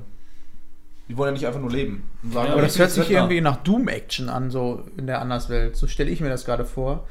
[1.08, 2.08] Die wollen ja nicht einfach nur leben.
[2.22, 5.20] Und sagen, Ja, Aber wir das hört sich irgendwie nach Doom-Action an, so in der
[5.22, 5.74] Anderswelt.
[5.76, 7.06] So stelle ich mir das gerade vor.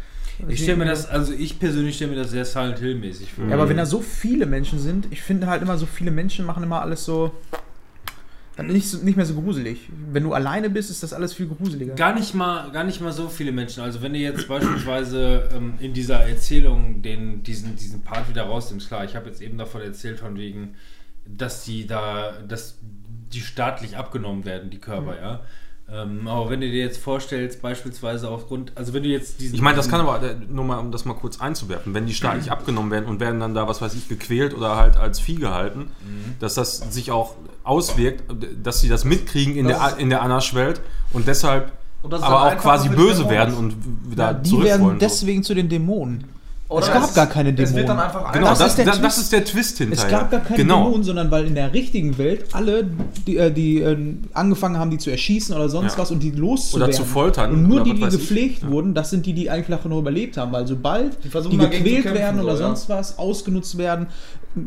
[0.47, 3.47] Ich stelle mir das, also ich persönlich stelle mir das sehr Silent Hill-mäßig vor.
[3.47, 6.45] Ja, aber wenn da so viele Menschen sind, ich finde halt immer so viele Menschen
[6.45, 7.31] machen immer alles so.
[8.55, 9.87] Dann nicht, so, nicht mehr so gruselig.
[10.11, 11.93] Wenn du alleine bist, ist das alles viel gruseliger.
[11.93, 13.83] Gar nicht mal, gar nicht mal so viele Menschen.
[13.83, 18.87] Also wenn du jetzt beispielsweise ähm, in dieser Erzählung den, diesen, diesen Part wieder rausnimmst,
[18.87, 20.73] klar, ich habe jetzt eben davon erzählt, von wegen,
[21.27, 22.79] dass die da, dass
[23.31, 25.41] die staatlich abgenommen werden, die Körper, ja.
[25.89, 29.55] Ähm, aber wenn du dir jetzt vorstellst, beispielsweise aufgrund, also wenn du jetzt diesen.
[29.55, 32.13] Ich meine, das kann aber, äh, nur mal, um das mal kurz einzuwerfen, wenn die
[32.13, 35.35] staatlich abgenommen werden und werden dann da, was weiß ich, gequält oder halt als Vieh
[35.35, 36.35] gehalten, Mhm.
[36.39, 38.23] dass das sich auch auswirkt,
[38.61, 40.81] dass sie das mitkriegen in Das der, in der Anasch-Welt
[41.13, 41.71] und deshalb
[42.03, 43.75] aber auch quasi böse werden und
[44.11, 44.95] wieder Ja, die werden wollen.
[44.95, 45.05] so.
[45.05, 46.25] deswegen zu den Dämonen.
[46.69, 47.87] Oder es gab es- gar keine Es wird Dämonen.
[47.87, 49.17] dann einfach Genau, Das das, ist der das, das Twist.
[49.23, 50.05] ist der Twist hinterher.
[50.05, 50.83] Es gab gar keine genau.
[50.83, 52.85] Dämonen, sondern weil in der richtigen Welt alle,
[53.25, 53.97] die, äh, die äh,
[54.33, 55.99] angefangen haben, die zu erschießen oder sonst Ja.
[55.99, 56.89] was und die loszuwerden.
[56.89, 58.09] Oder zu foltern Und nur die, die ich.
[58.09, 58.69] gepflegt Ja.
[58.69, 60.51] wurden, das sind die, die einfach noch überlebt haben.
[60.51, 62.67] Weil sobald die, zu gequält kämpfen, werden oder so, ja.
[62.67, 64.07] sonst was, ausgenutzt werden,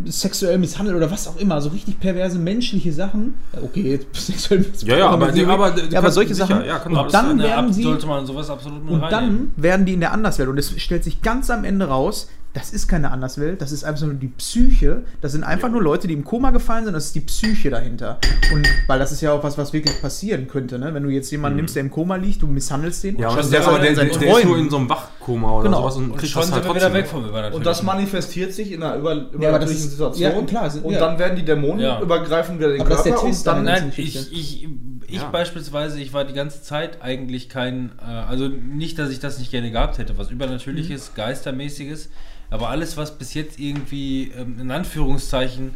[0.04, 3.34] sexuell misshandelt oder was auch immer, so richtig perverse menschliche Sachen.
[3.52, 4.82] Ja, Okay, sexuell misshandelt.
[4.84, 6.64] Ja, ja, aber, die, aber, ja, aber solche sicher, Sachen.
[6.64, 9.94] Ja, kann und dann werden ab- sie sollte man sowas absolut und dann werden die
[9.94, 10.48] in der Anderswelt.
[10.48, 14.04] Und es stellt sich ganz am Ende raus, das ist keine Anderswelt, das ist einfach
[14.06, 15.02] nur die Psyche.
[15.20, 18.18] Das sind einfach nur Leute, die im Koma gefallen sind, das ist die Psyche dahinter.
[18.52, 20.92] Und weil das ist ja auch was, was wirklich passieren könnte, ne?
[20.92, 23.14] Wenn du jetzt jemanden nimmst, der im Koma liegt, du misshandelst den.
[23.14, 23.20] Mhm.
[23.20, 25.64] Ja, und schaust der, aber der, in der, ist nur in so einem Wachkoma oder
[25.68, 25.78] Genau.
[25.82, 26.94] sowas und Und kriegt schon das sind halt wir wieder trotzdem.
[27.02, 27.56] weg vom Übernatürlichen.
[27.56, 30.32] Und das manifestiert sich in einer über, das übernatürlichen ist- Situation.
[30.32, 30.98] ja, klar, sind- und ja.
[31.00, 32.00] dann werden die Dämonen Ja.
[32.00, 33.64] übergreifen wieder den Aber das ist der Körper Twist und dann.
[33.64, 34.68] Nein, ich, ich,
[35.06, 35.28] ich Ja.
[35.30, 39.50] beispielsweise, ich war die ganze Zeit eigentlich kein, äh, also nicht, dass ich das nicht
[39.52, 42.10] gerne gehabt hätte, was Übernatürliches, Geistermäßiges,
[42.50, 45.72] aber alles, was bis jetzt irgendwie ähm, in Anführungszeichen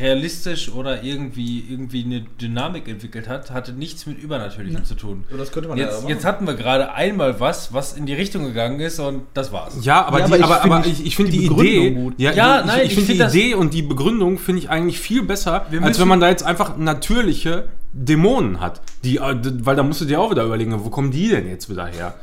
[0.00, 5.24] realistisch oder irgendwie, irgendwie eine Dynamik entwickelt hat, hatte nichts mit Übernatürlichem zu tun.
[5.36, 8.78] Das könnte man Jetzt, jetzt hatten wir gerade einmal was, was in die Richtung gegangen
[8.78, 9.84] ist und das war's.
[9.84, 11.90] Ja, aber, Ja, die, aber ich aber, die- ich, ich finde die die, Begründung Idee,
[11.94, 12.14] gut.
[12.18, 14.60] ja, Ja, ich, nein, ich ich finde die find das- Idee und die Begründung finde
[14.60, 18.80] ich eigentlich viel besser, als wenn man da jetzt einfach natürliche Dämonen hat.
[19.02, 21.68] Die, äh, weil da musst du dir auch wieder überlegen, wo kommen die denn jetzt
[21.68, 22.14] wieder her?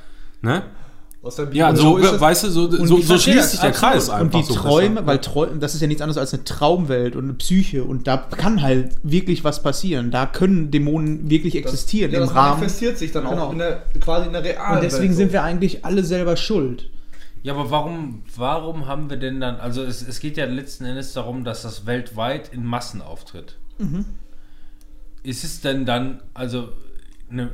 [0.41, 0.63] Ne?
[1.27, 1.81] Aus der Ja, Bibel.
[1.83, 2.21] so, ist es.
[2.21, 3.93] weißt du, so, so, so schließt das, sich der absolut.
[3.93, 4.21] Kreis einfach.
[4.39, 5.07] Und die so Träume, besser.
[5.07, 8.17] weil Träume, das ist ja nichts anderes als eine Traumwelt und eine Psyche und da
[8.17, 10.09] kann halt wirklich was passieren.
[10.11, 12.59] Da können Dämonen wirklich existieren ja, im das Rahmen.
[12.59, 13.51] manifestiert sich dann auch Genau.
[13.51, 16.89] in der, quasi in der realen Und deswegen Welt sind wir eigentlich alle selber schuld.
[17.43, 21.13] Ja, aber warum, warum haben wir denn dann, also es, es geht ja letzten Endes
[21.13, 23.55] darum, dass das weltweit in Massen auftritt.
[25.23, 26.69] Ist es denn dann, also
[27.29, 27.51] eine,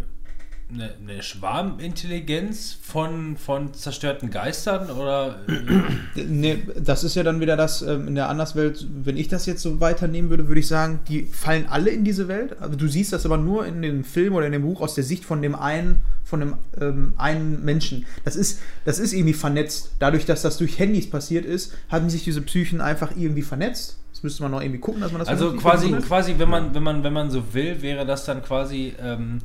[0.73, 7.55] eine, eine Schwarmintelligenz von, von zerstörten Geistern oder äh, Nee, das ist ja dann wieder
[7.55, 10.99] das ähm, in der Anderswelt, wenn ich das jetzt so weiternehmen würde, würde ich sagen,
[11.07, 12.59] die fallen alle in diese Welt.
[12.59, 15.03] Also du siehst das aber nur in dem Film oder in dem Buch aus der
[15.03, 18.05] Sicht von dem einen, von dem ähm, einen Menschen.
[18.25, 19.91] Das ist, das ist irgendwie vernetzt.
[19.99, 23.99] Dadurch, dass das durch Handys passiert ist, haben sich diese Psychen einfach irgendwie vernetzt.
[24.11, 26.83] Das müsste man noch irgendwie gucken, dass man das Also quasi, quasi, wenn man, wenn
[26.83, 29.39] man, wenn man so will, wäre das dann quasi ähm,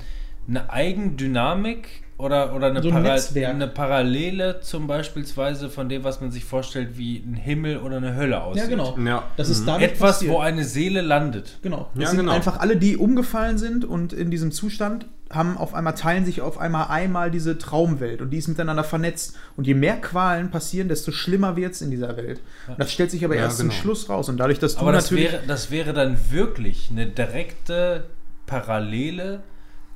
[0.48, 6.20] eine Eigendynamik oder, oder eine, So ein Para eine Parallele zum beispielsweise von dem, was
[6.20, 8.64] man sich vorstellt, wie ein Himmel oder eine Hölle aussieht.
[8.64, 8.98] Ja, genau.
[8.98, 9.22] Ja.
[9.36, 10.32] Das ist dadurch Etwas, passiert.
[10.32, 11.58] wo eine Seele landet.
[11.62, 11.90] Genau.
[11.94, 12.32] Das Ja, sind genau.
[12.32, 16.58] einfach alle, die umgefallen sind und in diesem Zustand haben auf einmal, teilen sich auf
[16.58, 19.36] einmal einmal diese Traumwelt und die ist miteinander vernetzt.
[19.56, 22.40] Und je mehr Qualen passieren, desto schlimmer wird es in dieser Welt.
[22.66, 23.80] Und das stellt sich aber Ja, erst zum genau.
[23.80, 24.28] Schluss raus.
[24.28, 25.32] Und dadurch, dass du Aber das natürlich.
[25.32, 28.04] wäre, das wäre dann wirklich eine direkte
[28.46, 29.40] Parallele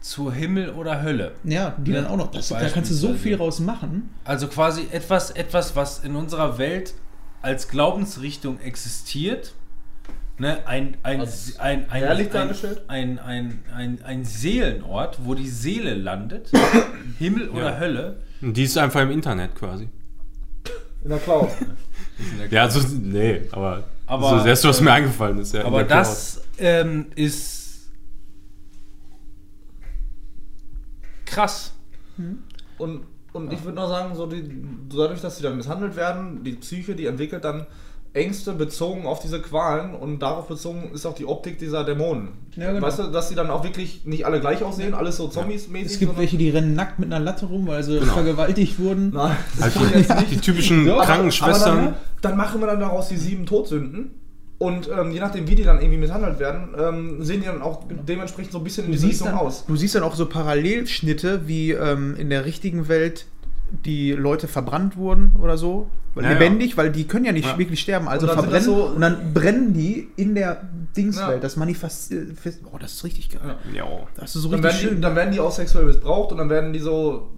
[0.02, 1.32] zu Himmel oder Hölle.
[1.44, 2.30] ja, die dann auch noch.
[2.30, 4.10] Das, da kannst du so viel raus machen.
[4.24, 6.94] Also quasi etwas, etwas, was in unserer Welt
[7.40, 9.54] als Glaubensrichtung existiert.
[10.38, 12.38] Ne, ein, ein, ein, ein, ein,
[12.88, 16.50] ein, ein, ein, ein Seelenort, wo die Seele landet.
[17.18, 17.78] Himmel oder.
[17.78, 18.16] Hölle.
[18.40, 19.88] Und die ist einfach im Internet quasi.
[21.02, 21.48] in der Cloud.
[22.50, 25.54] Ja, so, nee, aber, Aber, so das erste, was äh, mir eingefallen ist.
[25.54, 27.61] Ja, Aber das ähm, ist
[31.32, 31.72] krass.
[32.78, 33.00] Und,
[33.32, 34.42] und ich würde noch sagen, so die,
[34.94, 37.66] dadurch, dass sie dann misshandelt werden, die Psyche, die entwickelt dann
[38.14, 42.28] Ängste bezogen auf diese Qualen und darauf bezogen ist auch die Optik dieser Dämonen.
[42.56, 42.86] Ja, genau.
[42.86, 45.92] Weißt du, dass sie dann auch wirklich nicht alle gleich aussehen, alles so Zombies-mäßig.
[45.94, 48.12] Es gibt welche, die rennen nackt mit einer Latte rum, weil sie Genau.
[48.12, 49.12] vergewaltigt wurden.
[49.14, 50.10] Nein, Also nicht.
[50.30, 51.70] die typischen Ja, aber- Krankenschwestern.
[51.78, 54.10] Aber dann, dann machen wir dann daraus die sieben Todsünden.
[54.62, 57.82] Und ähm, je nachdem, wie die dann irgendwie misshandelt werden, ähm, sehen die dann auch
[57.90, 59.64] dementsprechend so ein bisschen in siehst, Richtung dann, aus.
[59.66, 63.26] du siehst dann auch so Parallelschnitte, wie ähm, in der richtigen Welt
[63.84, 65.88] die Leute verbrannt wurden oder so.
[66.14, 67.58] Ja, lebendig, weil die können ja nicht Ja.
[67.58, 70.62] wirklich sterben, also Und verbrennen so- und dann brennen die in der
[70.96, 71.36] Dingswelt.
[71.36, 71.38] Ja.
[71.38, 72.28] Das manifestiert.
[72.70, 73.56] Oh, das ist richtig geil.
[73.74, 73.84] Ja.
[74.14, 75.02] Das ist so Dann richtig werden, die, schön.
[75.02, 77.30] dann werden die auch sexuell missbraucht und dann werden die so,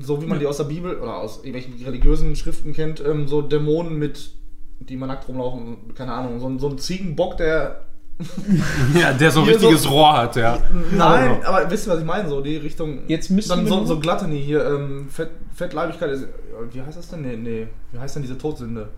[0.00, 3.42] so wie man die aus der Bibel oder aus irgendwelchen religiösen Schriften kennt, ähm, so
[3.42, 4.30] Dämonen mit,
[4.80, 7.82] die mal nackt rumlaufen, keine Ahnung, so, ein- so ein Ziegenbock, der.
[8.94, 10.58] ja, der so ein richtiges so- Rohr hat, ja.
[10.92, 12.28] Nein, aber wisst ihr, was ich meine?
[12.28, 13.00] So die Richtung.
[13.08, 16.26] Jetzt müssen Dann wir so, nur- so Gluttony hier, ähm, Fett, Fettleibigkeit ist.
[16.72, 17.22] Wie heißt das denn?
[17.22, 17.66] Nee, nee.
[17.92, 18.88] Wie heißt denn diese Todsünde?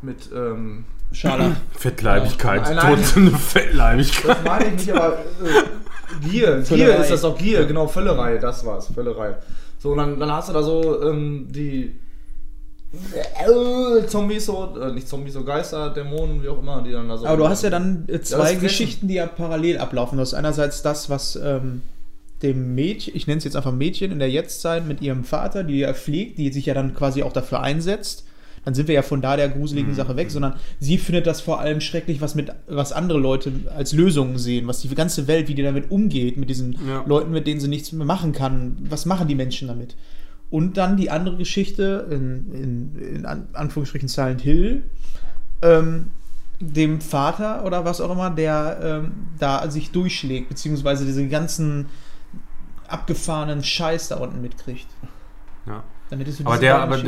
[0.00, 0.84] Mit, ähm.
[1.12, 1.50] Scharlach.
[1.78, 2.96] Fettleibigkeit, Nein, nein.
[2.96, 4.28] tote Fettleibigkeit.
[4.38, 7.02] Das meine ich nicht, aber äh, Gier, Gier Völlerei.
[7.02, 9.36] ist das doch Gier, genau, Völlerei, das war's, Völlerei.
[9.78, 11.98] So, und dann, dann hast du da so ähm, die
[12.92, 17.18] äh, Zombies, so, äh, nicht Zombies, so Geister, Dämonen, wie auch immer, die dann da
[17.18, 17.26] so.
[17.26, 20.16] Aber du hast ja dann äh, zwei ist Geschichten, die ja parallel ablaufen.
[20.16, 21.82] Du hast einerseits das, was ähm,
[22.42, 25.78] dem Mädchen, ich nenne es jetzt einfach Mädchen in der Jetztzeit mit ihrem Vater, die
[25.78, 28.24] ja pflegt, die sich ja dann quasi auch dafür einsetzt.
[28.64, 31.60] Dann sind wir ja von da der gruseligen Sache weg, sondern sie findet das vor
[31.60, 35.54] allem schrecklich, was mit was andere Leute als Lösungen sehen, was die ganze Welt, wie
[35.54, 37.02] die damit umgeht, mit diesen Ja.
[37.06, 38.76] Leuten, mit denen sie nichts mehr machen kann.
[38.90, 39.94] Was machen die Menschen damit?
[40.50, 44.82] Und dann die andere Geschichte in, in, in An- Anführungsstrichen Silent Hill,
[45.62, 46.10] ähm,
[46.60, 51.86] dem Vater oder was auch immer, der ähm, da sich durchschlägt, beziehungsweise diese ganzen
[52.88, 54.86] abgefahrenen Scheiß da unten mitkriegt.
[55.66, 55.82] Ja.
[56.44, 56.98] Aber der, aber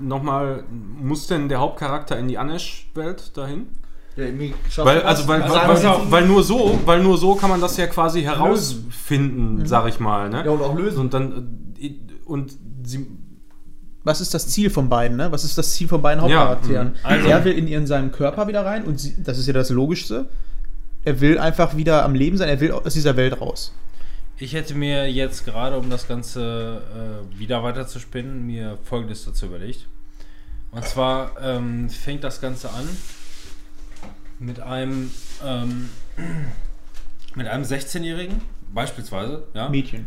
[0.00, 3.66] nochmal, muss denn der Hauptcharakter in die Anesh-Welt dahin?
[4.16, 7.18] Ja, irgendwie schafft Weil, also, weil, Also weil, einfach- weil, weil nur so, weil nur
[7.18, 10.42] so kann man das ja quasi herausfinden, sag ich mal, ne?
[10.46, 11.00] Ja, und auch lösen.
[11.00, 11.94] Und dann, äh,
[12.24, 12.56] und
[12.86, 13.06] sie,
[14.04, 15.32] Was ist das Ziel von beiden, ne?
[15.32, 16.88] Was ist das Ziel von beiden Hauptcharakteren?
[16.88, 16.94] mhm.
[17.02, 19.70] Also- er will in ihren seinem Körper wieder rein und sie, das ist ja das
[19.70, 20.28] Logischste.
[21.04, 23.72] Er will einfach wieder am Leben sein, er will aus dieser Welt raus.
[24.38, 26.82] Ich hätte mir jetzt gerade, um das Ganze
[27.32, 29.86] äh, wieder weiter zu spinnen, mir folgendes dazu überlegt.
[30.72, 32.86] Und zwar ähm, fängt das Ganze an
[34.38, 35.10] mit einem
[35.44, 35.88] ähm,
[37.34, 38.40] mit einem 16-Jährigen,
[38.74, 39.68] beispielsweise, ja.
[39.68, 40.06] Mädchen.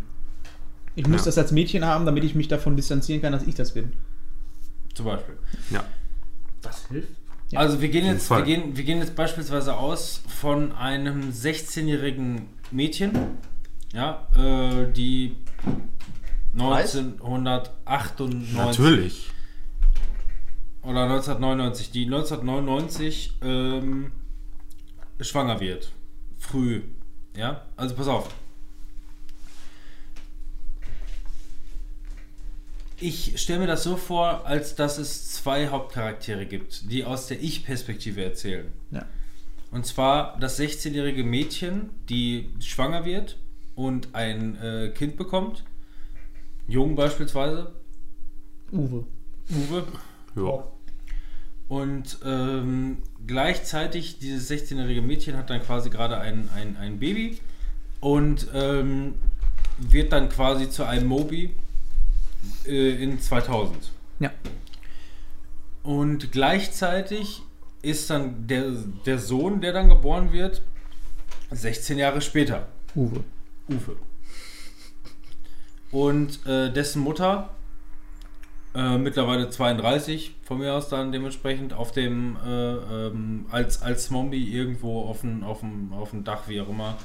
[0.96, 1.26] Ich muss Ja.
[1.26, 3.94] das als Mädchen haben, damit ich mich davon distanzieren kann, dass ich das bin.
[4.94, 5.38] Zum Beispiel.
[5.70, 5.84] Ja.
[6.62, 7.10] Das hilft.
[7.52, 7.60] Ja.
[7.62, 13.12] Also wir gehen jetzt, wir gehen, wir gehen jetzt beispielsweise aus von einem 16-jährigen Mädchen,
[13.94, 15.36] ja, äh, die
[16.54, 19.30] 1998 Natürlich.
[20.84, 24.12] oder 1999, die 1999 ähm,
[25.20, 25.92] schwanger wird.
[26.38, 26.82] Früh.
[27.36, 28.30] Ja, also pass auf.
[33.02, 37.42] Ich stelle mir das so vor, als dass es zwei Hauptcharaktere gibt, die aus der
[37.42, 38.68] Ich-Perspektive erzählen.
[38.92, 39.06] Ja.
[39.72, 43.38] Und zwar das 16-jährige Mädchen, die schwanger wird
[43.76, 45.64] und ein äh, Kind bekommt.
[46.68, 47.72] Jung beispielsweise,
[48.72, 49.06] Uwe.
[49.50, 49.84] Uwe.
[50.36, 50.64] Ja.
[51.68, 57.38] Und ähm, gleichzeitig, dieses 16-jährige Mädchen hat dann quasi gerade ein, ein, ein Baby
[58.00, 59.16] und ähm,
[59.78, 61.52] wird dann quasi zu einem Mobi
[62.66, 63.92] äh, in 2000.
[64.20, 64.32] Ja.
[65.84, 67.42] Und gleichzeitig
[67.82, 68.72] ist dann der,
[69.06, 70.62] der Sohn, der dann geboren wird,
[71.52, 72.68] 16 Jahre später.
[72.96, 73.24] Uwe.
[73.70, 73.96] Uwe.
[75.92, 77.50] Und äh, dessen Mutter,
[78.76, 84.54] äh, mittlerweile 32, von mir aus dann dementsprechend, auf dem, äh, ähm, als, als Zombie
[84.54, 86.98] irgendwo auf dem, auf dem, auf dem Dach, wie auch immer.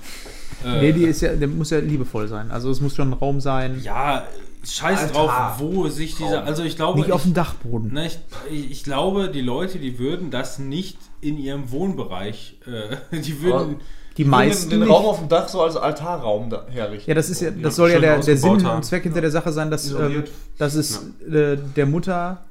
[0.65, 2.51] Äh, Nee, die ist ja, der muss ja liebevoll sein.
[2.51, 3.81] Also es muss schon ein Raum sein.
[3.83, 4.27] ja,
[4.67, 5.13] scheiß Alter.
[5.13, 7.93] drauf, wo sich dieser, also ich glaube, Nicht auf dem Dachboden.
[7.93, 8.07] ne,
[8.51, 13.77] ich, ich, glaube, die Leute, die würden das nicht in ihrem Wohnbereich, äh, die würden,
[14.17, 14.91] Die Den, meisten den nicht.
[14.91, 17.11] Raum auf dem Dach so als Altarraum da herrichten.
[17.11, 18.77] Ja, das ist ja, Ja, das soll ja der, der Sinn ausgebauter.
[18.77, 20.25] und Zweck hinter der Sache sein, dass, ähm,
[20.59, 22.45] dass es äh, der Mutter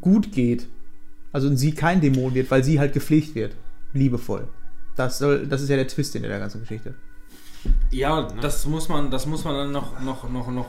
[0.00, 0.66] gut geht.
[1.32, 3.52] Also und sie kein Dämon wird, weil sie halt gepflegt wird.
[3.92, 4.48] Liebevoll.
[4.96, 6.94] Das, soll, das ist ja der Twist in der ganzen Geschichte.
[7.90, 10.66] ja, das muss man, das muss man dann noch, noch, noch, noch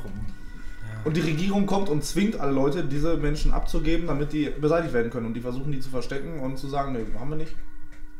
[1.06, 5.10] Und die Regierung kommt und zwingt alle Leute, diese Menschen abzugeben, damit die beseitigt werden
[5.12, 5.28] können.
[5.28, 7.56] Und die versuchen, die zu verstecken und zu sagen, nee, haben wir nicht.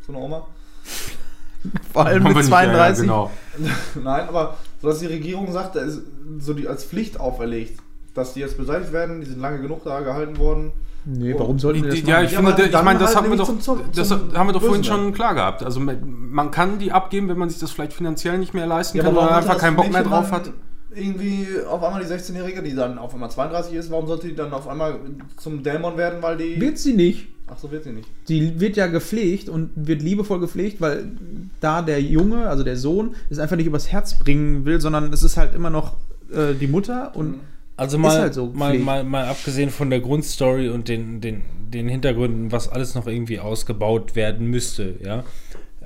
[0.06, 0.48] So eine Oma.
[1.94, 3.02] Vor allem mit nicht, ja, ja, 32.
[3.04, 3.32] genau.
[4.04, 6.02] Nein, aber so dass die Regierung sagt, da ist
[6.40, 7.80] so die als Pflicht auferlegt,
[8.14, 10.72] dass die jetzt beseitigt werden, die sind lange genug da gehalten worden.
[11.06, 12.26] Nee, warum sollten wir das Ja, machen?
[12.26, 14.54] ich Ja, finde, ich meine, das halt haben wir doch, zum- zum- das haben wir
[14.54, 15.64] doch vorhin schon klar gehabt.
[15.64, 19.14] Also man kann die abgeben, wenn man sich das vielleicht finanziell nicht mehr leisten kann
[19.16, 20.52] warum oder einfach keinen Bock mehr drauf dann hat.
[20.96, 24.52] Irgendwie auf einmal die 16-Jährige, die dann auf einmal 32 ist, warum sollte die dann
[24.54, 25.00] auf einmal
[25.38, 26.60] zum Dämon werden, weil die.
[26.60, 27.28] Wird sie nicht.
[27.48, 28.08] Ach so, wird sie nicht.
[28.26, 31.12] Sie wird ja gepflegt und wird liebevoll gepflegt, weil
[31.60, 35.24] da der Junge, also der Sohn, es einfach nicht übers Herz bringen will, sondern es
[35.24, 35.98] ist halt immer noch
[36.32, 37.40] äh, die Mutter und
[37.76, 41.42] Also Ist mal, halt so mal, mal, mal abgesehen von der Grundstory und den, den,
[41.70, 45.24] den Hintergründen, was alles noch irgendwie ausgebaut werden müsste, ja.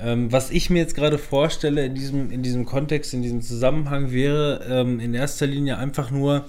[0.03, 4.11] Ähm, was ich mir jetzt gerade vorstelle in diesem, in diesem Kontext, in diesem Zusammenhang
[4.11, 6.45] wäre ähm, in erster Linie einfach nur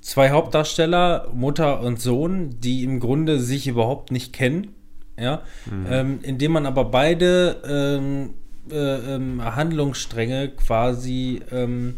[0.00, 4.68] zwei Hauptdarsteller, Mutter und Sohn, die im Grunde sich überhaupt nicht kennen,
[5.18, 5.42] ja,
[5.90, 8.34] ähm, indem man aber beide ähm,
[8.70, 11.96] äh, ähm, Handlungsstränge quasi ähm,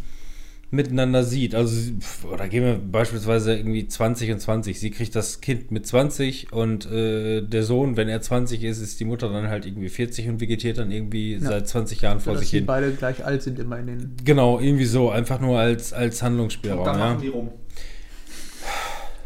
[0.73, 1.55] miteinander sieht.
[1.55, 1.93] Also,
[2.33, 4.79] oder gehen wir beispielsweise irgendwie 20 und 20.
[4.79, 9.01] Sie kriegt das Kind mit 20 und äh, der Sohn, wenn er 20 ist, ist
[9.01, 12.43] die Mutter dann halt irgendwie 40 und vegetiert dann irgendwie seit 20 Jahren vor dass
[12.43, 12.67] sich sie hin.
[12.67, 14.17] beide gleich alt sind immer in den.
[14.25, 16.85] Genau, irgendwie so, einfach nur als, als Und Handlungsspielraum.
[16.85, 17.09] dann Ja.
[17.11, 17.51] machen die rum.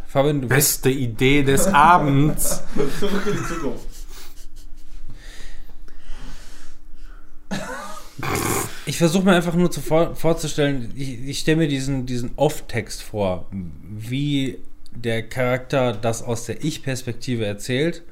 [0.07, 2.63] Fabian, du Beste Idee des Abends.
[3.01, 3.87] Zurück in die Zukunft.
[8.87, 13.03] Ich versuche mir einfach nur zu vor, vorzustellen, ich, ich stelle mir diesen, diesen Off-Text
[13.03, 14.59] vor, wie
[14.95, 18.03] der Charakter das aus der Ich-Perspektive erzählt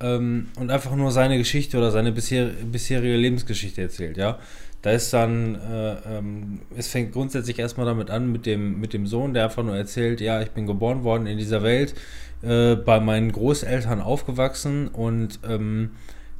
[0.00, 4.38] ähm, und einfach nur seine Geschichte oder seine bisher, bisherige Lebensgeschichte erzählt, ja.
[4.82, 9.06] Da ist dann, äh, ähm, es fängt grundsätzlich erstmal damit an, mit dem, mit dem
[9.06, 11.94] Sohn, der einfach nur erzählt, ja, ich bin geboren worden in dieser Welt,
[12.40, 15.90] äh, bei meinen Großeltern aufgewachsen und ähm,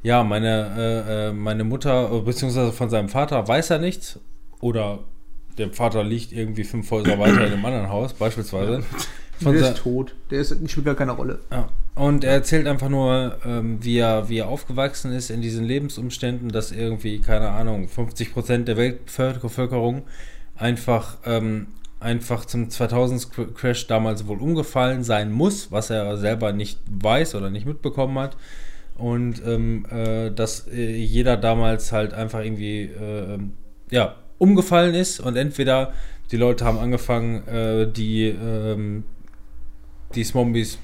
[0.03, 4.19] ja, meine, äh, äh, meine Mutter, äh, beziehungsweise von seinem Vater weiß er nichts.
[4.59, 4.99] Oder
[5.57, 8.83] der Vater liegt irgendwie fünf Häuser weiter in einem anderen Haus, beispielsweise.
[9.41, 10.15] Von der ist tot.
[10.29, 11.39] Der ist, spielt gar keine Rolle.
[11.51, 11.67] ja.
[11.93, 16.49] Und er erzählt einfach nur, ähm, wie, er, wie er aufgewachsen ist in diesen Lebensumständen,
[16.49, 20.03] dass irgendwie, keine Ahnung, 50% der Weltbevölkerung
[20.55, 21.67] einfach, ähm,
[21.99, 27.65] einfach zum 2000-Crash damals wohl umgefallen sein muss, was er selber nicht weiß oder nicht
[27.65, 28.37] mitbekommen hat.
[29.01, 33.53] Und ähm, äh, dass äh, jeder damals halt einfach irgendwie äh, ähm,
[33.89, 35.93] ja, umgefallen ist und entweder
[36.31, 39.03] die Leute haben angefangen, äh, die, ähm,
[40.13, 40.77] die Zombies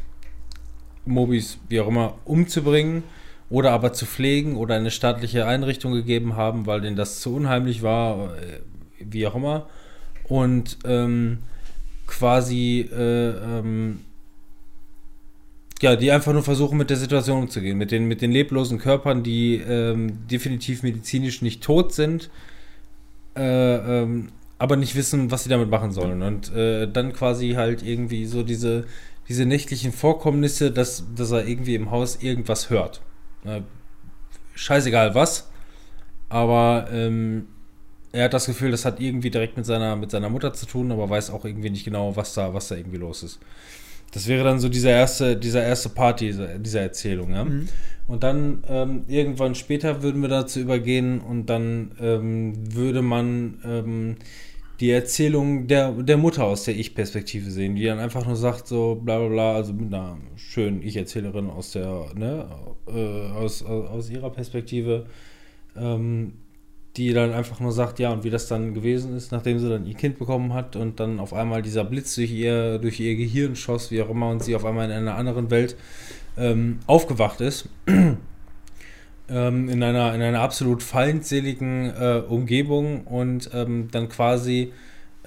[1.05, 3.03] Mobis, wie auch immer, umzubringen.
[3.49, 7.33] oder aber zu pflegen oder in eine staatliche Einrichtung gegeben haben, weil denen das zu
[7.35, 8.59] unheimlich war, äh,
[8.99, 9.69] wie auch immer.
[10.25, 11.39] Und ähm,
[12.07, 14.01] quasi äh, ähm,
[15.81, 19.23] ja, die einfach nur versuchen, mit der Situation umzugehen, mit den, mit den leblosen Körpern,
[19.23, 22.29] die ähm, definitiv medizinisch nicht tot sind,
[23.35, 23.41] äh,
[24.01, 26.23] ähm, aber nicht wissen, was sie damit machen sollen.
[26.23, 28.85] Und äh, dann quasi halt irgendwie so diese,
[29.29, 33.01] diese nächtlichen Vorkommnisse, dass, dass er irgendwie im Haus irgendwas hört.
[33.45, 33.61] Äh,
[34.55, 35.49] scheißegal was,
[36.29, 37.47] aber ähm,
[38.11, 40.91] er hat das Gefühl, das hat irgendwie direkt mit seiner, mit seiner Mutter zu tun,
[40.91, 43.39] aber weiß auch irgendwie nicht genau, was da, was da irgendwie los ist.
[44.11, 47.45] Das wäre dann so dieser erste, dieser erste Part dieser, dieser Erzählung, ja.
[47.45, 47.67] Mhm.
[48.07, 54.15] Und dann ähm, irgendwann später würden wir dazu übergehen und dann ähm, würde man ähm,
[54.79, 58.95] die Erzählung der, der Mutter aus der Ich-Perspektive sehen, die dann einfach nur sagt, so
[58.95, 62.47] bla bla bla, also mit einer schönen Ich-Erzählerin aus der, ne,
[62.87, 65.07] äh, aus, aus, aus ihrer Perspektive,
[65.75, 66.33] ähm,
[66.97, 69.85] die dann einfach nur sagt, ja, und wie das dann gewesen ist, nachdem sie dann
[69.85, 73.55] ihr Kind bekommen hat und dann auf einmal dieser Blitz durch ihr, durch ihr Gehirn
[73.55, 75.75] schoss, wie auch immer, und sie auf einmal in einer anderen Welt
[76.37, 77.69] ähm, aufgewacht ist.
[79.29, 84.73] ähm, in, einer, in einer absolut feindseligen äh, Umgebung und ähm, dann quasi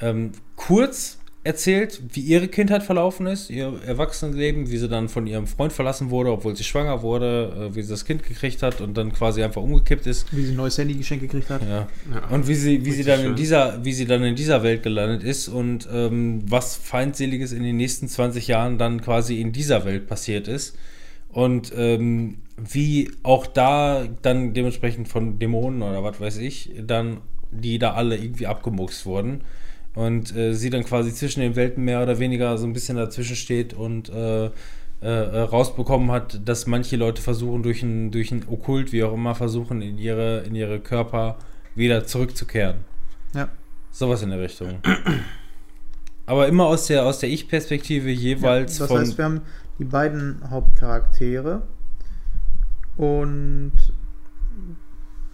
[0.01, 5.47] ähm, kurz erzählt, wie ihre Kindheit verlaufen ist, ihr Erwachsenenleben, wie sie dann von ihrem
[5.47, 8.95] Freund verlassen wurde, obwohl sie schwanger wurde, äh, wie sie das Kind gekriegt hat und
[8.97, 10.27] dann quasi einfach umgekippt ist.
[10.37, 11.63] Wie sie ein neues Handy geschenkt gekriegt hat.
[11.63, 11.89] Ja.
[12.13, 12.29] Ja.
[12.29, 13.37] Und wie sie, wie sie dann in schön.
[13.37, 17.79] dieser, wie sie dann in dieser Welt gelandet ist und ähm, was Feindseliges in den
[17.79, 20.77] nächsten 20 Jahren dann quasi in dieser Welt passiert ist.
[21.31, 27.79] Und ähm, wie auch da dann dementsprechend von Dämonen oder was weiß ich, dann die
[27.79, 29.43] da alle irgendwie abgemuckst wurden.
[29.95, 33.37] Und äh, sie dann quasi zwischen den Welten mehr oder weniger so ein bisschen dazwischen
[33.37, 34.51] steht und äh,
[35.03, 39.15] äh, äh, rausbekommen hat, dass manche Leute versuchen, durch ein, durch ein Okkult, wie auch
[39.15, 41.39] immer, versuchen, in ihre, in ihre Körper
[41.75, 42.85] wieder zurückzukehren.
[43.35, 43.49] Ja.
[43.91, 44.81] Sowas in der Richtung.
[46.27, 49.01] Aber immer aus der, aus der Ich-Perspektive jeweils das von.
[49.01, 49.41] heißt, wir haben
[49.79, 51.63] die beiden Hauptcharaktere
[52.99, 53.73] und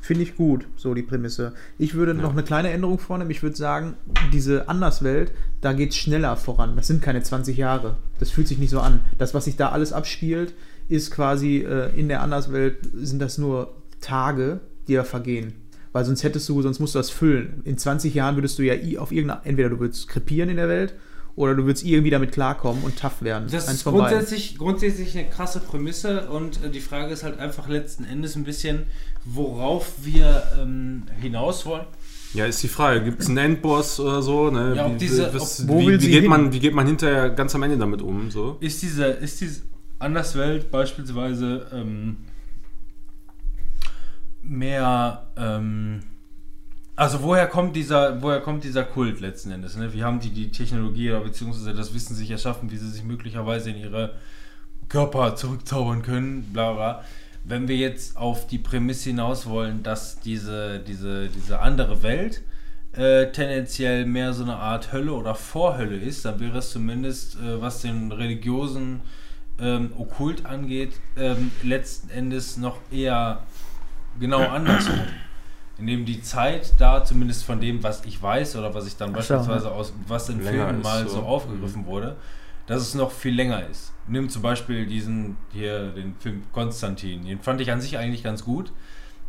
[0.07, 1.53] finde ich gut, so die Prämisse.
[1.79, 3.31] Ich würde noch eine kleine Änderung vornehmen.
[3.31, 3.95] Ich würde sagen,
[4.33, 6.77] diese Anderswelt, da geht es schneller voran.
[6.77, 7.97] Das sind keine 20 Jahre.
[8.19, 9.01] Das fühlt sich nicht so an.
[9.19, 10.55] Das, was sich da alles abspielt,
[10.89, 15.55] ist quasi äh, in der Anderswelt sind das nur Tage, die da vergehen.
[15.93, 17.63] Weil sonst hättest du, sonst musst du das füllen.
[17.65, 20.95] In 20 Jahren würdest du ja auf irgendeine, entweder du würdest krepieren in der Welt
[21.37, 23.49] oder du würdest irgendwie damit klarkommen und tough werden.
[23.51, 27.69] Das Eins ist grundsätzlich, grundsätzlich eine krasse Prämisse und äh, die Frage ist halt einfach
[27.69, 28.85] letzten Endes ein bisschen,
[29.25, 31.87] worauf wir ähm, hinaus wollen.
[32.35, 34.51] Ja, ist die Frage, gibt es einen Endboss oder so?
[34.51, 34.75] Ne?
[34.77, 36.31] Ja, ob wie, diese- was, ob- wo wie, wie, geht hin?
[36.31, 38.31] man, wie geht man hinterher ganz am Ende damit um?
[38.31, 38.57] So?
[38.61, 39.63] Ist diese, ist diese
[39.99, 42.19] Anderswelt beispielsweise ähm,
[44.43, 46.01] mehr, ähm,
[46.97, 49.77] also woher kommt dieser, woher kommt dieser Kult letzten Endes?
[49.77, 49.93] Ne?
[49.93, 53.71] Wie haben die die Technologie oder beziehungsweise das Wissen sich erschaffen, wie sie sich möglicherweise
[53.71, 54.15] in ihre
[54.89, 57.05] Körper zurückzaubern können, bla bla.
[57.45, 62.43] Wenn wir jetzt auf die Prämisse hinaus wollen, dass diese, diese, diese andere Welt
[62.93, 67.61] äh, tendenziell mehr so eine Art Hölle oder Vorhölle ist, dann wäre es zumindest, äh,
[67.61, 69.03] was den religiösen
[69.61, 73.43] ähm, Okkult angeht, ähm, letzten Endes noch eher
[74.19, 75.01] genau andersrum.
[75.79, 79.23] Indem die Zeit da, zumindest von dem, was ich weiß oder was ich dann Ach
[79.23, 81.17] so, beispielsweise aus was in Länger Filmen mal so.
[81.17, 82.17] so aufgegriffen wurde,
[82.67, 83.93] dass es noch viel länger ist.
[84.09, 87.25] Nimm zum Beispiel diesen hier, den Film Konstantin.
[87.27, 88.73] Den fand ich an sich eigentlich ganz gut.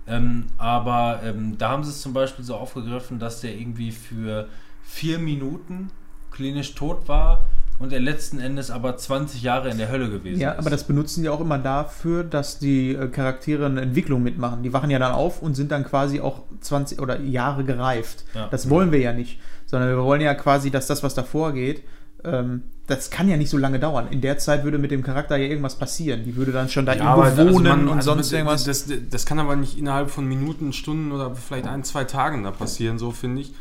[0.07, 4.47] Ähm, aber ähm, da haben sie es zum Beispiel so aufgegriffen, dass der irgendwie für
[4.83, 5.91] vier Minuten
[6.31, 7.45] klinisch tot war
[7.79, 10.59] und er letzten Endes aber 20 Jahre in der Hölle gewesen Ja, ist.
[10.59, 14.63] aber das benutzen die auch immer dafür, dass die äh, Charaktere eine Entwicklung mitmachen.
[14.63, 18.25] Die wachen ja dann auf und sind dann quasi auch 20 oder Jahre gereift.
[18.33, 18.47] Ja.
[18.49, 21.83] Das wollen wir ja nicht, sondern wir wollen ja quasi, dass das, was davor geht,
[22.23, 24.07] ähm, das kann ja nicht so lange dauern.
[24.11, 26.23] In der Zeit würde mit dem Charakter ja irgendwas passieren.
[26.23, 28.63] Die würde dann schon da irgendwo aber also wohnen man- und also sonst das, irgendwas.
[28.63, 32.51] Das, das kann aber nicht innerhalb von Minuten, Stunden oder vielleicht ein, zwei Tagen da
[32.51, 33.53] passieren, so finde ich.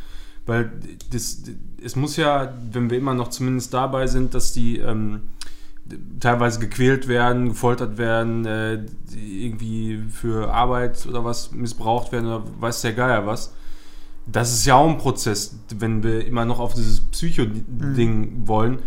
[0.47, 0.71] Weil
[1.13, 1.43] das,
[1.83, 5.23] es muss ja, wenn wir immer noch zumindest dabei sind, dass die ähm,
[6.21, 12.81] teilweise gequält werden, gefoltert werden, äh, irgendwie für Arbeit oder was missbraucht werden oder weiß
[12.83, 13.53] der Geier was.
[14.27, 18.79] Das ist ja auch ein Prozess, wenn wir immer noch auf dieses Psycho-Ding wollen.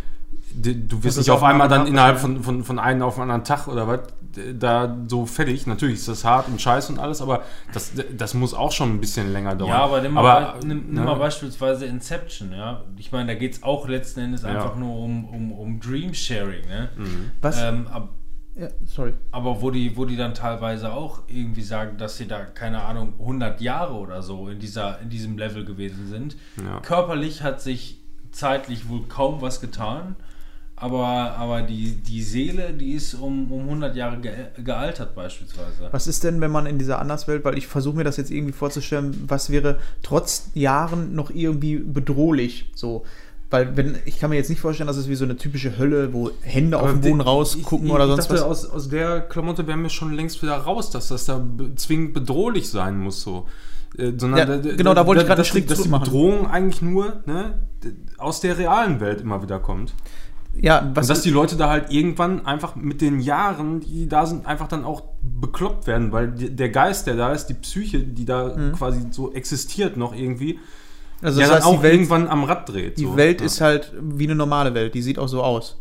[0.51, 3.21] D- Du wirst nicht auf einmal mal dann innerhalb von, von, von einem auf den
[3.23, 3.99] anderen Tag oder was
[4.57, 5.65] da so fertig.
[5.67, 7.43] Natürlich ist das hart und scheiße und alles, aber
[7.73, 9.69] das, das muss auch schon ein bisschen länger dauern.
[9.71, 11.01] Ja, aber nimm mal, Aber, nimm, nimm ne?
[11.01, 12.83] mal beispielsweise Inception, ja.
[12.97, 14.49] Ich meine, da geht es auch letzten Endes Ja.
[14.49, 16.89] einfach nur um, um, um Dream Sharing, ne?
[16.97, 17.31] Mhm.
[17.41, 17.61] Was?
[17.61, 18.09] Ähm, ab,
[18.55, 19.13] Ja, sorry.
[19.31, 23.13] Aber wo die, wo die dann teilweise auch irgendwie sagen, dass sie da, keine Ahnung,
[23.19, 26.35] 100 Jahre oder so in, dieser, in diesem Level gewesen sind.
[26.63, 26.79] Ja.
[26.81, 28.01] Körperlich hat sich
[28.31, 30.15] zeitlich wohl kaum was getan,
[30.79, 34.31] aber, aber die, die Seele, die ist um, um 100 Jahre ge
[34.63, 35.89] gealtert beispielsweise.
[35.91, 38.53] Was ist denn, wenn man in dieser Anderswelt, weil ich versuche mir das jetzt irgendwie
[38.53, 42.71] vorzustellen, was wäre trotz Jahren noch irgendwie bedrohlich?
[42.75, 43.05] So.
[43.49, 46.13] Weil, wenn, ich kann mir jetzt nicht vorstellen, dass es wie so eine typische Hölle,
[46.13, 48.65] wo Hände auf dem Boden rausgucken ich, oder ich sonst dachte, was.
[48.65, 51.43] Aus, aus der Klamotte wären wir schon längst wieder raus, dass das da
[51.75, 53.21] zwingend bedrohlich sein muss.
[53.21, 53.47] So.
[53.97, 55.89] Äh, sondern Ja, genau, da wollte ich gerade dass, strikt dass die.
[55.89, 57.55] Bedrohung eigentlich nur ne,
[58.17, 59.93] aus der realen Welt immer wieder kommt.
[60.53, 64.25] Ja, was Und dass die Leute da halt irgendwann einfach mit den Jahren, die da
[64.25, 68.25] sind, einfach dann auch bekloppt werden, weil der Geist, der da ist, die Psyche, die
[68.25, 70.59] da quasi so existiert noch irgendwie,
[71.21, 72.97] also ja das dann heißt, auch die Welt, irgendwann am Rad dreht.
[72.97, 73.15] die so.
[73.15, 73.45] Welt ja.
[73.45, 75.77] ist halt wie eine normale Welt, die sieht auch so aus.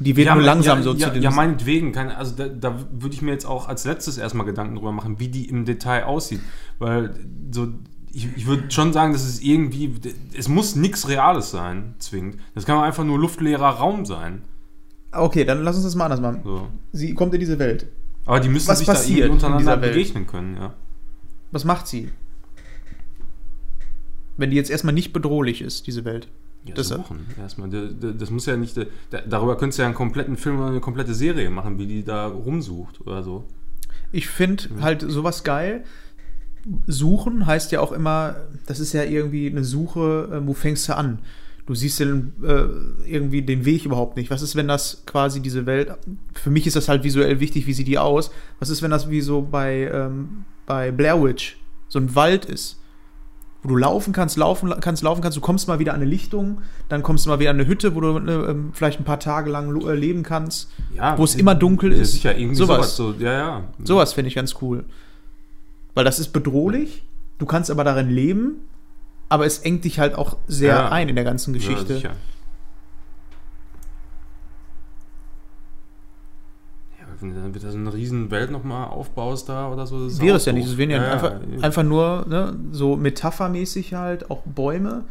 [0.00, 1.22] Die wird ja, nur langsam ja, so ja, zu den.
[1.24, 1.90] Ja, meinetwegen.
[1.90, 5.18] Kann, also da, da würde ich mir jetzt auch als letztes erstmal Gedanken drüber machen,
[5.18, 6.40] wie die im Detail aussieht.
[6.78, 7.14] Weil
[7.50, 7.66] so,
[8.12, 9.94] ich, ich würde schon sagen, dass es irgendwie,
[10.36, 12.36] es muss nichts Reales sein, zwingend.
[12.54, 14.42] Das kann auch einfach nur luftleerer Raum sein.
[15.12, 16.40] okay, dann lass uns das mal anders machen.
[16.44, 16.68] So.
[16.92, 17.86] Sie kommt in diese Welt.
[18.26, 20.74] Aber die müssen Was sich da irgendwie in untereinander begegnen können, ja.
[21.50, 22.10] Was macht sie?
[24.36, 26.28] Wenn die jetzt erstmal nicht bedrohlich ist, diese Welt.
[26.64, 27.70] Ja, Das- suchen erstmal.
[27.70, 30.68] Da- da- Das muss ja nicht, da- darüber könntest du ja einen kompletten Film oder
[30.68, 33.44] eine komplette Serie machen, wie die da rumsucht oder so.
[34.12, 35.84] Ich finde halt sowas geil.
[36.86, 38.36] Suchen heißt ja auch immer,
[38.66, 41.20] das ist ja irgendwie eine Suche, äh, wo fängst du an?
[41.66, 42.64] Du siehst den, äh,
[43.10, 44.30] irgendwie den Weg überhaupt nicht.
[44.30, 45.90] Was ist, wenn das quasi diese Welt,
[46.32, 48.30] für mich ist das halt visuell wichtig, wie sieht die aus?
[48.58, 51.58] Was ist, wenn das wie so bei, ähm, bei Blair Witch
[51.88, 52.80] so ein Wald ist?
[53.62, 56.62] Wo du laufen kannst, laufen kannst, laufen kannst, du kommst mal wieder an eine Lichtung,
[56.88, 59.20] dann kommst du mal wieder an eine Hütte, wo du äh, ähm, vielleicht ein paar
[59.20, 60.70] Tage lang äh, leben kannst.
[60.94, 62.12] Ja, Wo es immer dunkel ist.
[62.12, 62.96] Sicher, irgendwie Sowas.
[62.96, 63.18] sowas.
[63.18, 63.64] so, ja, ja.
[63.84, 64.84] Sowas finde ich ganz cool.
[65.98, 67.02] Weil das ist bedrohlich,
[67.38, 68.60] du kannst aber darin leben,
[69.28, 70.88] aber es engt dich halt auch sehr Ja.
[70.92, 71.94] ein in der ganzen Ja, Geschichte.
[71.96, 72.10] sicher.
[77.00, 80.20] Ja, wenn du dann wieder so eine riesen Welt nochmal aufbaust da oder so.
[80.20, 81.62] Wäre es ja nicht, es wären ja, ja, einfach, ja.
[81.64, 85.04] einfach nur ne, so metaphermäßig halt, auch Bäume.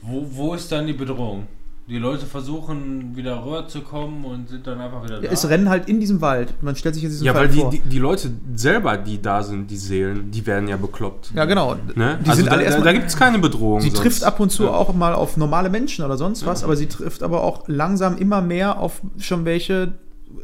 [0.00, 1.46] Wo, wo ist dann die Bedrohung?
[1.92, 5.28] Die Leute versuchen wieder rüberzukommen und sind dann einfach wieder da.
[5.28, 6.54] Es rennen halt in diesem Wald.
[6.62, 7.70] Man stellt sich jetzt diesen Ja, Fall weil die, vor.
[7.70, 11.32] die, die Leute selber, die da sind, die Seelen, die werden ja bekloppt.
[11.34, 11.74] ja, genau.
[11.94, 12.18] Ne?
[12.24, 13.82] Die also sind da, alle da, erstmal- da gibt es keine Bedrohung.
[13.82, 14.00] Sie sonst.
[14.00, 14.70] trifft ab und zu Ja.
[14.70, 16.66] auch mal auf normale Menschen oder sonst was, Ja.
[16.66, 19.92] aber sie trifft aber auch langsam immer mehr auf schon welche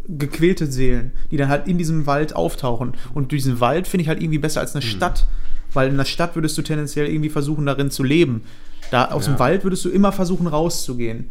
[0.06, 2.92] gequälte Seelen, die dann halt in diesem Wald auftauchen.
[3.14, 4.90] Und diesen Wald finde ich halt irgendwie besser als eine Hm.
[4.90, 5.26] Stadt,
[5.72, 8.42] weil in einer Stadt würdest du tendenziell irgendwie versuchen, darin zu leben.
[8.90, 9.38] Da aus dem Ja.
[9.40, 11.28] Wald würdest du immer versuchen, rauszugehen.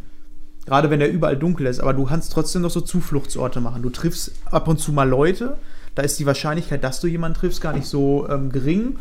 [0.68, 3.82] Gerade wenn der überall dunkel ist, aber du kannst trotzdem noch so Zufluchtsorte machen.
[3.82, 5.58] Du triffst ab und zu mal Leute,
[5.96, 8.98] da ist die Wahrscheinlichkeit, dass du jemanden triffst, gar nicht so ähm, gering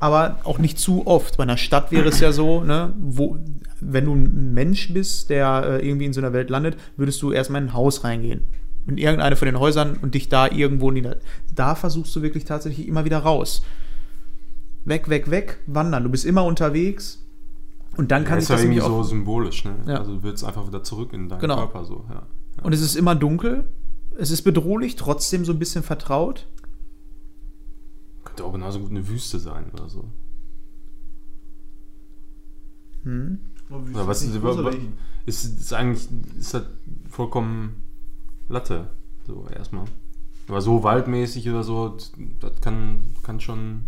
[0.00, 1.36] aber auch nicht zu oft.
[1.36, 3.38] Bei einer Stadt wäre es ja so, ne, wo,
[3.80, 7.32] wenn du ein Mensch bist, der äh, irgendwie in so einer Welt landet, würdest du
[7.32, 8.42] erstmal in ein Haus reingehen.
[8.86, 11.16] In irgendeine von den Häusern und dich da irgendwo nieder.
[11.54, 13.62] Da versuchst du wirklich tatsächlich immer wieder raus.
[14.84, 16.04] Weg, weg, weg, wandern.
[16.04, 17.22] Du bist immer unterwegs.
[17.98, 19.74] Und dann Ja, kann ist sich ja das irgendwie nämlich so symbolisch, ne?
[19.86, 19.98] Ja.
[19.98, 21.56] Also du willst einfach wieder zurück in deinen Genau.
[21.56, 22.22] Körper so, ja.
[22.62, 23.68] Und es ist immer dunkel.
[24.16, 26.46] Es ist bedrohlich, trotzdem so ein bisschen vertraut.
[28.24, 30.04] Könnte auch genauso gut eine Wüste sein oder so.
[33.02, 33.40] Hm.
[33.70, 34.34] Oder was ist,
[35.26, 36.08] ist, ist eigentlich
[36.38, 36.62] ist das
[37.10, 37.82] vollkommen
[38.48, 38.90] Latte,
[39.26, 39.84] so erstmal.
[40.48, 41.96] Aber so waldmäßig oder so,
[42.40, 43.84] das kann, kann schon.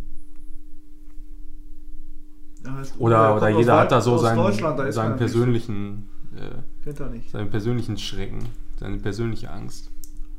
[2.99, 7.31] Oder, oder jeder hat da so seinen, Deutschland, seinen persönlichen, äh, Kennt er nicht.
[7.31, 8.41] seinen persönlichen Schrecken,
[8.78, 9.91] seine persönliche Angst.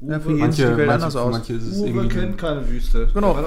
[0.02, 1.32] Ja, für jeden sieht die Welt manche, anders aus.
[1.32, 2.08] manche ist es Uwe irgendwie.
[2.10, 3.08] kennt keine Wüste.
[3.14, 3.38] Genau.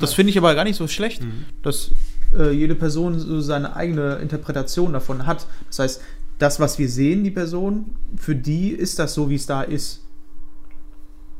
[0.00, 1.44] Das finde ich aber gar nicht so schlecht, Mhm.
[1.62, 1.90] dass
[2.36, 5.46] äh, jede Person so seine eigene Interpretation davon hat.
[5.68, 6.00] Das heißt,
[6.38, 10.04] das, was wir sehen, die Person, für die ist das so, wie es da ist.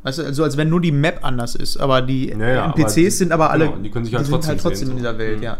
[0.04, 2.82] Weißt du, also als wenn nur die Map anders ist, aber die Ja, ja, NPCs
[2.84, 4.98] aber die- sind aber alle, genau, die können sich halt sind trotzdem halt trotzdem sehen,
[4.98, 5.08] in so.
[5.08, 5.42] dieser Welt, Mhm.
[5.42, 5.58] ja.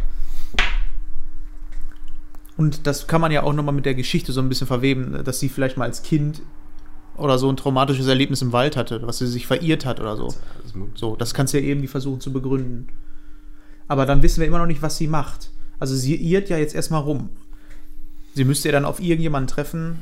[2.56, 5.40] Und das kann man ja auch nochmal mit der Geschichte so ein bisschen verweben, dass
[5.40, 6.42] sie vielleicht mal als Kind
[7.16, 10.34] oder so ein traumatisches Erlebnis im Wald hatte, was sie sich verirrt hat oder so.
[10.94, 12.88] So, das kannst du ja irgendwie versuchen zu begründen.
[13.88, 15.50] Aber dann wissen wir immer noch nicht, was sie macht.
[15.78, 17.30] Also sie irrt ja jetzt erstmal rum.
[18.34, 19.98] Sie müsste ja dann auf irgendjemanden treffen,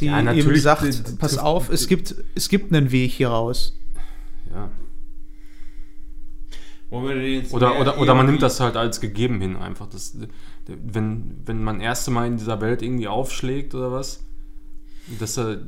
[0.00, 3.78] die Ja, eben sagt, pass auf, es gibt, es gibt einen Weg hier raus.
[4.52, 4.70] Ja.
[6.75, 9.88] Wo wir den jetzt Oder, oder, oder man nimmt das halt als gegeben hin, einfach.
[9.88, 10.16] Das,
[10.66, 14.24] wenn, wenn man erste Mal in dieser Welt irgendwie aufschlägt oder was,
[15.18, 15.58] dass er,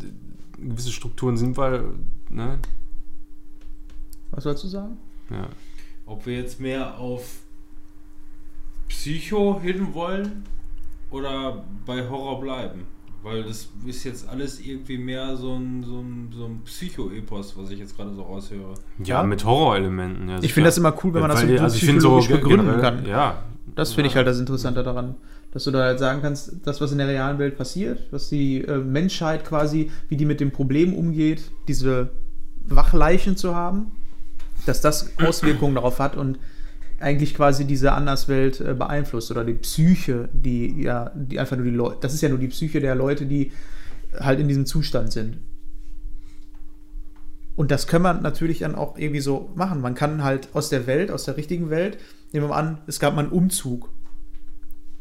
[0.59, 1.85] gewisse Strukturen sind, weil,
[2.29, 2.59] ne?
[4.31, 4.99] Was sollst du sagen?
[5.31, 5.49] Ja.
[6.07, 7.41] Ob wir jetzt mehr auf
[8.89, 10.45] Psycho hin wollen
[11.11, 12.87] oder bei Horror bleiben.
[13.29, 17.71] Weil das ist jetzt alles irgendwie mehr so ein, so ein, so ein Psycho-Epos, was
[17.71, 18.75] ich jetzt gerade so raushöre.
[19.05, 20.29] Ja, mit Horrorelementen.
[20.29, 22.29] Ja, Ich finde das immer cool, wenn man das so also ich finde so psychologisch
[22.29, 23.07] begründen generell- kann.
[23.07, 23.43] Ja.
[23.75, 25.15] Das finde ich halt das Interessante daran.
[25.53, 28.63] Dass du da halt sagen kannst, das, was in der realen Welt passiert, was die
[28.63, 32.11] äh, Menschheit quasi, wie die mit dem Problem umgeht, diese
[32.67, 33.93] Wachleichen zu haben,
[34.67, 36.39] dass das Auswirkungen darauf hat und
[37.01, 41.73] eigentlich quasi diese Anderswelt äh, beeinflusst oder die Psyche, die ja, die einfach nur die
[41.73, 43.53] Leute, das ist ja nur die Psyche der Leute, die
[44.19, 45.39] halt in diesem Zustand sind.
[47.57, 49.81] Und das kann man natürlich dann auch irgendwie so machen.
[49.81, 51.99] Man kann halt aus der Welt, aus der richtigen Welt,
[52.33, 53.91] nehmen wir mal an, es gab mal einen Umzug.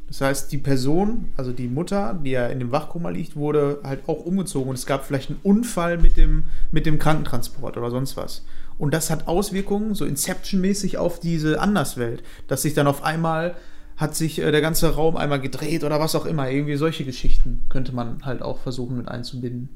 [0.07, 4.07] Das heißt, die Person, also die Mutter, die ja in dem Wachkoma liegt, wurde halt
[4.07, 8.15] auch umgezogen und es gab vielleicht einen Unfall mit dem, mit dem Krankentransport oder sonst
[8.17, 8.45] was.
[8.77, 13.55] Und das hat Auswirkungen, so Inception-mäßig auf diese Anderswelt, dass sich dann auf einmal
[13.97, 16.49] hat sich äh, der ganze Raum einmal gedreht oder was auch immer.
[16.49, 19.69] Irgendwie solche Geschichten könnte man halt auch versuchen mit einzubinden.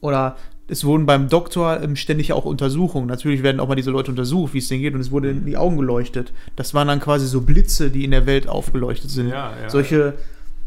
[0.00, 0.36] Oder
[0.66, 3.06] es wurden beim Doktor ähm, ständig auch Untersuchungen.
[3.06, 5.46] Natürlich werden auch mal diese Leute untersucht, wie es denen geht, und es wurde in
[5.46, 6.32] die Augen geleuchtet.
[6.56, 9.28] Das waren dann quasi so Blitze, die in der Welt aufgeleuchtet sind.
[9.28, 9.70] Ja, ja.
[9.70, 10.14] Solche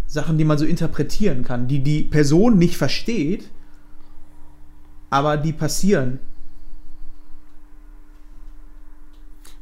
[0.07, 3.49] Sachen, die man so interpretieren kann, die die Person nicht versteht,
[5.09, 6.19] aber die passieren.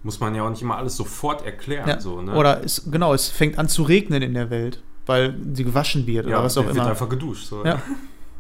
[0.03, 1.87] Muss man ja auch nicht immer alles sofort erklären.
[1.87, 1.99] Ja.
[1.99, 2.35] So, ne?
[2.35, 6.27] Oder es, genau, es fängt an zu regnen in der Welt, weil sie gewaschen wird
[6.27, 6.87] ja, oder was auch wird immer.
[6.87, 7.45] einfach geduscht.
[7.47, 7.65] So.
[7.65, 7.81] Ja.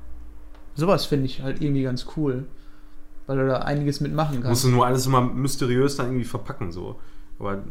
[0.75, 2.45] Sowas finde ich halt irgendwie ganz cool.
[3.25, 4.63] Weil du da einiges mitmachen Musst kannst.
[4.65, 6.73] du nur alles immer mysteriös dann irgendwie verpacken.
[6.73, 6.99] So.
[7.39, 7.63] Aber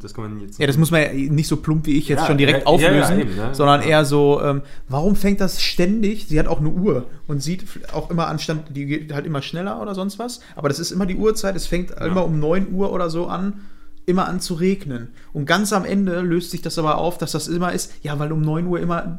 [0.00, 2.20] das kann man jetzt Ja, das muss man ja nicht so plump wie ich jetzt
[2.20, 3.54] Ja, schon direkt ja, ja, ja, auflösen, eben, ne?
[3.54, 6.26] sondern eher so, ähm, warum fängt das ständig?
[6.28, 9.80] Sie hat auch eine Uhr und sieht auch immer anstand, die geht halt immer schneller
[9.82, 12.92] oder sonst was, aber das ist immer die Uhrzeit, es fängt immer um 9 Uhr
[12.92, 13.62] oder so an,
[14.04, 15.08] immer an zu regnen.
[15.32, 18.30] Und ganz am Ende löst sich das aber auf, dass das immer ist, ja, weil
[18.30, 19.18] um 9 Uhr immer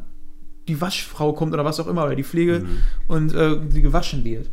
[0.69, 2.77] die Waschfrau kommt oder was auch immer, oder die Pflege Mhm.
[3.07, 4.49] und äh, die gewaschen wird.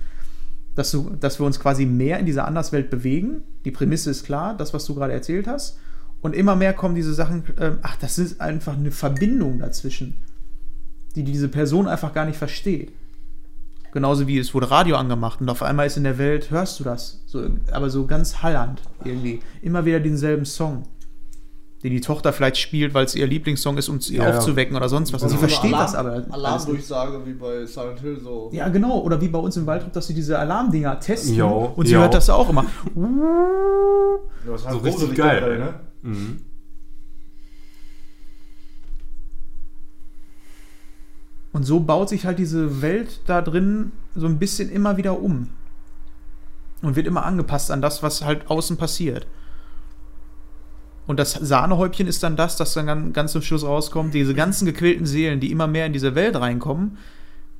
[0.74, 3.42] Dass, du, dass wir uns quasi mehr in dieser Anderswelt bewegen.
[3.64, 5.78] Die Prämisse ist klar, das, was du gerade erzählt hast.
[6.20, 10.16] Und immer mehr kommen diese Sachen, ähm, ach, das ist einfach eine Verbindung dazwischen,
[11.14, 12.92] die diese Person einfach gar nicht versteht.
[13.92, 16.84] Genauso wie es wurde Radio angemacht und auf einmal ist in der Welt, hörst du
[16.84, 19.40] das, so, aber so ganz hallernd irgendwie.
[19.62, 20.82] Immer wieder denselben Song,
[21.84, 24.38] den die Tochter vielleicht spielt, weil es ihr Lieblingssong ist, um sie Ja, ja.
[24.38, 25.22] aufzuwecken oder sonst was.
[25.22, 26.18] Und sie So eine versteht Alarm- das aber.
[26.18, 26.32] nicht.
[26.32, 28.48] Alarmdurchsage wie bei Silent Hill so.
[28.52, 29.00] Ja, genau.
[29.00, 31.34] Oder wie bei uns im Waldrop, dass sie diese Alarmdinger testen.
[31.36, 32.00] Jo, und sie jo.
[32.00, 32.64] hört das auch immer.
[32.96, 35.40] Ja, das So halt richtig geil.
[35.40, 35.74] generell, ne?
[36.02, 36.40] Mhm.
[41.52, 45.50] Und so baut sich halt diese Welt da drin so ein bisschen immer wieder um.
[46.82, 49.26] Und wird immer angepasst an das, was halt außen passiert.
[51.06, 54.14] Und das Sahnehäubchen ist dann das, das dann ganz, zum Schluss rauskommt.
[54.14, 56.96] Diese ganzen gequälten Seelen, die immer mehr in diese Welt reinkommen,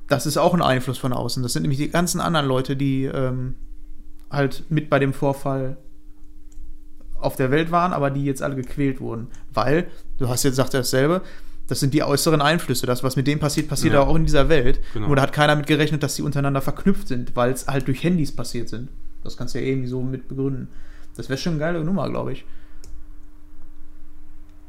[0.07, 1.43] das ist auch ein Einfluss von außen.
[1.43, 3.55] Das sind nämlich die ganzen anderen Leute, die ähm,
[4.31, 5.77] halt mit bei dem Vorfall
[7.19, 9.27] auf der Welt waren, aber die jetzt alle gequält wurden.
[9.53, 11.21] Weil, du hast jetzt sagt er dasselbe,
[11.67, 12.85] das sind die äußeren Einflüsse.
[12.85, 14.01] Das, was mit denen passiert, passiert Ja.
[14.01, 14.79] auch in dieser Welt.
[14.93, 15.07] Genau.
[15.07, 18.03] Nur da hat keiner mit gerechnet, dass die untereinander verknüpft sind, weil es halt durch
[18.03, 18.89] Handys passiert sind.
[19.23, 20.67] Das kannst du ja irgendwie so mit begründen.
[21.15, 22.45] Das wäre schon eine geile Nummer, glaube ich.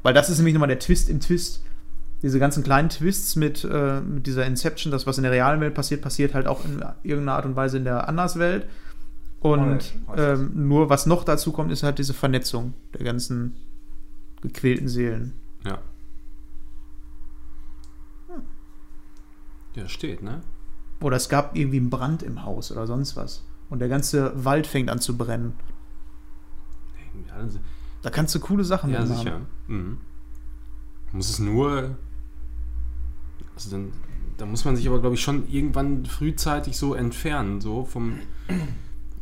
[0.07, 1.65] Weil das ist nämlich nochmal der Twist im Twist.
[2.23, 5.74] Diese ganzen kleinen Twists mit, äh, mit dieser Inception, das, was in der realen Welt
[5.74, 8.69] passiert, passiert halt auch in irgendeiner Art und Weise in der Anderswelt.
[9.41, 13.57] Und ähm, nur was noch dazu kommt, ist halt diese Vernetzung der ganzen
[14.43, 15.33] gequälten Seelen.
[15.65, 15.78] Ja.
[19.74, 20.41] Ja, steht, ne?
[21.01, 23.45] Oder es gab irgendwie einen Brand im Haus oder sonst was.
[23.70, 25.55] Und der ganze Wald fängt an zu brennen.
[28.07, 29.19] Ja, Da kannst du coole Sachen ja mitmachen.
[29.24, 29.41] sicher.
[29.69, 29.99] Mhm.
[31.12, 31.97] Muss es nur.
[33.55, 33.93] Also dann,
[34.39, 38.19] da muss man sich aber, glaube ich, schon irgendwann frühzeitig so entfernen, so vom.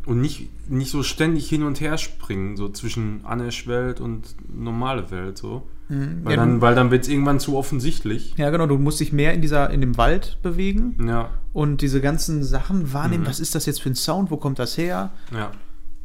[0.07, 5.39] Und nicht, nicht so ständig hin und her springen, so zwischen Anesh-Welt und normale Welt,
[5.39, 5.67] so.
[5.89, 6.21] Mhm.
[6.25, 8.35] Weil Ja, dann, weil dann wird es irgendwann zu offensichtlich.
[8.37, 12.03] ja, genau, du musst dich mehr in dieser, in dem Wald bewegen Ja, und diese
[12.03, 13.23] ganzen Sachen wahrnehmen.
[13.25, 13.29] Mhm.
[13.29, 14.31] Was ist das jetzt für ein Sound?
[14.31, 15.13] Wo kommt das her?
[15.33, 15.51] ja.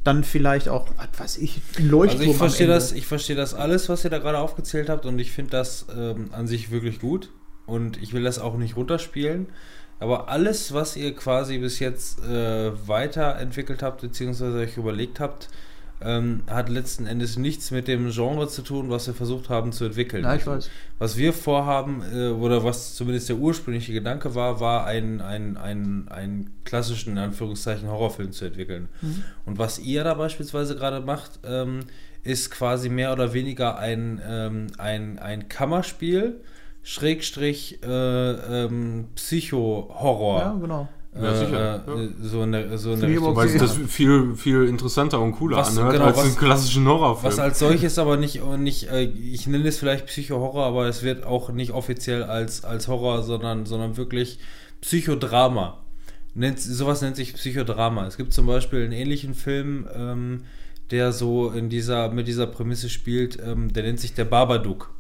[0.10, 2.22] Dann vielleicht auch, was weiß ich, ein Leuchtturm.
[2.22, 5.20] Also ich verstehe das, ich verstehe das alles, was ihr da gerade aufgezählt habt und
[5.20, 7.30] ich finde das ähm, an sich wirklich gut
[7.68, 9.50] und ich will das auch nicht runterspielen.
[10.00, 15.50] Aber alles, was ihr quasi bis jetzt äh, weiterentwickelt habt, beziehungsweise euch überlegt habt,
[16.02, 19.86] ähm, hat letzten Endes nichts mit dem Genre zu tun, was wir versucht haben zu
[19.86, 20.24] entwickeln.
[20.24, 20.70] Ja, ich weiß.
[20.98, 25.58] Was wir vorhaben, äh, oder was zumindest der ursprüngliche Gedanke war, war einen, einen,
[26.08, 28.88] einen klassischen, in Anführungszeichen, Horrorfilm zu entwickeln.
[29.02, 29.24] Mhm.
[29.46, 31.82] Und was ihr da beispielsweise gerade macht, ähm,
[32.24, 36.42] ist quasi mehr oder weniger ein, ähm, ein, ein Kammerspiel,
[36.84, 40.40] Schrägstrich, äh, ähm, Psycho-Horror.
[40.40, 40.88] Ja, genau.
[41.14, 43.36] Ja, sicher, Äh, äh, So eine, so eine ich Richtung.
[43.36, 46.88] Weil sich das viel, viel interessanter und cooler Was- anhört genau, als was- einen klassischen
[46.88, 47.32] Horrorfilm.
[47.34, 51.24] Was als solches aber nicht, nicht äh, ich nenne es vielleicht Psycho-Horror, aber es wird
[51.26, 54.38] auch nicht offiziell als, als Horror, sondern, sondern wirklich
[54.82, 55.80] Psychodrama.
[56.36, 58.06] Nennt, sowas nennt sich Psychodrama.
[58.06, 60.44] Es gibt zum Beispiel einen ähnlichen Film, ähm,
[60.92, 64.92] der so in dieser, mit dieser Prämisse spielt, ähm, der nennt sich der Babadook.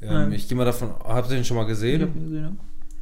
[0.00, 2.02] Ähm, ich gehe mal davon, habt ihr den schon mal Ich gesehen?
[2.02, 2.42] hab ihn gesehen,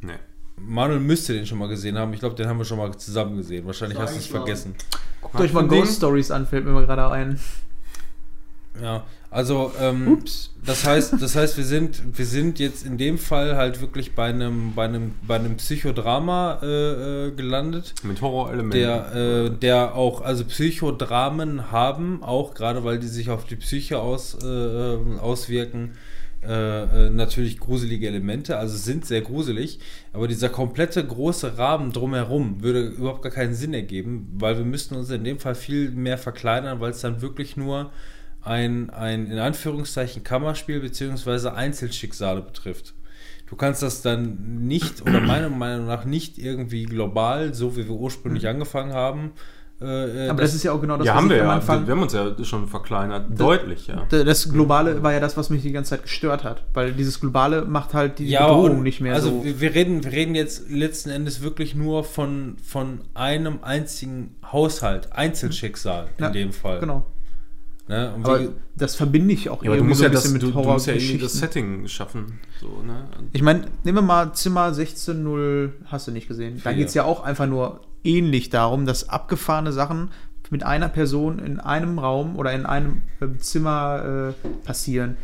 [0.01, 0.07] ja.
[0.07, 0.13] nee.
[0.59, 2.13] Manuel müsste den schon mal gesehen haben.
[2.13, 3.65] Ich glaube, den haben wir schon mal zusammen gesehen.
[3.65, 4.75] Wahrscheinlich hast du es vergessen.
[5.21, 5.67] Guckt euch mal?
[5.67, 7.39] Ghost Stories an, fällt mir mal gerade ein.
[8.81, 10.23] Ja, also ähm,
[10.65, 14.29] das heißt, das heißt, wir sind, wir sind jetzt in dem Fall halt wirklich bei
[14.29, 18.79] einem, bei einem, bei einem Psychodrama äh, äh, gelandet, Mit Horrorelementen.
[18.79, 23.99] der, äh, der auch, also Psychodramen haben, auch gerade weil die sich auf die Psyche
[23.99, 25.97] aus, äh, äh, auswirken,
[26.47, 29.79] äh, äh, natürlich gruselige Elemente, also sind sehr gruselig,
[30.13, 34.95] aber dieser komplette große Rahmen drumherum würde überhaupt gar keinen Sinn ergeben, weil wir müssten
[34.95, 37.91] uns in dem Fall viel mehr verkleinern, weil es dann wirklich nur
[38.41, 42.93] ein, ein in Anführungszeichen Kammerspiel beziehungsweise Einzelschicksale betrifft.
[43.47, 47.95] Du kannst das dann nicht, oder meiner Meinung nach nicht irgendwie global, so wie wir
[47.95, 49.31] ursprünglich angefangen haben.
[49.79, 51.55] Äh, Aber das, ist ja auch genau das, ja, was haben ich wir am ja.
[51.55, 51.85] Anfang.
[51.85, 53.39] Wir haben uns ja schon verkleinert.
[53.39, 54.05] Deutlich, ja.
[54.09, 56.63] Das Globale war ja das, was mich die ganze Zeit gestört hat.
[56.73, 59.45] Weil dieses Globale macht halt die ja, Bedrohung nicht mehr also so.
[59.45, 65.13] wir, wir reden, wir reden jetzt letzten Endes wirklich nur von, von einem einzigen Haushalt,
[65.13, 66.79] Einzelschicksal Ja, in dem Fall.
[66.79, 67.05] Genau.
[67.87, 68.13] Ne?
[68.15, 70.39] Und Aber wie, das verbinde ich auch Ja, irgendwie musst so ja, ein das, bisschen
[70.39, 71.33] du, mit du musst ja irgendwie das.
[71.33, 72.39] Setting schaffen.
[72.59, 73.07] So, ne?
[73.31, 76.59] Ich meine, nehmen wir mal Zimmer 16.0 hast du nicht gesehen.
[76.63, 80.09] Da geht es ja auch einfach nur ähnlich darum, dass abgefahrene Sachen
[80.49, 85.17] mit einer Person in einem Raum oder in einem ähm, Zimmer äh, passieren.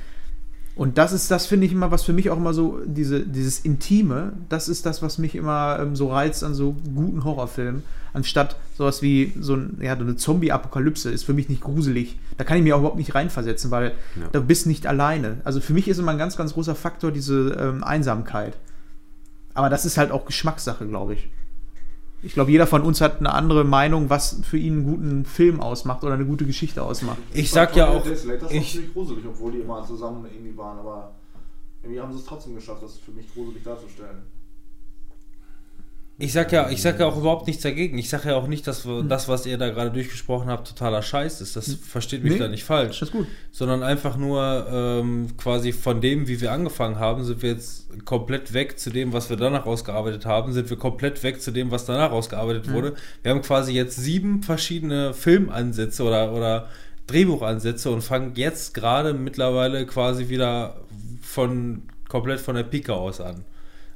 [0.76, 3.60] Und das ist das, finde ich immer, was für mich auch immer so, diese, dieses
[3.60, 7.84] Intime, das ist das, was mich immer ähm, so reizt an so guten Horrorfilmen.
[8.12, 12.18] Anstatt sowas wie so, ein, ja, so eine Zombie-Apokalypse ist für mich nicht gruselig.
[12.38, 14.28] Da kann ich mir auch überhaupt nicht reinversetzen, weil Ja.
[14.32, 15.38] du bist nicht alleine.
[15.44, 18.58] Also für mich ist immer ein ganz, ganz großer Faktor diese ähm, Einsamkeit.
[19.54, 21.30] Aber das ist halt auch Geschmackssache, glaube ich.
[22.24, 25.60] Ich glaube, jeder von uns hat eine andere Meinung, was für ihn einen guten Film
[25.60, 27.18] ausmacht oder eine gute Geschichte ausmacht.
[27.34, 30.80] ich sag ja auch, Das war ich- ziemlich gruselig, obwohl die immer zusammen irgendwie waren,
[30.80, 31.12] aber
[31.82, 34.24] irgendwie haben sie es trotzdem geschafft, das für mich gruselig darzustellen.
[36.20, 37.98] Ich sag ja, ich sag ja auch überhaupt nichts dagegen.
[37.98, 38.92] Ich sage ja auch nicht, dass Hm.
[38.98, 41.56] wir, das, was ihr da gerade durchgesprochen habt, totaler Scheiß ist.
[41.56, 42.40] Das versteht mich Nee.
[42.40, 43.00] da nicht falsch.
[43.00, 43.28] Das ist gut.
[43.52, 48.54] Sondern einfach nur ähm, quasi von dem, wie wir angefangen haben, sind wir jetzt komplett
[48.54, 51.86] weg zu dem, was wir danach ausgearbeitet haben, sind wir komplett weg zu dem, was
[51.86, 52.94] danach ausgearbeitet wurde.
[53.24, 56.70] Wir haben quasi jetzt sieben verschiedene Filmansätze oder, oder
[57.08, 60.76] Drehbuchansätze und fangen jetzt gerade mittlerweile quasi wieder
[61.22, 63.44] von komplett von der Pike aus an.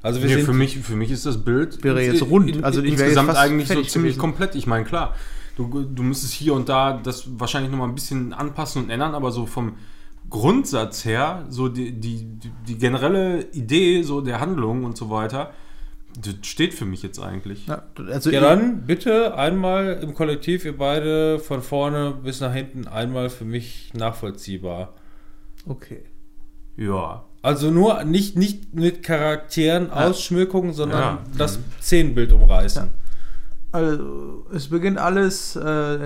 [0.02, 2.50] Also wir Nee, sind für, mich, für mich ist das Bild Wäre jetzt in- rund.
[2.56, 4.18] in- Also ich wäre insgesamt eigentlich so ziemlich gewesen.
[4.20, 4.54] komplett.
[4.54, 5.14] Ich meine, klar,
[5.56, 9.14] du, du müsstest hier und da das wahrscheinlich noch mal ein bisschen anpassen und ändern,
[9.14, 9.74] aber so vom
[10.30, 15.52] Grundsatz her, so die, die, die, die generelle Idee so der Handlung und so weiter,
[16.20, 17.66] das steht für mich jetzt eigentlich.
[17.66, 22.86] Ja, also Ja, dann bitte einmal im Kollektiv, ihr beide von vorne bis nach hinten
[22.86, 24.94] einmal für mich nachvollziehbar.
[25.66, 26.02] Okay.
[26.76, 27.24] Ja.
[27.42, 31.18] Also nur nicht, nicht mit Charakteren, Ausschmückungen, sondern Ja.
[31.36, 32.90] das Szenenbild umreißen.
[33.70, 35.98] Also, es beginnt alles äh,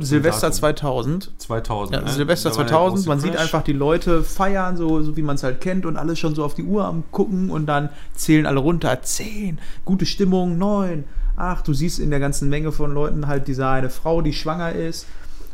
[0.00, 1.20] Silvester zum Datum?
[1.22, 1.30] 2000.
[1.38, 1.96] 2000.
[1.96, 2.10] Ja, ne?
[2.12, 3.40] Silvester Da war der 2000, große man sieht Crash.
[3.42, 6.44] einfach die Leute feiern, so, so wie man es halt kennt und alles schon so
[6.44, 9.00] auf die Uhr am gucken und dann zählen alle runter.
[9.00, 11.04] 10, gute Stimmung, 9,
[11.36, 11.66] 8.
[11.66, 15.06] Du siehst in der ganzen Menge von Leuten halt diese eine Frau, die schwanger ist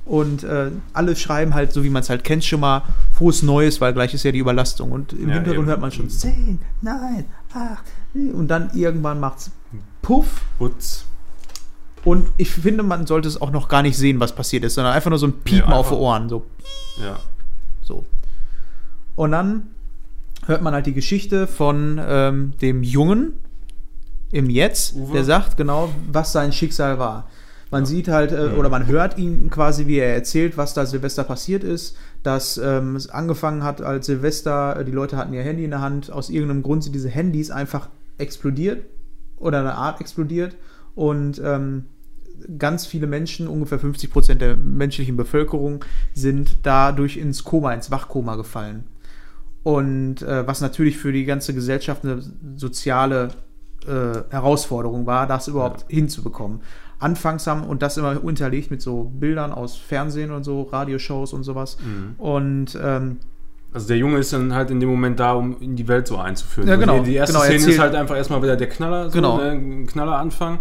[0.04, 2.82] und äh, alle schreiben halt, so wie man es halt kennt, schon mal
[3.12, 4.92] frohes Neues, weil gleich ist ja die Überlastung.
[4.92, 5.66] Und im Ja, Hintergrund eben.
[5.68, 7.24] hört man schon 10, 9,
[7.54, 7.84] 8
[8.34, 9.50] und dann irgendwann macht's
[10.02, 11.04] Puff Putz.
[12.04, 14.92] und ich finde, man sollte es auch noch gar nicht sehen, was passiert ist, sondern
[14.92, 16.44] einfach nur so ein Piepen Nee, auf die Ohren, so
[17.02, 17.16] Ja.
[17.82, 18.04] so.
[19.16, 19.68] Und dann
[20.46, 23.32] hört man halt die Geschichte von ähm, dem Jungen
[24.30, 25.12] im Jetzt, Uwe.
[25.14, 27.28] der sagt genau, was sein Schicksal war.
[27.74, 31.24] Man sieht halt, äh, oder man hört ihn quasi, wie er erzählt, was da Silvester
[31.24, 35.64] passiert ist, dass ähm, es angefangen hat als Silvester, äh, die Leute hatten ihr Handy
[35.64, 38.86] in der Hand, aus irgendeinem Grund sind diese Handys einfach explodiert
[39.38, 40.54] oder eine Art explodiert.
[40.94, 41.86] Und ähm,
[42.58, 45.84] ganz viele Menschen, ungefähr 50 Prozent der menschlichen Bevölkerung,
[46.14, 48.84] sind dadurch ins Koma, ins Wachkoma gefallen.
[49.64, 52.22] Und äh, was natürlich für die ganze Gesellschaft eine
[52.54, 53.30] soziale
[53.84, 56.60] äh, Herausforderung war, das überhaupt hinzubekommen.
[57.04, 61.42] Anfangs haben und das immer unterlegt mit so Bildern aus Fernsehen und so, Radioshows und
[61.44, 61.76] sowas.
[61.84, 62.14] Mhm.
[62.18, 63.18] Und ähm,
[63.72, 66.16] Also der Junge ist dann halt in dem Moment da, um in die Welt so
[66.18, 66.68] einzuführen.
[66.68, 66.98] Ja, So, genau.
[67.00, 69.36] Die, die erste Genau, Szene ist erzählt- halt einfach erstmal wieder der Knaller, so, Genau.
[69.38, 70.58] ne, ein Knalleranfang.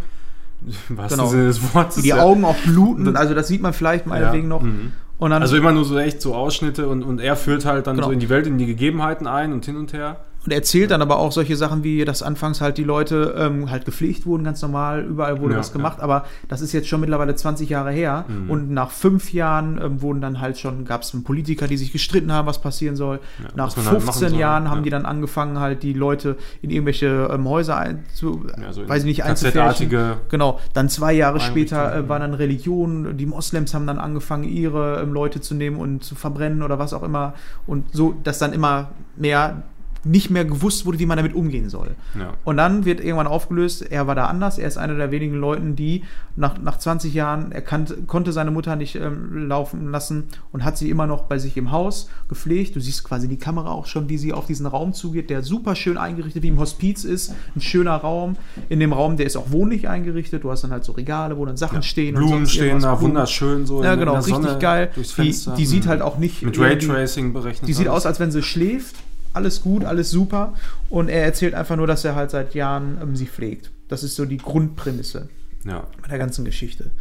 [0.90, 1.28] Was Genau.
[1.28, 2.02] Sinne des Wortes.
[2.02, 2.22] die ja.
[2.24, 4.62] Augen auch bluten, also das sieht man vielleicht meinetwegen noch.
[4.62, 4.94] Mhm.
[5.20, 7.96] Und dann Also immer nur so echt so Ausschnitte und, und er führt halt dann
[7.98, 8.08] Genau.
[8.08, 10.18] so in die Welt, in die Gegebenheiten ein und hin und her.
[10.46, 13.72] Und er erzählt dann aber auch solche Sachen wie, dass anfangs halt die Leute ähm,
[13.72, 17.00] halt gepflegt wurden, ganz normal, überall wurde Ja, was gemacht, aber das ist jetzt schon
[17.00, 18.50] mittlerweile 20 Jahre her Mhm.
[18.50, 22.32] und nach fünf Jahren ähm, wurden dann halt schon, gab es Politiker, die sich gestritten
[22.32, 23.20] haben, was passieren soll.
[23.42, 24.84] Ja, nach was man halt machen 15 soll, Jahren haben ja.
[24.84, 29.08] die dann angefangen, halt die Leute in irgendwelche ähm, Häuser einzu, Ja, so weiß ich
[29.08, 29.90] nicht, einzufärchen.
[30.30, 32.10] Genau, dann zwei Jahre später äh, ja.
[32.10, 36.16] war dann Religion, die Moslems haben dann angefangen, ihre ähm, Leute zu nehmen und zu
[36.16, 37.34] verbrennen oder was auch immer.
[37.68, 39.64] Und so, dass dann immer mehr
[40.06, 41.92] nicht mehr gewusst wurde, wie man damit umgehen soll.
[42.20, 42.34] Ja.
[42.44, 45.76] Und dann wird irgendwann aufgelöst, er war da anders, er ist einer der wenigen Leuten,
[45.76, 46.04] die
[46.36, 50.78] nach, nach 20 Jahren, er kannte, konnte seine Mutter nicht ähm, laufen lassen und hat
[50.78, 52.76] sie immer noch bei sich im Haus gepflegt.
[52.76, 55.76] Du siehst quasi die Kamera auch schon, wie sie auf diesen Raum zugeht, der super
[55.76, 57.34] schön eingerichtet wie im Hospiz ist.
[57.56, 58.36] Ein schöner Raum.
[58.70, 60.44] In dem Raum, der ist auch wohnlich eingerichtet.
[60.44, 62.16] Du hast dann halt so Regale, wo dann Sachen stehen.
[62.16, 63.14] und Blumen stehen da, Blumen.
[63.14, 64.90] wunderschön so Ja, genau, richtig Sonne geil.
[64.96, 65.90] Die, die sieht Mhm.
[65.90, 66.42] halt auch nicht.
[66.44, 67.68] Mit Raytracing berechnet.
[67.70, 68.02] die sieht alles.
[68.02, 68.96] aus, als wenn sie schläft.
[69.34, 70.54] Alles gut, alles super.
[70.90, 73.72] Und er erzählt einfach nur, dass er halt seit Jahren ähm, sie pflegt.
[73.88, 75.28] Das ist so die Grundprämisse
[75.66, 75.88] Ja.
[76.02, 76.92] bei der ganzen Geschichte.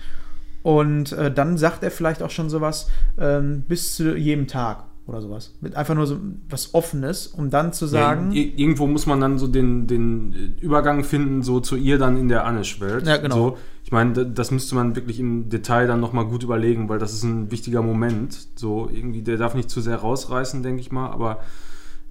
[0.63, 2.89] Und äh, dann sagt er vielleicht auch schon sowas
[3.19, 5.53] ähm, bis zu jedem Tag oder sowas.
[5.61, 6.19] Mit einfach nur so
[6.49, 8.31] was Offenes, um dann zu sagen.
[8.31, 11.99] Ja, ir- irgendwo muss man dann so den, den äh, Übergang finden, so zu ihr
[11.99, 13.07] dann in der Anish-Welt.
[13.09, 13.35] Ja, genau.
[13.35, 17.01] So, ich meine, da- das müsste man wirklich im Detail dann nochmal gut überlegen, weil
[17.01, 18.47] das ist ein wichtiger Moment.
[18.55, 21.41] So, irgendwie, der darf nicht zu sehr rausreißen, denke ich mal, aber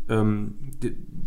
[0.10, 0.56] ähm,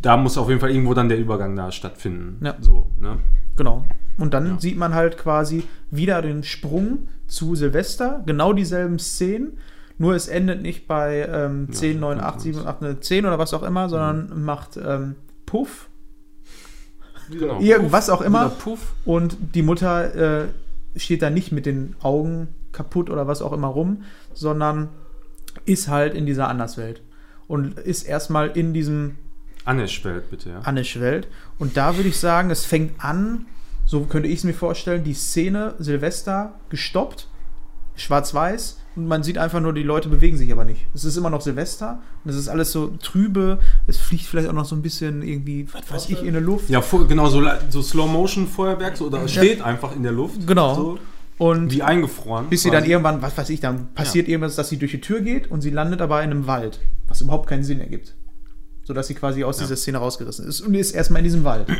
[0.03, 2.45] da muss auf jeden Fall irgendwo dann der Übergang da stattfinden.
[2.45, 2.57] Ja.
[2.61, 3.19] So, ne?
[3.57, 3.85] Genau.
[4.19, 4.61] Und dann Ja.
[4.61, 9.59] sieht man halt quasi wieder den Sprung zu Silvester, genau dieselben Szenen,
[9.97, 13.55] nur es endet nicht bei ähm, 10, 9, 8, 7, 8, 9, 10 oder was
[13.55, 15.15] auch immer, sondern macht ähm,
[15.47, 15.89] Puff,
[17.31, 17.59] Genau.
[17.61, 18.51] irgendwas auch immer.
[18.51, 18.93] Puff.
[19.05, 20.49] Und die Mutter äh,
[20.97, 24.03] steht da nicht mit den Augen kaputt oder was auch immer rum,
[24.35, 24.89] sondern
[25.65, 27.01] ist halt in dieser Anderswelt.
[27.47, 29.17] Und ist erstmal in diesem
[29.65, 30.61] Anish-Welt, bitte, ja.
[30.61, 31.29] Anish-Welt.
[31.59, 33.47] Und da würde ich sagen, es fängt an,
[33.87, 37.29] so könnte ich es mir vorstellen, die Szene Silvester gestoppt,
[37.97, 40.87] schwarz-weiß, und man sieht einfach nur, die Leute bewegen sich aber nicht.
[40.95, 43.59] Es ist immer noch Silvester und es ist alles so trübe,
[43.89, 46.71] es fliegt vielleicht auch noch so ein bisschen irgendwie, was weiß ich, in der Luft.
[46.71, 50.47] Ja, genau, so, so Slow-Motion-Feuerwerk, so, oder es steht einfach in der Luft.
[50.47, 50.75] Genau.
[50.75, 50.99] So,
[51.39, 52.49] Und wie eingefroren.
[52.49, 55.21] bis sie dann irgendwann, was weiß ich, dann passiert irgendwas, dass sie durch die Tür
[55.21, 58.15] geht und sie landet aber in einem Wald, was überhaupt keinen Sinn ergibt.
[58.85, 59.65] Sodass sie quasi aus Ja.
[59.65, 61.67] dieser Szene rausgerissen ist und ist erstmal in diesem Wald.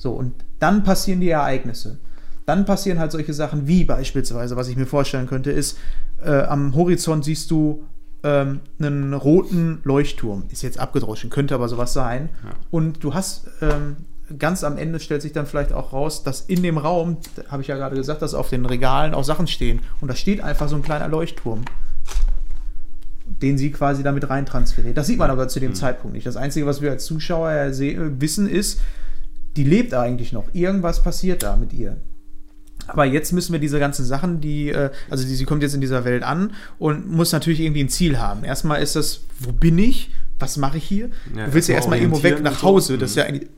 [0.00, 1.98] So, und dann passieren die Ereignisse.
[2.46, 5.76] Dann passieren halt solche Sachen wie beispielsweise, was ich mir vorstellen könnte, ist,
[6.24, 7.82] äh, am Horizont siehst du
[8.22, 10.44] ähm, einen roten Leuchtturm.
[10.50, 12.28] Ist jetzt abgedroschen, könnte aber sowas sein.
[12.44, 12.50] Ja.
[12.70, 13.96] Und du hast ähm,
[14.38, 17.16] ganz am Ende stellt sich dann vielleicht auch raus, dass in dem Raum,
[17.48, 19.80] habe ich ja gerade gesagt, dass auf den Regalen auch Sachen stehen.
[20.00, 21.64] Und da steht einfach so ein kleiner Leuchtturm,
[23.26, 24.96] den sie quasi damit rein transferiert.
[24.96, 26.26] Das sieht man aber zu dem Zeitpunkt nicht.
[26.26, 28.80] Das Einzige, was wir als Zuschauer äh, wissen, ist,
[29.56, 30.44] die lebt eigentlich noch.
[30.54, 31.96] Irgendwas passiert da mit ihr.
[32.86, 35.80] Aber jetzt müssen wir diese ganzen Sachen, die, äh, also die, sie kommt jetzt in
[35.80, 38.44] dieser Welt an und muss natürlich irgendwie ein Ziel haben.
[38.44, 40.10] Erstmal ist das, wo bin ich?
[40.38, 41.10] Was mache ich hier?
[41.36, 42.62] Ja, du willst ja erstmal irgendwo weg nach.
[42.62, 42.96] Hause.
[42.96, 43.20] Das ist Mhm.
[43.20, 43.48] ja eigentlich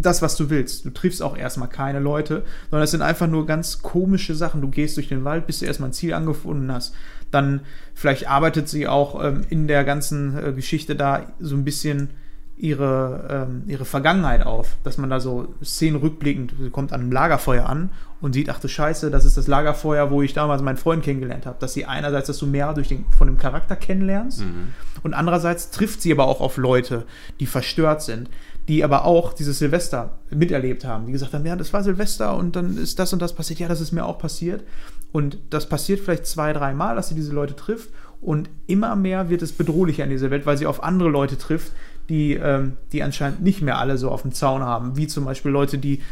[0.00, 0.84] das, was du willst.
[0.84, 4.60] Du triffst auch erstmal keine Leute, sondern es sind einfach nur ganz komische Sachen.
[4.62, 6.94] Du gehst durch den Wald, bis du erstmal ein Ziel angefunden hast.
[7.30, 7.60] Dann
[7.94, 12.10] vielleicht arbeitet sie auch ähm, in der ganzen äh, Geschichte da so ein bisschen
[12.56, 17.12] ihre, ähm, ihre Vergangenheit auf, dass man da so Szenen rückblickend, sie kommt an einem
[17.12, 17.90] Lagerfeuer an
[18.20, 21.44] und sieht, ach du Scheiße, das ist das Lagerfeuer, wo ich damals meinen Freund kennengelernt
[21.46, 21.56] habe.
[21.58, 24.68] Dass sie einerseits, dass du mehr durch den, von dem Charakter kennenlernst Mhm.
[25.02, 27.04] und andererseits trifft sie aber auch auf Leute,
[27.40, 28.30] die verstört sind,
[28.68, 32.54] die aber auch dieses Silvester miterlebt haben, die gesagt haben, ja, das war Silvester und
[32.56, 34.62] dann ist das und das passiert, ja, das ist mir auch passiert.
[35.10, 37.90] Und das passiert vielleicht zwei, dreimal, dass sie diese Leute trifft.
[38.22, 41.72] Und immer mehr wird es bedrohlicher in dieser Welt, weil sie auf andere Leute trifft,
[42.08, 45.50] die, ähm, die anscheinend nicht mehr alle so auf dem Zaun haben, wie zum Beispiel
[45.50, 46.02] Leute, die,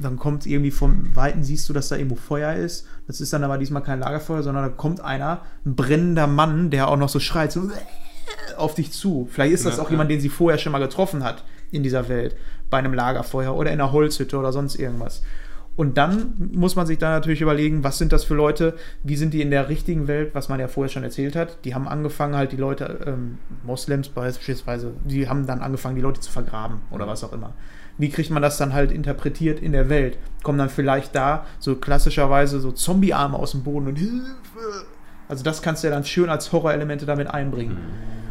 [0.00, 3.44] dann kommt irgendwie vom Weiten, siehst du, dass da irgendwo Feuer ist, das ist dann
[3.44, 7.20] aber diesmal kein Lagerfeuer, sondern da kommt einer, ein brennender Mann, der auch noch so
[7.20, 7.68] schreit, so
[8.56, 9.28] auf dich zu.
[9.30, 9.92] Vielleicht ist das Ja, auch ja.
[9.92, 12.36] jemand, den sie vorher schon mal getroffen hat in dieser Welt,
[12.70, 15.22] bei einem Lagerfeuer oder in einer Holzhütte oder sonst irgendwas.
[15.76, 18.74] Und dann muss man sich da natürlich überlegen, was sind das für Leute,
[19.04, 21.64] wie sind die in der richtigen Welt, was man ja vorher schon erzählt hat.
[21.64, 26.18] Die haben angefangen, halt die Leute, ähm, Moslems beispielsweise, die haben dann angefangen, die Leute
[26.20, 27.54] zu vergraben oder was auch immer.
[27.96, 30.18] Wie kriegt man das dann halt interpretiert in der Welt?
[30.42, 34.84] Kommen dann vielleicht da so klassischerweise so Zombie-Arme aus dem Boden und Hilfe.
[35.28, 37.76] Also das kannst du ja dann schön als Horrorelemente damit einbringen.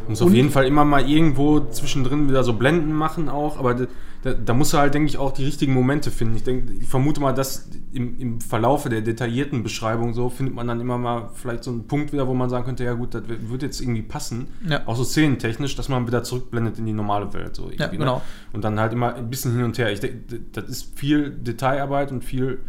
[0.07, 3.88] Muss auf jeden Fall immer mal irgendwo zwischendrin wieder so Blenden machen auch, aber
[4.24, 6.36] da, da, musst du halt, denke ich, auch die richtigen Momente finden.
[6.36, 10.68] Ich, denke, ich vermute mal, dass im, im Verlaufe der detaillierten Beschreibung so findet man
[10.68, 13.24] dann immer mal vielleicht so einen Punkt wieder, wo man sagen könnte, ja gut, das
[13.28, 14.48] wird jetzt irgendwie passen.
[14.68, 14.82] Ja.
[14.86, 17.56] Auch so szenentechnisch, dass man wieder zurückblendet in die normale Welt.
[17.56, 18.18] So Ja, irgendwie, genau.
[18.18, 18.22] Ne?
[18.53, 19.91] Und dann halt immer ein bisschen hin und her.
[19.91, 22.60] Ich denke, das ist viel Detailarbeit und viel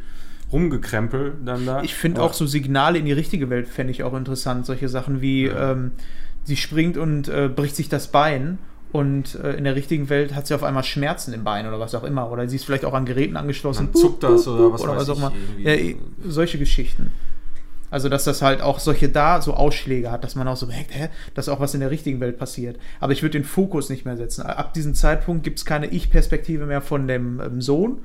[0.52, 1.82] Rumgekrempel dann da.
[1.82, 4.66] Ich finde auch so Signale in die richtige Welt fände ich auch interessant.
[4.66, 5.72] Solche Sachen wie, Ja.
[5.72, 5.92] ähm,
[6.44, 8.58] sie springt und äh, bricht sich das Bein
[8.90, 11.94] und äh, in der richtigen Welt hat sie auf einmal Schmerzen im Bein oder was
[11.94, 12.30] auch immer.
[12.30, 13.90] Oder sie ist vielleicht auch an Geräten angeschlossen.
[13.92, 15.74] Dann zuckt das oder was oder weiß was auch ich, immer.
[15.74, 15.94] Ja,
[16.24, 17.10] solche Geschichten.
[17.90, 20.94] Also, dass das halt auch solche da so Ausschläge hat, dass man auch so merkt,
[20.94, 22.78] hä, dass auch was in der richtigen Welt passiert.
[23.00, 24.42] Aber ich würde den Fokus nicht mehr setzen.
[24.42, 27.98] Ab diesem Zeitpunkt gibt es keine Ich-Perspektive mehr von dem ähm, Sohn,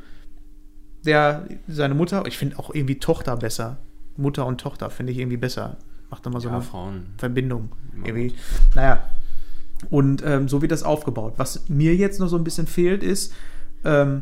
[1.06, 3.78] der seine Mutter, ich finde auch irgendwie Tochter besser.
[4.16, 5.78] Mutter und Tochter finde ich irgendwie besser.
[6.10, 7.08] Macht immer so ja, eine Frauen.
[7.18, 7.70] Verbindung.
[7.96, 8.34] Immer Irgendwie.
[8.76, 9.04] Naja.
[9.90, 11.34] Und ähm, so wird das aufgebaut.
[11.38, 13.34] Was mir jetzt noch so ein bisschen fehlt, ist,
[13.84, 14.22] ähm,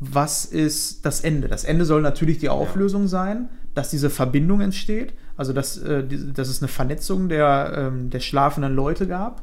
[0.00, 1.48] was ist das Ende?
[1.48, 6.32] Das Ende soll natürlich die Auflösung sein, dass diese Verbindung entsteht, also dass, äh, die,
[6.32, 9.42] dass es eine Vernetzung der, ähm, der schlafenden Leute gab,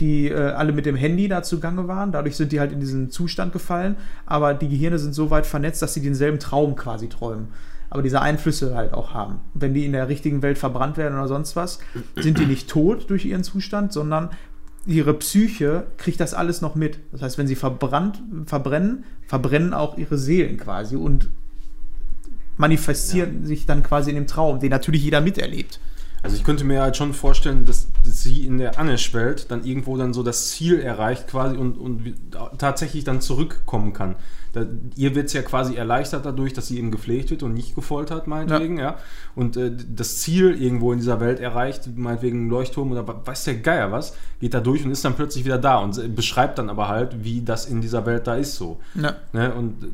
[0.00, 2.12] die äh, alle mit dem Handy da zugange waren.
[2.12, 3.96] Dadurch sind die halt in diesen Zustand gefallen,
[4.26, 7.48] aber die Gehirne sind so weit vernetzt, dass sie denselben Traum quasi träumen.
[7.90, 9.40] Aber diese Einflüsse halt auch haben.
[9.52, 11.80] Wenn die in der richtigen Welt verbrannt werden oder sonst was,
[12.16, 14.30] sind die nicht tot durch ihren Zustand, sondern
[14.86, 17.00] ihre Psyche kriegt das alles noch mit.
[17.12, 21.30] Das heißt, wenn sie verbrannt, verbrennen, verbrennen auch ihre Seelen quasi und
[22.56, 25.80] manifestieren sich dann quasi in dem Traum, den natürlich jeder miterlebt.
[26.22, 29.96] Also ich könnte mir halt schon vorstellen, dass, dass sie in der Anesh-Welt dann irgendwo
[29.96, 32.14] dann so das Ziel erreicht quasi und, und
[32.58, 34.16] tatsächlich dann zurückkommen kann.
[34.52, 34.66] Da,
[34.96, 38.26] ihr wird es ja quasi erleichtert dadurch, dass sie eben gepflegt wird und nicht gefoltert,
[38.26, 38.98] meinetwegen, ja.
[39.36, 43.54] Und äh, das Ziel irgendwo in dieser Welt erreicht, meinetwegen ein Leuchtturm oder weiß der
[43.54, 46.68] Geier was, geht da durch und ist dann plötzlich wieder da und äh, beschreibt dann
[46.68, 48.80] aber halt, wie das in dieser Welt da ist so.
[48.96, 49.14] Ja.
[49.32, 49.54] Ne?
[49.54, 49.86] Und äh,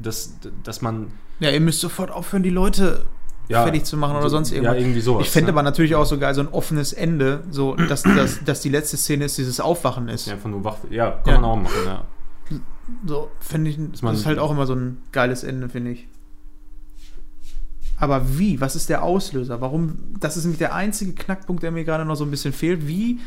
[0.00, 1.08] das, dass man
[1.40, 3.02] Ja, ihr müsst sofort aufhören, die Leute
[3.48, 4.74] Ja, fertig zu machen oder so- sonst irgendwas.
[4.74, 5.54] ja, irgendwie sowas, Ich fände ne?
[5.54, 8.96] aber natürlich auch so geil, so ein offenes Ende, so dass, dass, dass die letzte
[8.96, 10.26] Szene ist, dieses Aufwachen ist.
[10.26, 11.40] ja, einfach nur wach, ja, kann Ja.
[11.40, 12.04] man auch machen, ja.
[13.06, 16.08] So, finde ich, das man- ist halt auch immer so ein geiles Ende, finde ich.
[18.00, 18.60] Aber wie?
[18.60, 19.60] Was ist der Auslöser?
[19.60, 19.98] Warum?
[20.20, 22.86] Das ist nämlich der einzige Knackpunkt, der mir gerade noch so ein bisschen fehlt.
[22.86, 23.18] Wie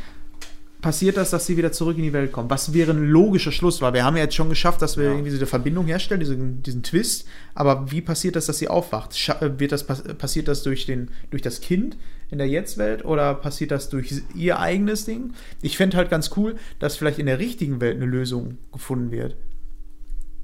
[0.82, 2.50] passiert das, dass sie wieder zurück in die Welt kommen?
[2.50, 3.82] Was wäre ein logischer Schluss?
[3.82, 5.12] Weil wir haben ja jetzt schon geschafft, dass wir Ja.
[5.12, 7.28] irgendwie diese Verbindung herstellen, diesen, diesen Twist.
[7.54, 9.18] Aber wie passiert das, dass sie aufwacht?
[9.18, 11.98] Scha äh, wird das, pass- passiert das durch, den, durch das Kind
[12.32, 15.34] in der Jetztwelt oder passiert das durch ihr eigenes Ding?
[15.62, 19.36] Ich fände halt ganz cool, dass vielleicht in der richtigen Welt eine Lösung gefunden wird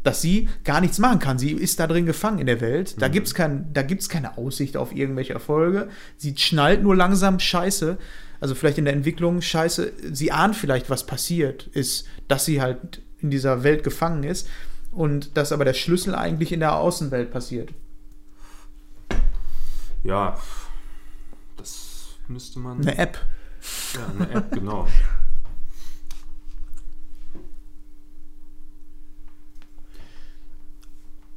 [0.04, 1.38] dass sie gar nichts machen kann.
[1.38, 2.94] Sie ist da drin gefangen in der Welt.
[2.96, 3.00] Mhm.
[3.02, 5.90] Da gibt es kein, da gibt's keine Aussicht auf irgendwelche Erfolge.
[6.16, 7.98] Sie schnallt nur langsam Scheiße.
[8.40, 9.94] Also vielleicht in der Entwicklung Scheiße.
[10.12, 14.48] Sie ahnt vielleicht, was passiert ist, dass sie halt in dieser Welt gefangen ist.
[14.92, 17.72] Und dass aber der Schlüssel eigentlich in der Außenwelt passiert.
[20.04, 20.40] Ja,
[21.58, 22.82] das müsste man.
[22.82, 23.20] Eine App.
[23.94, 24.88] Ja, eine App, genau.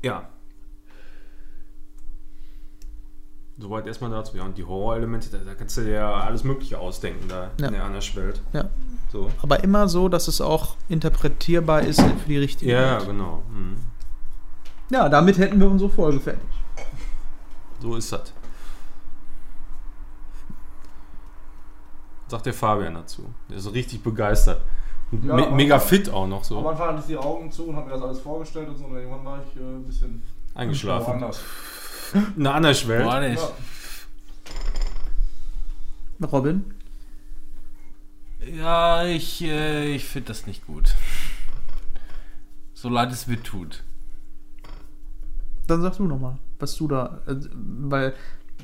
[0.02, 0.29] Ja.
[3.60, 4.36] Soweit erstmal dazu.
[4.36, 7.66] Ja, und die Horrorelemente, da, da kannst du dir ja alles Mögliche ausdenken, da Ja.
[7.66, 8.40] in der Anash-Welt.
[8.52, 8.64] Ja.
[9.12, 9.30] So.
[9.42, 13.06] Aber immer so, dass es auch interpretierbar ist für die richtige Ja, Welt.
[13.08, 13.42] genau.
[13.52, 13.76] Mhm.
[14.90, 16.42] Ja, damit hätten wir unsere Folge fertig.
[17.80, 18.32] So ist das.
[22.28, 23.24] Sagt der Fabian dazu.
[23.48, 24.60] Der ist richtig begeistert.
[25.10, 26.68] Und Ja, me mega fit auch noch Am so.
[26.68, 28.84] Anfang hatte ich die Augen zu und habe mir das alles vorgestellt und so.
[28.84, 30.22] Und irgendwann war ich äh, ein bisschen
[30.54, 31.06] Eingeschlafen.
[31.08, 31.40] woanders.
[32.36, 33.04] Eine Anash-Welt.
[33.04, 33.42] Boah, nicht.
[36.20, 36.26] Ja.
[36.26, 36.64] Robin?
[38.56, 40.94] Ja, ich, äh, ich finde das nicht gut.
[42.74, 43.82] So leid es mir tut.
[45.66, 47.20] Dann sag du nochmal, was du da.
[47.26, 48.14] Äh, weil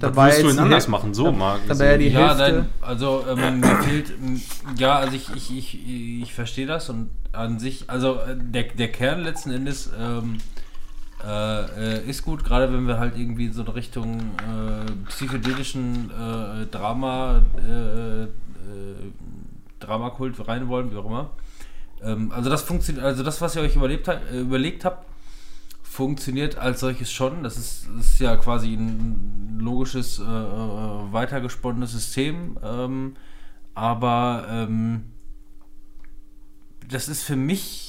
[0.00, 1.14] da Was würdest du die anders machen?
[1.14, 1.60] So, Marc.
[1.68, 2.52] da war ja die ja, Hälfte.
[2.58, 4.40] nein, also ähm, mir fehlt, ähm,
[4.76, 8.92] ja, also ich, ich, ich, ich verstehe das und an sich, also äh, der, der
[8.92, 10.38] Kern letzten Endes ähm,
[11.24, 16.66] äh, äh, ist gut, gerade wenn wir halt irgendwie so in Richtung äh, psychedelischen äh,
[16.66, 18.26] Drama, äh,
[19.80, 21.30] Dramakult rein wollen, wie auch immer.
[22.02, 25.06] Ähm, also das funktioniert, also das, was ihr euch überlebt äh, überlegt habt,
[25.82, 27.42] funktioniert als solches schon.
[27.42, 32.58] Das ist, ist ja quasi ein logisches, weitergesponnenes System.
[32.62, 33.16] Ähm,
[33.74, 35.04] aber ähm,
[36.88, 37.85] das ist für mich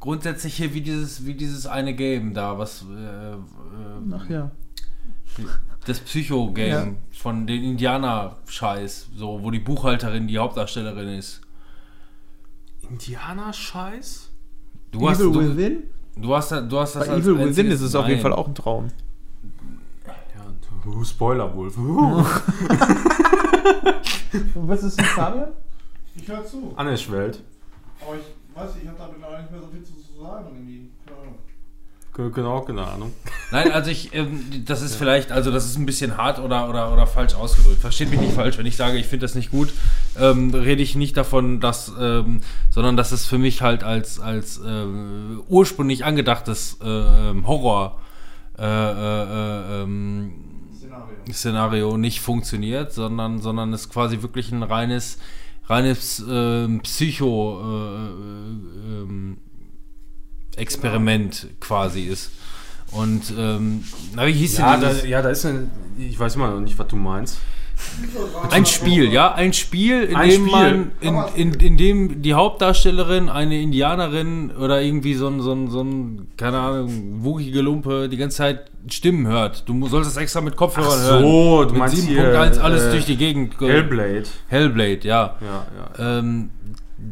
[0.00, 4.50] grundsätzlich hier wie dieses, wie dieses eine Game da, was äh, äh, Ach ja.
[5.86, 6.86] das Psycho-Game Ja.
[7.12, 11.40] von den Indianer-Scheiß, so, wo die Buchhalterin die Hauptdarstellerin ist.
[12.88, 14.30] Indianer-Scheiß?
[14.90, 15.82] Du hast, Evil du, Within?
[16.16, 18.32] du hast, du hast das Bei als Evil Within ist es auf jeden Nein.
[18.32, 18.88] Fall auch ein Traum.
[20.06, 21.76] Ja, Spoilerwolf.
[21.76, 22.24] Uh.
[24.54, 25.48] Was ist denn Fabian?
[26.14, 26.72] Ich höre zu.
[26.76, 27.42] Anneschwelt.
[28.00, 28.22] Aber ich
[28.58, 30.90] weiß nicht, ich habe damit auch nicht mehr so viel zu sagen irgendwie.
[31.06, 31.34] Keine Ahnung.
[32.14, 33.12] Ge- Genau, keine Ahnung.
[33.52, 36.92] Nein, also ich, ähm, das ist vielleicht, also das ist ein bisschen hart oder, oder,
[36.92, 37.80] oder falsch ausgedrückt.
[37.80, 39.72] Versteht mich nicht falsch, wenn ich sage, ich finde das nicht gut,
[40.18, 42.40] ähm, rede ich nicht davon, dass, ähm,
[42.70, 46.84] sondern dass es für mich halt als, als ähm, ursprünglich angedachtes äh,
[47.44, 48.00] Horror
[48.58, 50.32] äh, äh, äh, ähm,
[50.76, 51.32] Szenario.
[51.32, 55.18] Szenario nicht funktioniert, sondern, sondern es quasi wirklich ein reines,
[55.68, 58.08] reines ähm, Psycho äh,
[59.02, 59.38] ähm,
[60.56, 62.30] Experiment quasi ist.
[62.92, 63.84] Und ähm,
[64.14, 65.06] na, wie hieß Ja, denn da, dieses?
[65.08, 65.70] ja, da ist eine.
[65.98, 67.38] Ich weiß immer noch nicht, was du meinst.
[68.50, 70.50] Ein Spiel, ja, ein Spiel, in Ein dem Spiel.
[70.50, 70.90] man,
[71.36, 75.82] in, in, in dem die Hauptdarstellerin, eine Indianerin oder irgendwie so ein, so ein, so
[75.82, 79.68] ein keine Ahnung, wugige Lumpe, die ganze Zeit Stimmen hört.
[79.68, 81.22] Du sollst das extra mit Kopfhörern Ach hören.
[81.22, 83.58] so, du mit meinst 7.1 hier, alles äh, durch die Gegend.
[83.58, 84.24] ge- Hellblade.
[84.48, 85.36] Hellblade, ja.
[85.40, 85.66] Ja,
[85.98, 86.18] ja.
[86.18, 86.50] Ähm,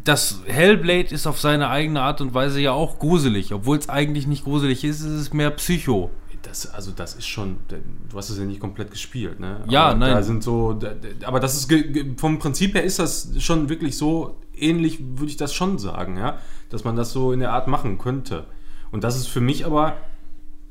[0.04, 3.52] das Hellblade ist auf seine eigene Art und Weise ja auch gruselig.
[3.52, 6.10] Obwohl es eigentlich nicht gruselig ist, ist es mehr Psycho.
[6.42, 9.62] Das, also das ist schon, du hast es ja nicht komplett gespielt, ne?
[9.68, 10.14] Ja, aber nein.
[10.14, 10.78] Da sind so,
[11.24, 11.72] aber das ist
[12.18, 16.38] vom Prinzip her ist das schon wirklich so ähnlich, würde ich das schon sagen, ja,
[16.70, 18.44] dass man das so in der Art machen könnte.
[18.92, 19.94] Und das ist für mich aber,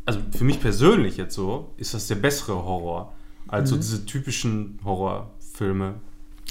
[0.05, 3.13] also für mich persönlich jetzt so, ist das der bessere Horror
[3.47, 5.95] als so diese typischen Horrorfilme.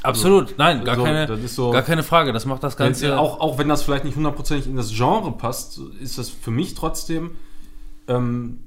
[0.02, 2.32] Absolut, nein, gar, So, keine, so- gar keine Frage.
[2.32, 3.18] Das macht das Ganze.
[3.18, 6.74] auch, auch wenn das vielleicht nicht hundertprozentig in das Genre passt, ist das für mich
[6.74, 7.32] trotzdem
[8.08, 8.58] ähm,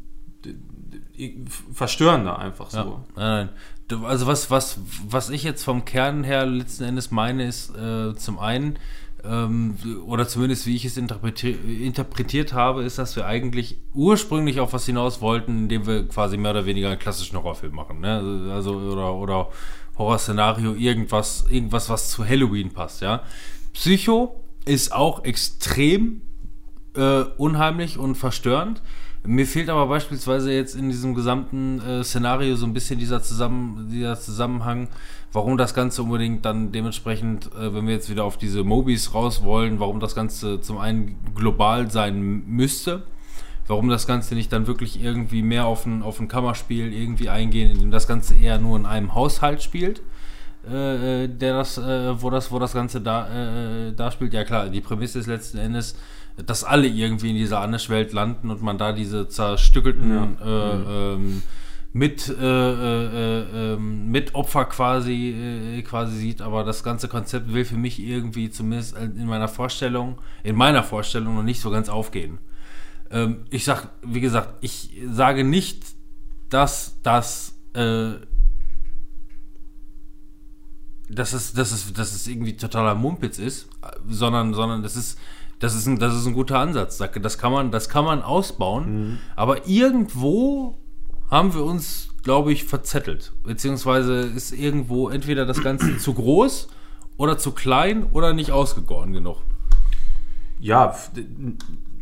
[1.74, 2.78] verstörender einfach so.
[2.78, 3.50] Ja, nein,
[3.90, 4.04] nein.
[4.06, 8.38] Also was, was, was ich jetzt vom Kern her letzten Endes meine, ist äh, zum
[8.40, 8.78] einen,
[9.30, 9.76] ähm,
[10.06, 14.86] oder zumindest wie ich es interpretier interpretiert habe, ist, dass wir eigentlich ursprünglich auf was
[14.86, 18.00] hinaus wollten, indem wir quasi mehr oder weniger einen klassischen Horrorfilm machen.
[18.00, 18.52] Ne?
[18.54, 19.50] Also, oder, oder
[19.98, 23.24] Horrorszenario, irgendwas, irgendwas, was zu Halloween passt, ja.
[23.74, 26.22] Psycho ist auch extrem
[26.96, 28.82] äh, unheimlich und verstörend.
[29.26, 33.90] Mir fehlt aber beispielsweise jetzt in diesem gesamten äh, Szenario so ein bisschen dieser, Zusammen
[33.92, 34.88] dieser Zusammenhang,
[35.34, 39.44] warum das Ganze unbedingt dann dementsprechend, äh, wenn wir jetzt wieder auf diese Mobis raus
[39.44, 43.04] wollen, warum das Ganze zum einen global sein müsste,
[43.68, 47.72] warum das Ganze nicht dann wirklich irgendwie mehr auf ein, auf ein Kammerspiel irgendwie eingehen,
[47.72, 50.02] in dem das Ganze eher nur in einem Haushalt spielt
[50.70, 54.34] äh, äh, der das, äh, wo das, wo das Ganze da, äh, da spielt.
[54.34, 55.96] Ja klar, die Prämisse ist letzten Endes,
[56.46, 60.46] dass alle irgendwie in dieser Anish-Welt landen und man da diese zerstückelten Ja.
[60.46, 61.42] äh, ähm,
[61.94, 67.54] mit, äh, äh, äh, ähm, mit Opfer quasi, äh, quasi sieht, aber das ganze Konzept
[67.54, 71.90] will für mich irgendwie zumindest in meiner Vorstellung, in meiner Vorstellung noch nicht so ganz
[71.90, 72.40] aufgehen.
[73.10, 75.84] Ähm, ich sag, wie gesagt, ich sage nicht,
[76.50, 78.14] dass das äh,
[81.10, 83.70] dass es, dass es, dass es irgendwie totaler Mumpitz ist,
[84.10, 85.18] sondern, sondern das ist,
[85.60, 86.98] das ist ein, das ist ein guter Ansatz.
[86.98, 89.20] Das kann man, das kann man ausbauen.
[89.36, 90.78] Aber irgendwo
[91.30, 93.34] haben wir uns, glaube ich, verzettelt.
[93.44, 96.68] Beziehungsweise ist irgendwo entweder das Ganze zu groß
[97.18, 99.38] oder zu klein oder nicht ausgegoren genug.
[100.60, 100.96] Ja,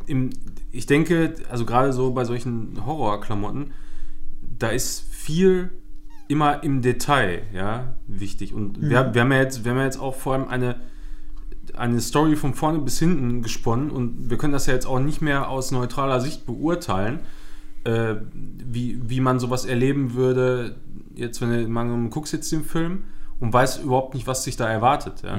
[0.06, 0.30] im,
[0.72, 3.72] ich denke, also gerade so bei solchen Horrorklamotten,
[4.41, 5.72] da ist viel
[6.27, 8.53] immer im Detail, ja, wichtig.
[8.53, 10.76] Und wir, wir, haben ja jetzt, wir haben ja jetzt auch vor allem eine,
[11.76, 15.22] eine Story von vorne bis hinten gesponnen und wir können das ja jetzt auch nicht
[15.22, 17.19] mehr aus neutraler Sicht beurteilen,
[17.86, 20.76] äh, wie, wie man sowas erleben würde,
[21.16, 23.06] jetzt, wenn mal guckst jetzt den Film
[23.40, 25.38] und weißt überhaupt nicht, was sich da erwartet, ja.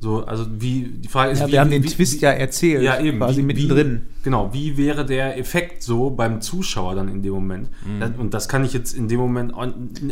[0.00, 2.30] So, also wie, die Frage ist, Ja, wie, wir haben den wie, Twist wie, ja
[2.30, 3.18] erzählt, ja, eben.
[3.18, 4.02] quasi mittendrin.
[4.18, 7.68] Wie, genau, wie wäre der Effekt so beim Zuschauer dann in dem Moment?
[7.84, 7.98] Mhm.
[8.00, 9.52] Das, und das kann ich jetzt in dem Moment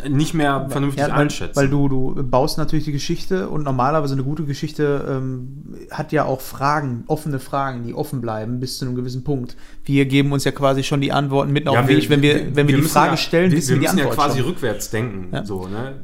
[0.09, 1.55] nicht mehr vernünftig Ja, weil, einschätzen.
[1.55, 6.25] weil du, du baust natürlich die Geschichte und normalerweise eine gute Geschichte ähm, hat ja
[6.25, 9.55] auch Fragen, offene Fragen, die offen bleiben bis zu einem gewissen Punkt.
[9.85, 12.67] Wir geben uns ja quasi schon die Antworten mit auf den Weg, wenn wir, wenn
[12.67, 14.47] wir, die müssen Frage ja, stellen, wir, wissen wir wir die müssen ja quasi schon.
[14.49, 15.29] rückwärts denken.
[15.33, 15.45] Ja.
[15.45, 16.01] So, ne?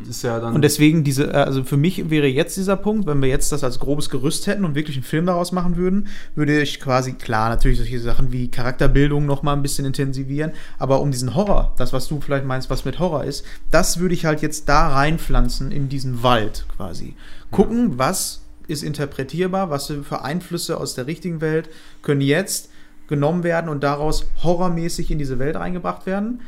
[0.00, 0.54] Das ist ja dann.
[0.54, 3.64] Und deswegen diese, äh, also für mich wäre jetzt dieser Punkt, wenn wir jetzt das
[3.64, 7.48] als grobes Gerüst hätten und wirklich einen Film daraus machen würden, würde ich quasi klar
[7.48, 11.92] natürlich solche Sachen wie Charakterbildung noch mal ein bisschen intensivieren, aber um diesen Horror, das,
[11.92, 15.72] was du vielleicht meinst, was mit Horror ist, das würde ich halt jetzt da reinpflanzen
[15.72, 17.14] in diesen Wald quasi.
[17.50, 21.68] Gucken, was ist interpretierbar, was für Einflüsse aus der richtigen Welt
[22.02, 22.70] können jetzt
[23.08, 26.40] genommen werden und daraus horrormäßig in diese Welt reingebracht werden.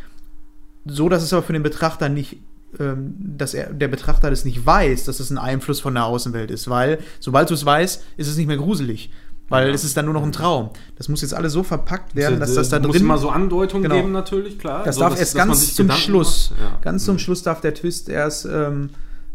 [0.84, 2.38] So, dass es aber für den Betrachter nicht,
[3.18, 6.68] dass er, der Betrachter das nicht weiß, dass es ein Einfluss von der Außenwelt ist,
[6.68, 9.10] weil sobald du es weißt, ist es nicht mehr gruselig.
[9.50, 9.74] Weil Ja.
[9.74, 10.68] es ist dann nur noch ein Traum.
[10.96, 13.30] Das muss jetzt alles so verpackt werden, dass Äh, das da muss drin immer so
[13.30, 13.94] Andeutungen Genau.
[13.94, 14.84] geben, natürlich, klar.
[14.84, 16.52] das So, darf dass- erst dass ganz zum Gedanken Schluss.
[16.60, 16.78] Ja.
[16.82, 17.18] Ganz zum Mhm.
[17.20, 18.90] Schluss darf der Twist erst ähm,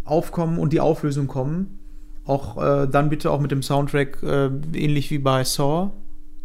[0.06, 1.80] aufkommen und die Auflösung kommen.
[2.26, 5.90] Auch äh, dann bitte auch mit dem Soundtrack äh, ähnlich wie bei Saw.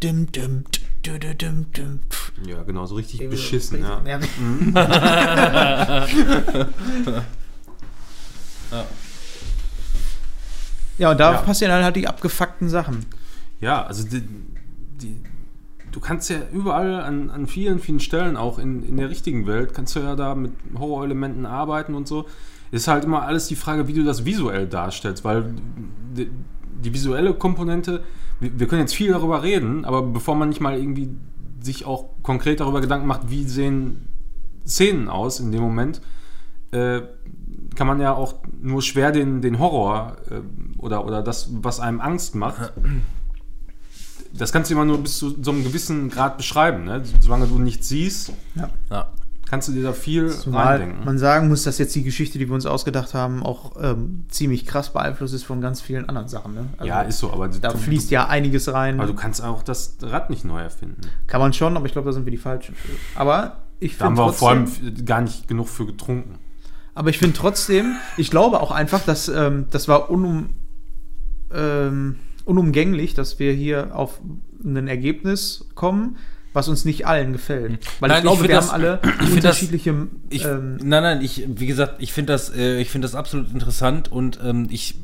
[0.01, 0.78] Dim, dim, dim.
[2.45, 4.01] Ja, genau, so richtig beschissen, ja.
[8.71, 8.85] Ja.
[10.97, 11.41] ja, und da Ja.
[11.41, 13.05] passieren dann halt die abgefuckten Sachen.
[13.61, 14.21] Ja, also die,
[15.01, 15.21] die,
[15.91, 19.73] du kannst ja überall an, an vielen, vielen Stellen, auch in, in der richtigen Welt,
[19.73, 22.25] kannst du ja da mit Horrorelementen arbeiten und so.
[22.71, 25.55] Ist halt immer alles die Frage, wie du das visuell darstellst, weil
[26.15, 26.29] die,
[26.83, 28.03] die visuelle Komponente,
[28.39, 31.09] wir, wir können jetzt viel darüber reden, aber bevor man nicht mal irgendwie
[31.61, 34.07] sich auch konkret darüber Gedanken macht, wie sehen
[34.65, 36.01] Szenen aus in dem Moment,
[36.71, 37.01] äh,
[37.75, 42.01] kann man ja auch nur schwer den, den Horror äh, oder, oder das, was einem
[42.01, 42.73] Angst macht,
[44.33, 46.85] das kannst du immer nur bis zu so einem gewissen Grad beschreiben.
[46.85, 47.03] Ne?
[47.19, 48.33] Solange du nichts siehst,
[48.89, 49.11] Ja.
[49.49, 51.05] Kannst du dir da viel Zumal reindenken.
[51.05, 54.65] man sagen muss, dass jetzt die Geschichte, die wir uns ausgedacht haben, auch ähm, ziemlich
[54.65, 56.53] krass beeinflusst ist von ganz vielen anderen Sachen.
[56.53, 56.65] Ne?
[56.77, 58.99] Also ja, ist so, aber Da du, fließt ja einiges rein.
[58.99, 61.01] aber du kannst auch das Rad nicht neu erfinden.
[61.27, 62.75] Kann man schon, aber ich glaube, da sind wir die Falschen.
[63.15, 66.35] Aber ich Da haben finde wir auch vor allem trotzdem, gar nicht genug für getrunken.
[66.95, 70.49] aber ich finde trotzdem, ich glaube auch einfach, dass ähm, das war unum,
[71.53, 72.15] ähm,
[72.45, 74.19] unumgänglich, dass wir hier auf
[74.63, 76.17] ein Ergebnis kommen,
[76.53, 77.79] was uns nicht allen gefällt.
[77.99, 80.07] Weil Nein, ich glaube, ich find wir das- haben alle ich find das- unterschiedliche.
[80.29, 83.51] Ich, ähm, nein, nein, ich, wie gesagt, ich finde das, äh, ich finde das absolut
[83.53, 84.95] interessant und ähm, ich,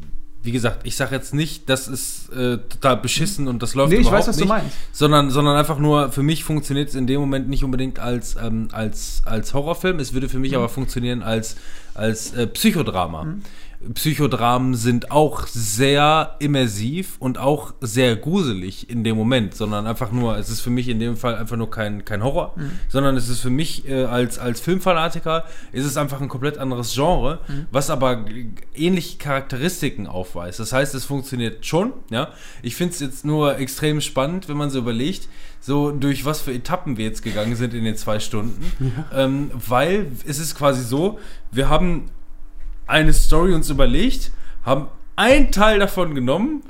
[0.43, 3.95] wie gesagt, ich sage jetzt nicht, das ist äh, total beschissen und das läuft Nee,
[3.95, 4.75] ich überhaupt weiß, was du nicht, meinst.
[4.91, 8.67] sondern, sondern einfach nur, für mich funktioniert es in dem Moment nicht unbedingt als, ähm,
[8.71, 10.41] als, als Horrorfilm, es würde für Mhm.
[10.43, 11.55] mich aber funktionieren als,
[11.95, 13.37] als äh, Psychodrama.
[13.93, 20.37] Psychodramen sind auch sehr immersiv und auch sehr gruselig in dem Moment, sondern einfach nur,
[20.37, 22.71] es ist für mich in dem Fall einfach nur kein, kein Horror, Mhm.
[22.89, 26.93] sondern es ist für mich äh, als, als Filmfanatiker, ist es einfach ein komplett anderes
[26.93, 27.65] Genre, Mhm.
[27.71, 28.25] was aber
[28.73, 30.59] ähnliche Charakteristiken aufweist.
[30.59, 32.29] Das heißt, es funktioniert schon, ja.
[32.61, 35.27] Ich finde es jetzt nur extrem spannend, wenn man so überlegt,
[35.59, 38.63] so durch was für Etappen wir jetzt gegangen sind in den zwei Stunden,
[39.13, 41.19] ähm, weil es ist quasi so,
[41.51, 42.05] wir haben
[42.87, 44.31] eine Story uns überlegt,
[44.63, 46.63] haben einen Teil davon genommen,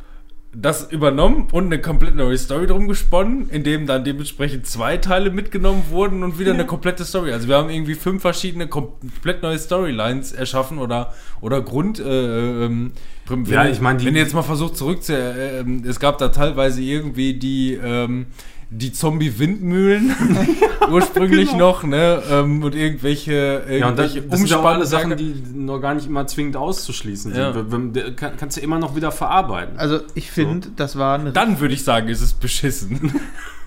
[0.57, 5.29] das übernommen und eine komplett neue Story drum gesponnen, in dem dann dementsprechend zwei Teile
[5.29, 7.33] mitgenommen wurden und wieder eine komplette Story.
[7.33, 11.99] Also wir haben irgendwie fünf verschiedene komplett neue Storylines erschaffen oder oder Grund.
[11.99, 12.93] Äh, ähm,
[13.27, 15.99] wenn, Ja, ich meine, die- wenn ihr jetzt mal versucht zurück zu, äh, ähm, es
[15.99, 18.27] gab da teilweise irgendwie die ähm,
[18.69, 20.15] die Zombie-Windmühlen
[20.91, 22.21] ursprünglich noch, ne?
[22.29, 23.31] Ähm, und irgendwelche,
[23.67, 26.27] irgendwelche Ja, und das, das sind ja auch alle Sachen, die noch gar nicht immer
[26.27, 27.53] zwingend auszuschließen Ja.
[27.53, 27.71] sind.
[27.71, 29.77] Wenn- wenn- kann, kannst du immer noch wieder verarbeiten.
[29.77, 33.13] Also ich finde, das war eine Dann würde ich sagen, ist es beschissen.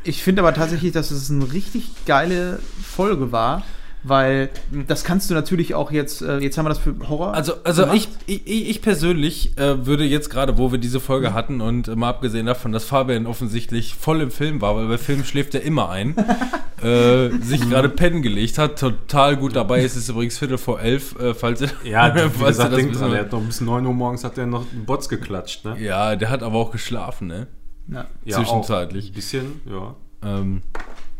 [0.04, 3.62] Ich finde aber tatsächlich, dass es eine richtig geile Folge war,
[4.02, 4.50] weil
[4.86, 7.34] das kannst du natürlich auch jetzt, äh, jetzt haben wir das für Horror.
[7.34, 8.08] Also, also gemacht.
[8.26, 11.96] ich, ich, ich persönlich äh, würde jetzt gerade, wo wir diese Folge hatten und äh,
[11.96, 15.62] mal abgesehen davon, dass Fabian offensichtlich voll im Film war, weil bei Film schläft er
[15.62, 16.16] immer ein,
[16.82, 19.96] äh, sich gerade pennen gelegt hat, total gut dabei ist.
[19.96, 22.92] Es ist übrigens Viertel vor elf, äh, falls ihr, Ja, wie falls gesagt, das denkt
[22.92, 25.76] wissen dran, er hat noch bis 9 Uhr morgens hat er noch Bots geklatscht, ne?
[25.80, 27.46] Ja, der hat aber auch geschlafen, ne?
[27.88, 28.06] ja.
[28.24, 29.06] Ja, Zwischenzeitlich.
[29.06, 29.94] Auch ein bisschen, ja.
[30.22, 30.62] Ähm,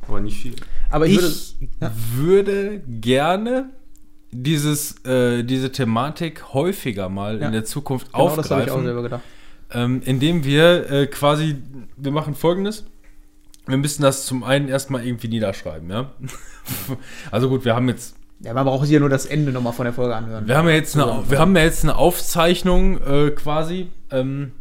[0.06, 0.55] Aber nicht viel.
[0.90, 3.70] Aber ich, ich würde, würde gerne
[4.31, 7.47] dieses, äh, diese Thematik häufiger mal Ja.
[7.47, 8.85] in der Zukunft genau das habe ich auch aufgreifen.
[8.85, 9.23] selber gedacht.
[9.73, 11.56] ähm, indem wir äh, quasi,
[11.97, 12.85] wir machen folgendes.
[13.66, 16.10] Wir müssen das zum einen erstmal irgendwie niederschreiben, ja.
[17.31, 19.85] also gut, wir haben jetzt, Ja, man braucht sich ja nur das Ende nochmal von
[19.85, 20.47] der Folge anhören.
[20.48, 23.89] wir haben ja jetzt eine, wir haben ja jetzt eine Aufzeichnung äh, quasi.
[24.10, 24.52] Ähm,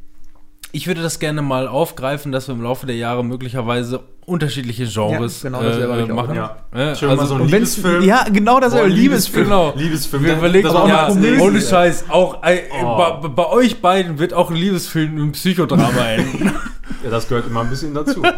[0.78, 5.41] ich würde das gerne mal aufgreifen, dass wir im Laufe der Jahre möglicherweise unterschiedliche Genres
[5.41, 6.36] Ja, genau auch machen.
[6.36, 6.58] Ja.
[6.76, 8.04] Ja, Schön mal so ein Und wenn's, Liebesfilm.
[8.04, 9.45] ja, genau das Boah, ist Liebesfilm.
[9.45, 9.74] Genau.
[9.76, 10.24] Liebesfilm.
[10.24, 11.41] Wir überlegen, auch ja, Komödie.
[11.41, 12.98] ohne Scheiß, auch äh, Oh.
[13.22, 16.52] bei, bei euch beiden wird auch ein Liebesfilm im Psychodrama enden.
[17.03, 18.23] Ja, das gehört immer ein bisschen dazu.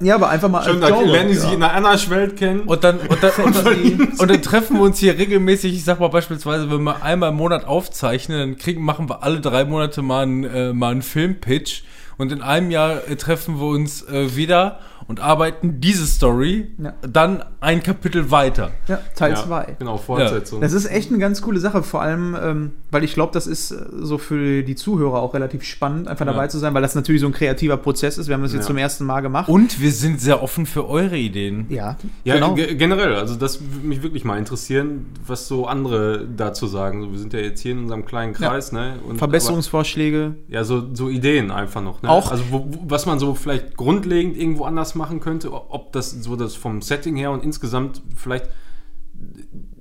[0.00, 1.12] Ja, aber einfach mal Schön, als da Genre.
[1.12, 1.54] lernen die sich ja.
[1.54, 2.60] in einer anderen Welt kennen.
[2.60, 5.98] Und dann, und, dann, und, dann, und dann treffen wir uns hier regelmäßig, ich sag
[5.98, 10.02] mal beispielsweise, wenn wir einmal im Monat aufzeichnen, dann kriegen, machen wir alle drei Monate
[10.02, 11.82] mal einen, äh, mal einen Filmpitch
[12.18, 16.94] und in einem Jahr äh, treffen wir uns äh, wieder und arbeiten diese Story Ja.
[17.02, 18.70] dann ein Kapitel weiter.
[18.86, 19.76] Ja, Teil Ja, 2.
[19.80, 20.60] Genau, Fortsetzung.
[20.60, 23.70] Das ist echt eine ganz coole Sache, vor allem, ähm, weil ich glaube, das ist
[23.72, 26.32] äh, so für die Zuhörer auch relativ spannend, einfach Ja.
[26.32, 28.28] dabei zu sein, weil das natürlich so ein kreativer Prozess ist.
[28.28, 28.66] Wir haben das jetzt Ja.
[28.68, 29.48] zum ersten Mal gemacht.
[29.48, 31.66] Und wir sind sehr offen für eure Ideen.
[31.70, 32.54] ja, Ja, genau.
[32.54, 37.02] ge- generell, also das würde mich wirklich mal interessieren, was so andere dazu sagen.
[37.02, 38.50] So, wir sind ja jetzt hier in unserem kleinen Ja.
[38.50, 38.94] Kreis, ne?
[39.08, 40.34] Und, Verbesserungsvorschläge.
[40.46, 42.10] Aber, ja, so, so Ideen einfach noch, ne?
[42.10, 46.10] Auch- Also wo, wo, was man so vielleicht grundlegend irgendwo anders machen könnte, ob das
[46.10, 48.46] so das vom Setting her und insgesamt vielleicht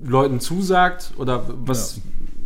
[0.01, 1.99] Leuten zusagt oder was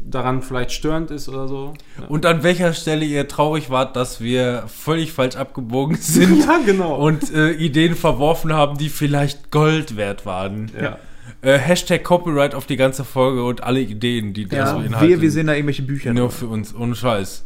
[0.09, 1.73] daran vielleicht störend ist oder so.
[1.99, 2.07] Ja.
[2.07, 6.95] Und an welcher Stelle ihr traurig wart, dass wir völlig falsch abgebogen sind ja, genau.
[6.95, 10.71] und äh, Ideen verworfen haben, die vielleicht Gold wert waren.
[10.79, 10.97] ja.
[11.43, 15.09] Äh, Hashtag Copyright auf die ganze Folge und alle Ideen, die das Ja, beinhalten.
[15.09, 16.13] wir, wir sehen da irgendwelche Bücher.
[16.13, 16.37] Nur drin.
[16.37, 17.45] für uns, ohne Scheiß.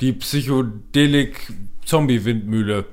[0.00, 2.84] Die Psychedelik-Zombie-Windmühle.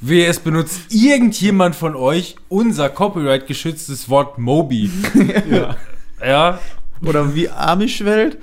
[0.00, 4.90] Wehe, es benutzt irgendjemand von euch unser Copyright-geschütztes Wort Moby.
[5.50, 5.76] ja.
[6.24, 6.58] Ja,
[7.04, 8.38] Oder wie Amish-Welt.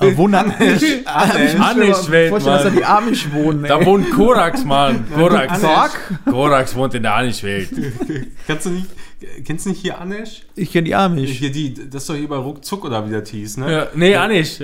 [0.00, 3.62] Äh, wo Amish, Amish, Amish-Welt, Vorstellen, dass da die Amish wohnen.
[3.62, 3.86] da ey.
[3.86, 5.04] wohnt Korax, Mann.
[5.14, 5.60] Korax.
[6.28, 7.68] Korax wohnt in der Anish-Welt.
[8.46, 8.86] Kannst du nicht,
[9.44, 10.42] kennst du nicht hier Anesh?
[10.56, 11.30] Ich kenne die Amish.
[11.30, 13.72] Hier die, das ist doch hier bei Ruckzuck oder wie das hieß, ne?
[13.72, 14.58] Ja, nee, Anish.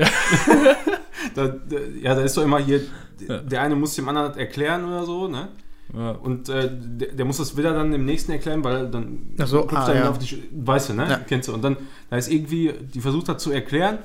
[1.35, 2.81] Da, da, ja, da ist doch immer hier,
[3.29, 5.49] der eine muss dem anderen erklären oder so, ne?
[5.97, 6.11] Ja.
[6.11, 9.67] Und äh, der, der muss das wieder dann dem nächsten erklären, weil dann Ach so,
[9.69, 10.11] ah, er ihm ja.
[10.11, 11.07] auf die Weißt du, ne?
[11.09, 11.21] Ja.
[11.27, 11.55] Kennst du.
[11.55, 11.77] Und dann,
[12.11, 13.99] da ist irgendwie, die versucht das zu erklären,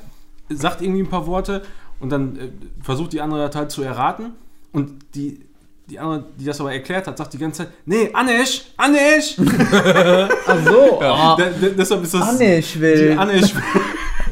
[0.49, 1.64] sagt irgendwie ein paar Worte
[1.99, 2.49] und dann äh,
[2.81, 4.31] versucht die andere halt zu erraten
[4.72, 5.41] und die,
[5.89, 9.38] die andere, die das aber erklärt hat, sagt die ganze Zeit, nee, Anesh, Anesh!
[10.47, 10.99] Ach so.
[11.03, 13.18] Da, da, deshalb ist das die Amish-Welt.
[13.18, 13.53] Anesh.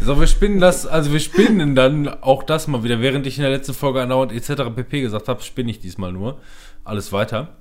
[0.03, 3.01] So, wir spinnen das, also wir spinnen dann auch das mal wieder.
[3.01, 4.63] Während ich in der letzten Folge andauernd etc.
[4.75, 6.39] pp gesagt habe, spinne ich diesmal nur.
[6.83, 7.57] Alles weiter.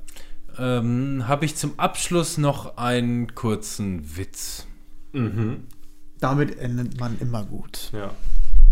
[0.59, 4.67] Ähm, habe ich zum Abschluss noch einen kurzen Witz.
[5.13, 5.65] mhm.
[6.19, 7.91] Damit endet man immer gut.
[7.93, 8.11] Ja.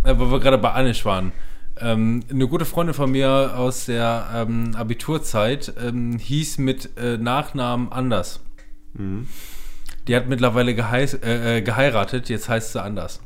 [0.05, 1.33] Äh, weil wir gerade bei Anish waren.
[1.81, 7.91] Ähm, eine gute Freundin von mir aus der ähm, Abiturzeit ähm, hieß mit äh, Nachnamen
[7.93, 8.41] anders.
[8.95, 9.29] Mhm.
[10.09, 13.21] Die hat mittlerweile äh, äh, geheiratet, jetzt heißt sie anders.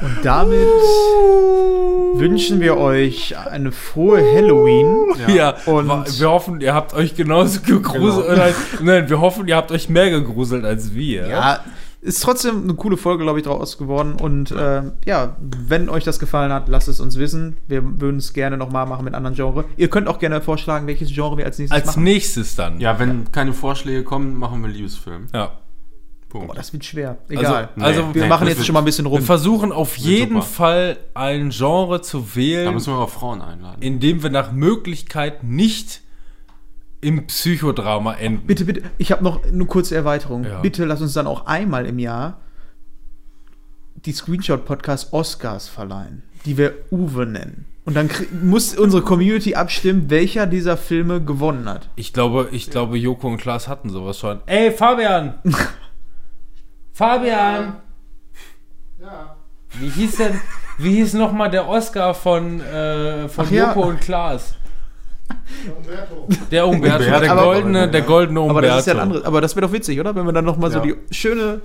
[0.00, 0.68] Und damit
[2.18, 4.86] wünschen wir euch eine frohe Halloween.
[5.34, 8.26] Ja, Und- wa- wir hoffen, ihr habt euch genauso gegruselt.
[8.28, 8.36] Genau.
[8.42, 11.26] Nein, nein, wir hoffen, ihr habt euch mehr gegruselt als wir.
[11.28, 11.60] Ja,
[12.00, 14.14] ist trotzdem eine coole Folge, glaube ich, draus geworden.
[14.20, 14.78] Und ja.
[14.80, 17.56] Äh, ja, wenn euch das gefallen hat, lasst es uns wissen.
[17.66, 19.64] Wir würden es gerne nochmal machen mit anderen Genres.
[19.78, 22.02] Ihr könnt auch gerne vorschlagen, welches Genre wir als nächstes Als machen.
[22.04, 22.78] nächstes dann.
[22.80, 25.28] ja, wenn keine Vorschläge kommen, machen wir Liebesfilm.
[25.32, 25.52] Ja.
[26.34, 26.48] Punkt.
[26.48, 27.16] Boah, das wird schwer.
[27.28, 27.68] Egal.
[27.76, 29.22] Nee, Also, wir nee, machen das jetzt wird- schon mal ein bisschen Wir rum.
[29.22, 30.46] versuchen auf jeden super.
[30.46, 33.80] Fall ein Genre zu Da wählen, müssen wir aber Frauen einladen.
[33.80, 36.00] in dem wir nach Möglichkeit nicht
[37.00, 38.46] im Psychodrama enden.
[38.46, 40.44] Bitte, bitte, ich habe noch eine kurze Erweiterung.
[40.44, 40.60] Ja.
[40.60, 42.40] Bitte lass uns dann auch einmal im Jahr
[44.04, 47.66] die Screenshot-Podcast Oscars verleihen, die wir Uwe nennen.
[47.86, 48.08] Und dann
[48.42, 51.90] muss unsere Community abstimmen, welcher dieser Filme gewonnen hat.
[51.96, 54.40] Ich glaube, ich glaube, Joko und Klaas hatten sowas schon.
[54.46, 55.34] Ey, Fabian!
[56.94, 57.74] Fabian!
[59.00, 59.36] Ja,
[59.80, 60.40] Wie hieß denn,
[60.78, 63.66] wie hieß nochmal der Oscar von, äh, von Ach ja.
[63.68, 64.54] Joko und Klaas?
[65.66, 66.28] der Umberto.
[66.52, 67.20] Der Umberto, Umberto.
[67.20, 68.58] der Aber- goldene, der goldene Umberto.
[68.58, 69.24] Aber das ist ja ein anderes.
[69.24, 70.14] Aber das wäre doch witzig, oder?
[70.14, 70.84] Wenn wir dann noch mal so Ja.
[70.84, 71.60] die schöne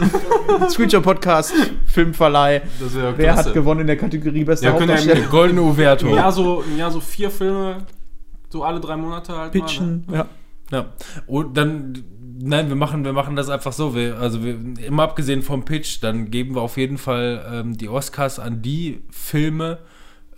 [0.68, 1.52] Screenshot-Podcast,
[1.86, 2.62] Filmverleih.
[2.80, 5.14] Das wäre Wer hat gewonnen in der Kategorie beste Ja, Hauptdarsteller?
[5.20, 6.08] Der goldene Umberto.
[6.08, 7.78] Im Jahr, so, Jahr so vier Filme,
[8.48, 10.04] so alle drei Monate halt Pitchen.
[10.10, 10.26] Ja.
[10.70, 10.86] Ja.
[11.26, 12.04] Und dann,
[12.40, 13.94] nein, wir machen, wir machen das einfach so.
[13.94, 17.88] Wir, also wir, immer abgesehen vom Pitch, dann geben wir auf jeden Fall ähm, die
[17.88, 19.78] Oscars an die Filme,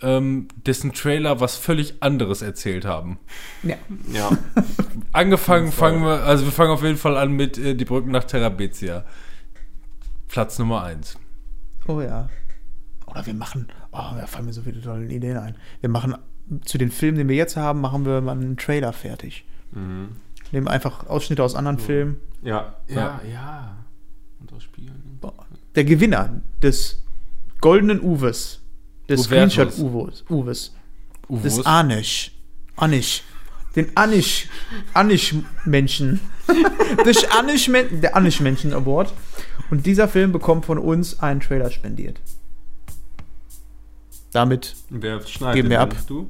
[0.01, 3.19] ähm, dessen Trailer was völlig anderes erzählt haben.
[3.63, 3.75] ja.
[4.11, 4.29] Ja.
[5.13, 8.23] Angefangen fangen wir, also wir fangen auf jeden Fall an mit äh, Die Brücken nach
[8.23, 9.03] Terabithia.
[10.27, 11.17] Platz Nummer 1.
[11.87, 12.29] Oh ja.
[13.05, 15.55] Oder wir machen, oh, da fallen mir so viele tolle Ideen ein.
[15.81, 16.15] Wir machen
[16.65, 19.45] zu den Filmen, den wir jetzt haben, machen wir mal einen Trailer fertig.
[19.73, 20.15] Mhm.
[20.51, 22.17] Nehmen einfach Ausschnitte aus anderen Filmen.
[22.43, 22.75] Ja.
[22.87, 22.95] Ja.
[22.95, 23.77] Ja, ja.
[24.39, 25.19] Und aus Spielen.
[25.75, 27.01] Der Gewinner des
[27.61, 28.59] goldenen Uwes,
[29.07, 29.75] des Uvertus.
[29.75, 30.71] Screenshot-Uwes, Uwes,
[31.29, 31.65] des Uwos.
[31.65, 32.31] Anish,
[32.75, 33.23] Anish,
[33.75, 34.49] den Anish,
[34.93, 36.19] Anish-Menschen,
[37.05, 37.71] des Anish
[38.01, 39.13] der Anish-Menschen Award.
[39.69, 42.19] Und dieser Film bekommt von uns einen Trailer spendiert.
[44.33, 45.55] Damit, Wer schneidet?
[45.55, 45.95] Geben wir ab.
[46.07, 46.29] Du?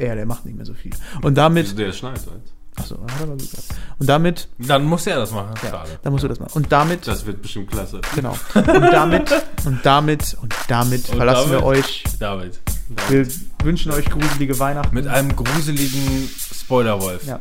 [0.00, 0.92] er, der macht nicht mehr so viel.
[1.22, 2.52] Und damit, der schneidet halt.
[2.80, 3.64] Achso, hat er mal gut gesagt.
[3.98, 5.54] Und damit, Dann muss er das machen.
[5.62, 5.90] ja, Schade.
[6.02, 6.52] da musst du das machen.
[6.54, 8.00] Und damit, Das wird bestimmt klasse.
[8.14, 8.36] genau.
[8.54, 9.30] Und damit,
[9.64, 12.60] und damit, und damit Und verlassen wir damit- euch David.
[13.08, 13.26] Wir
[13.62, 14.94] wünschen euch gruselige Weihnachten.
[14.94, 17.24] Mit einem gruseligen Spoilerwolf.
[17.26, 17.40] ja.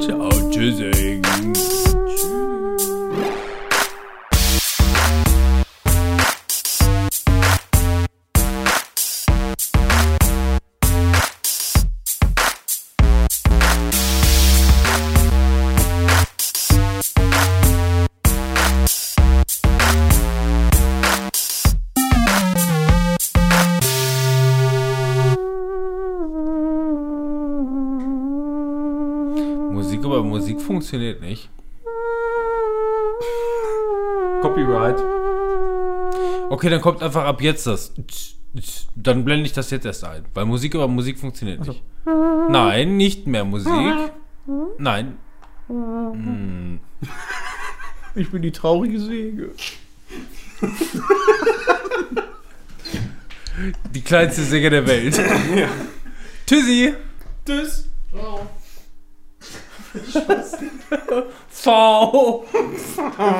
[0.00, 1.22] Ciao, tschüssing.
[30.66, 31.48] Funktioniert nicht.
[34.42, 35.02] Copyright.
[36.50, 37.94] Okay, dann kommt einfach ab jetzt das.
[38.94, 40.24] Dann blende ich das jetzt erst ein.
[40.34, 41.82] Weil Musik über Musik funktioniert nicht.
[42.04, 43.72] Nein, nicht mehr Musik.
[44.78, 45.18] Nein.
[45.68, 46.80] Hm.
[48.14, 49.50] Ich bin die traurige Säge.
[53.92, 55.20] Die kleinste Säge der Welt.
[56.46, 56.94] Tschüssi.
[57.44, 57.88] Tschüss.
[58.10, 58.46] Ciao.
[61.48, 62.46] Fall.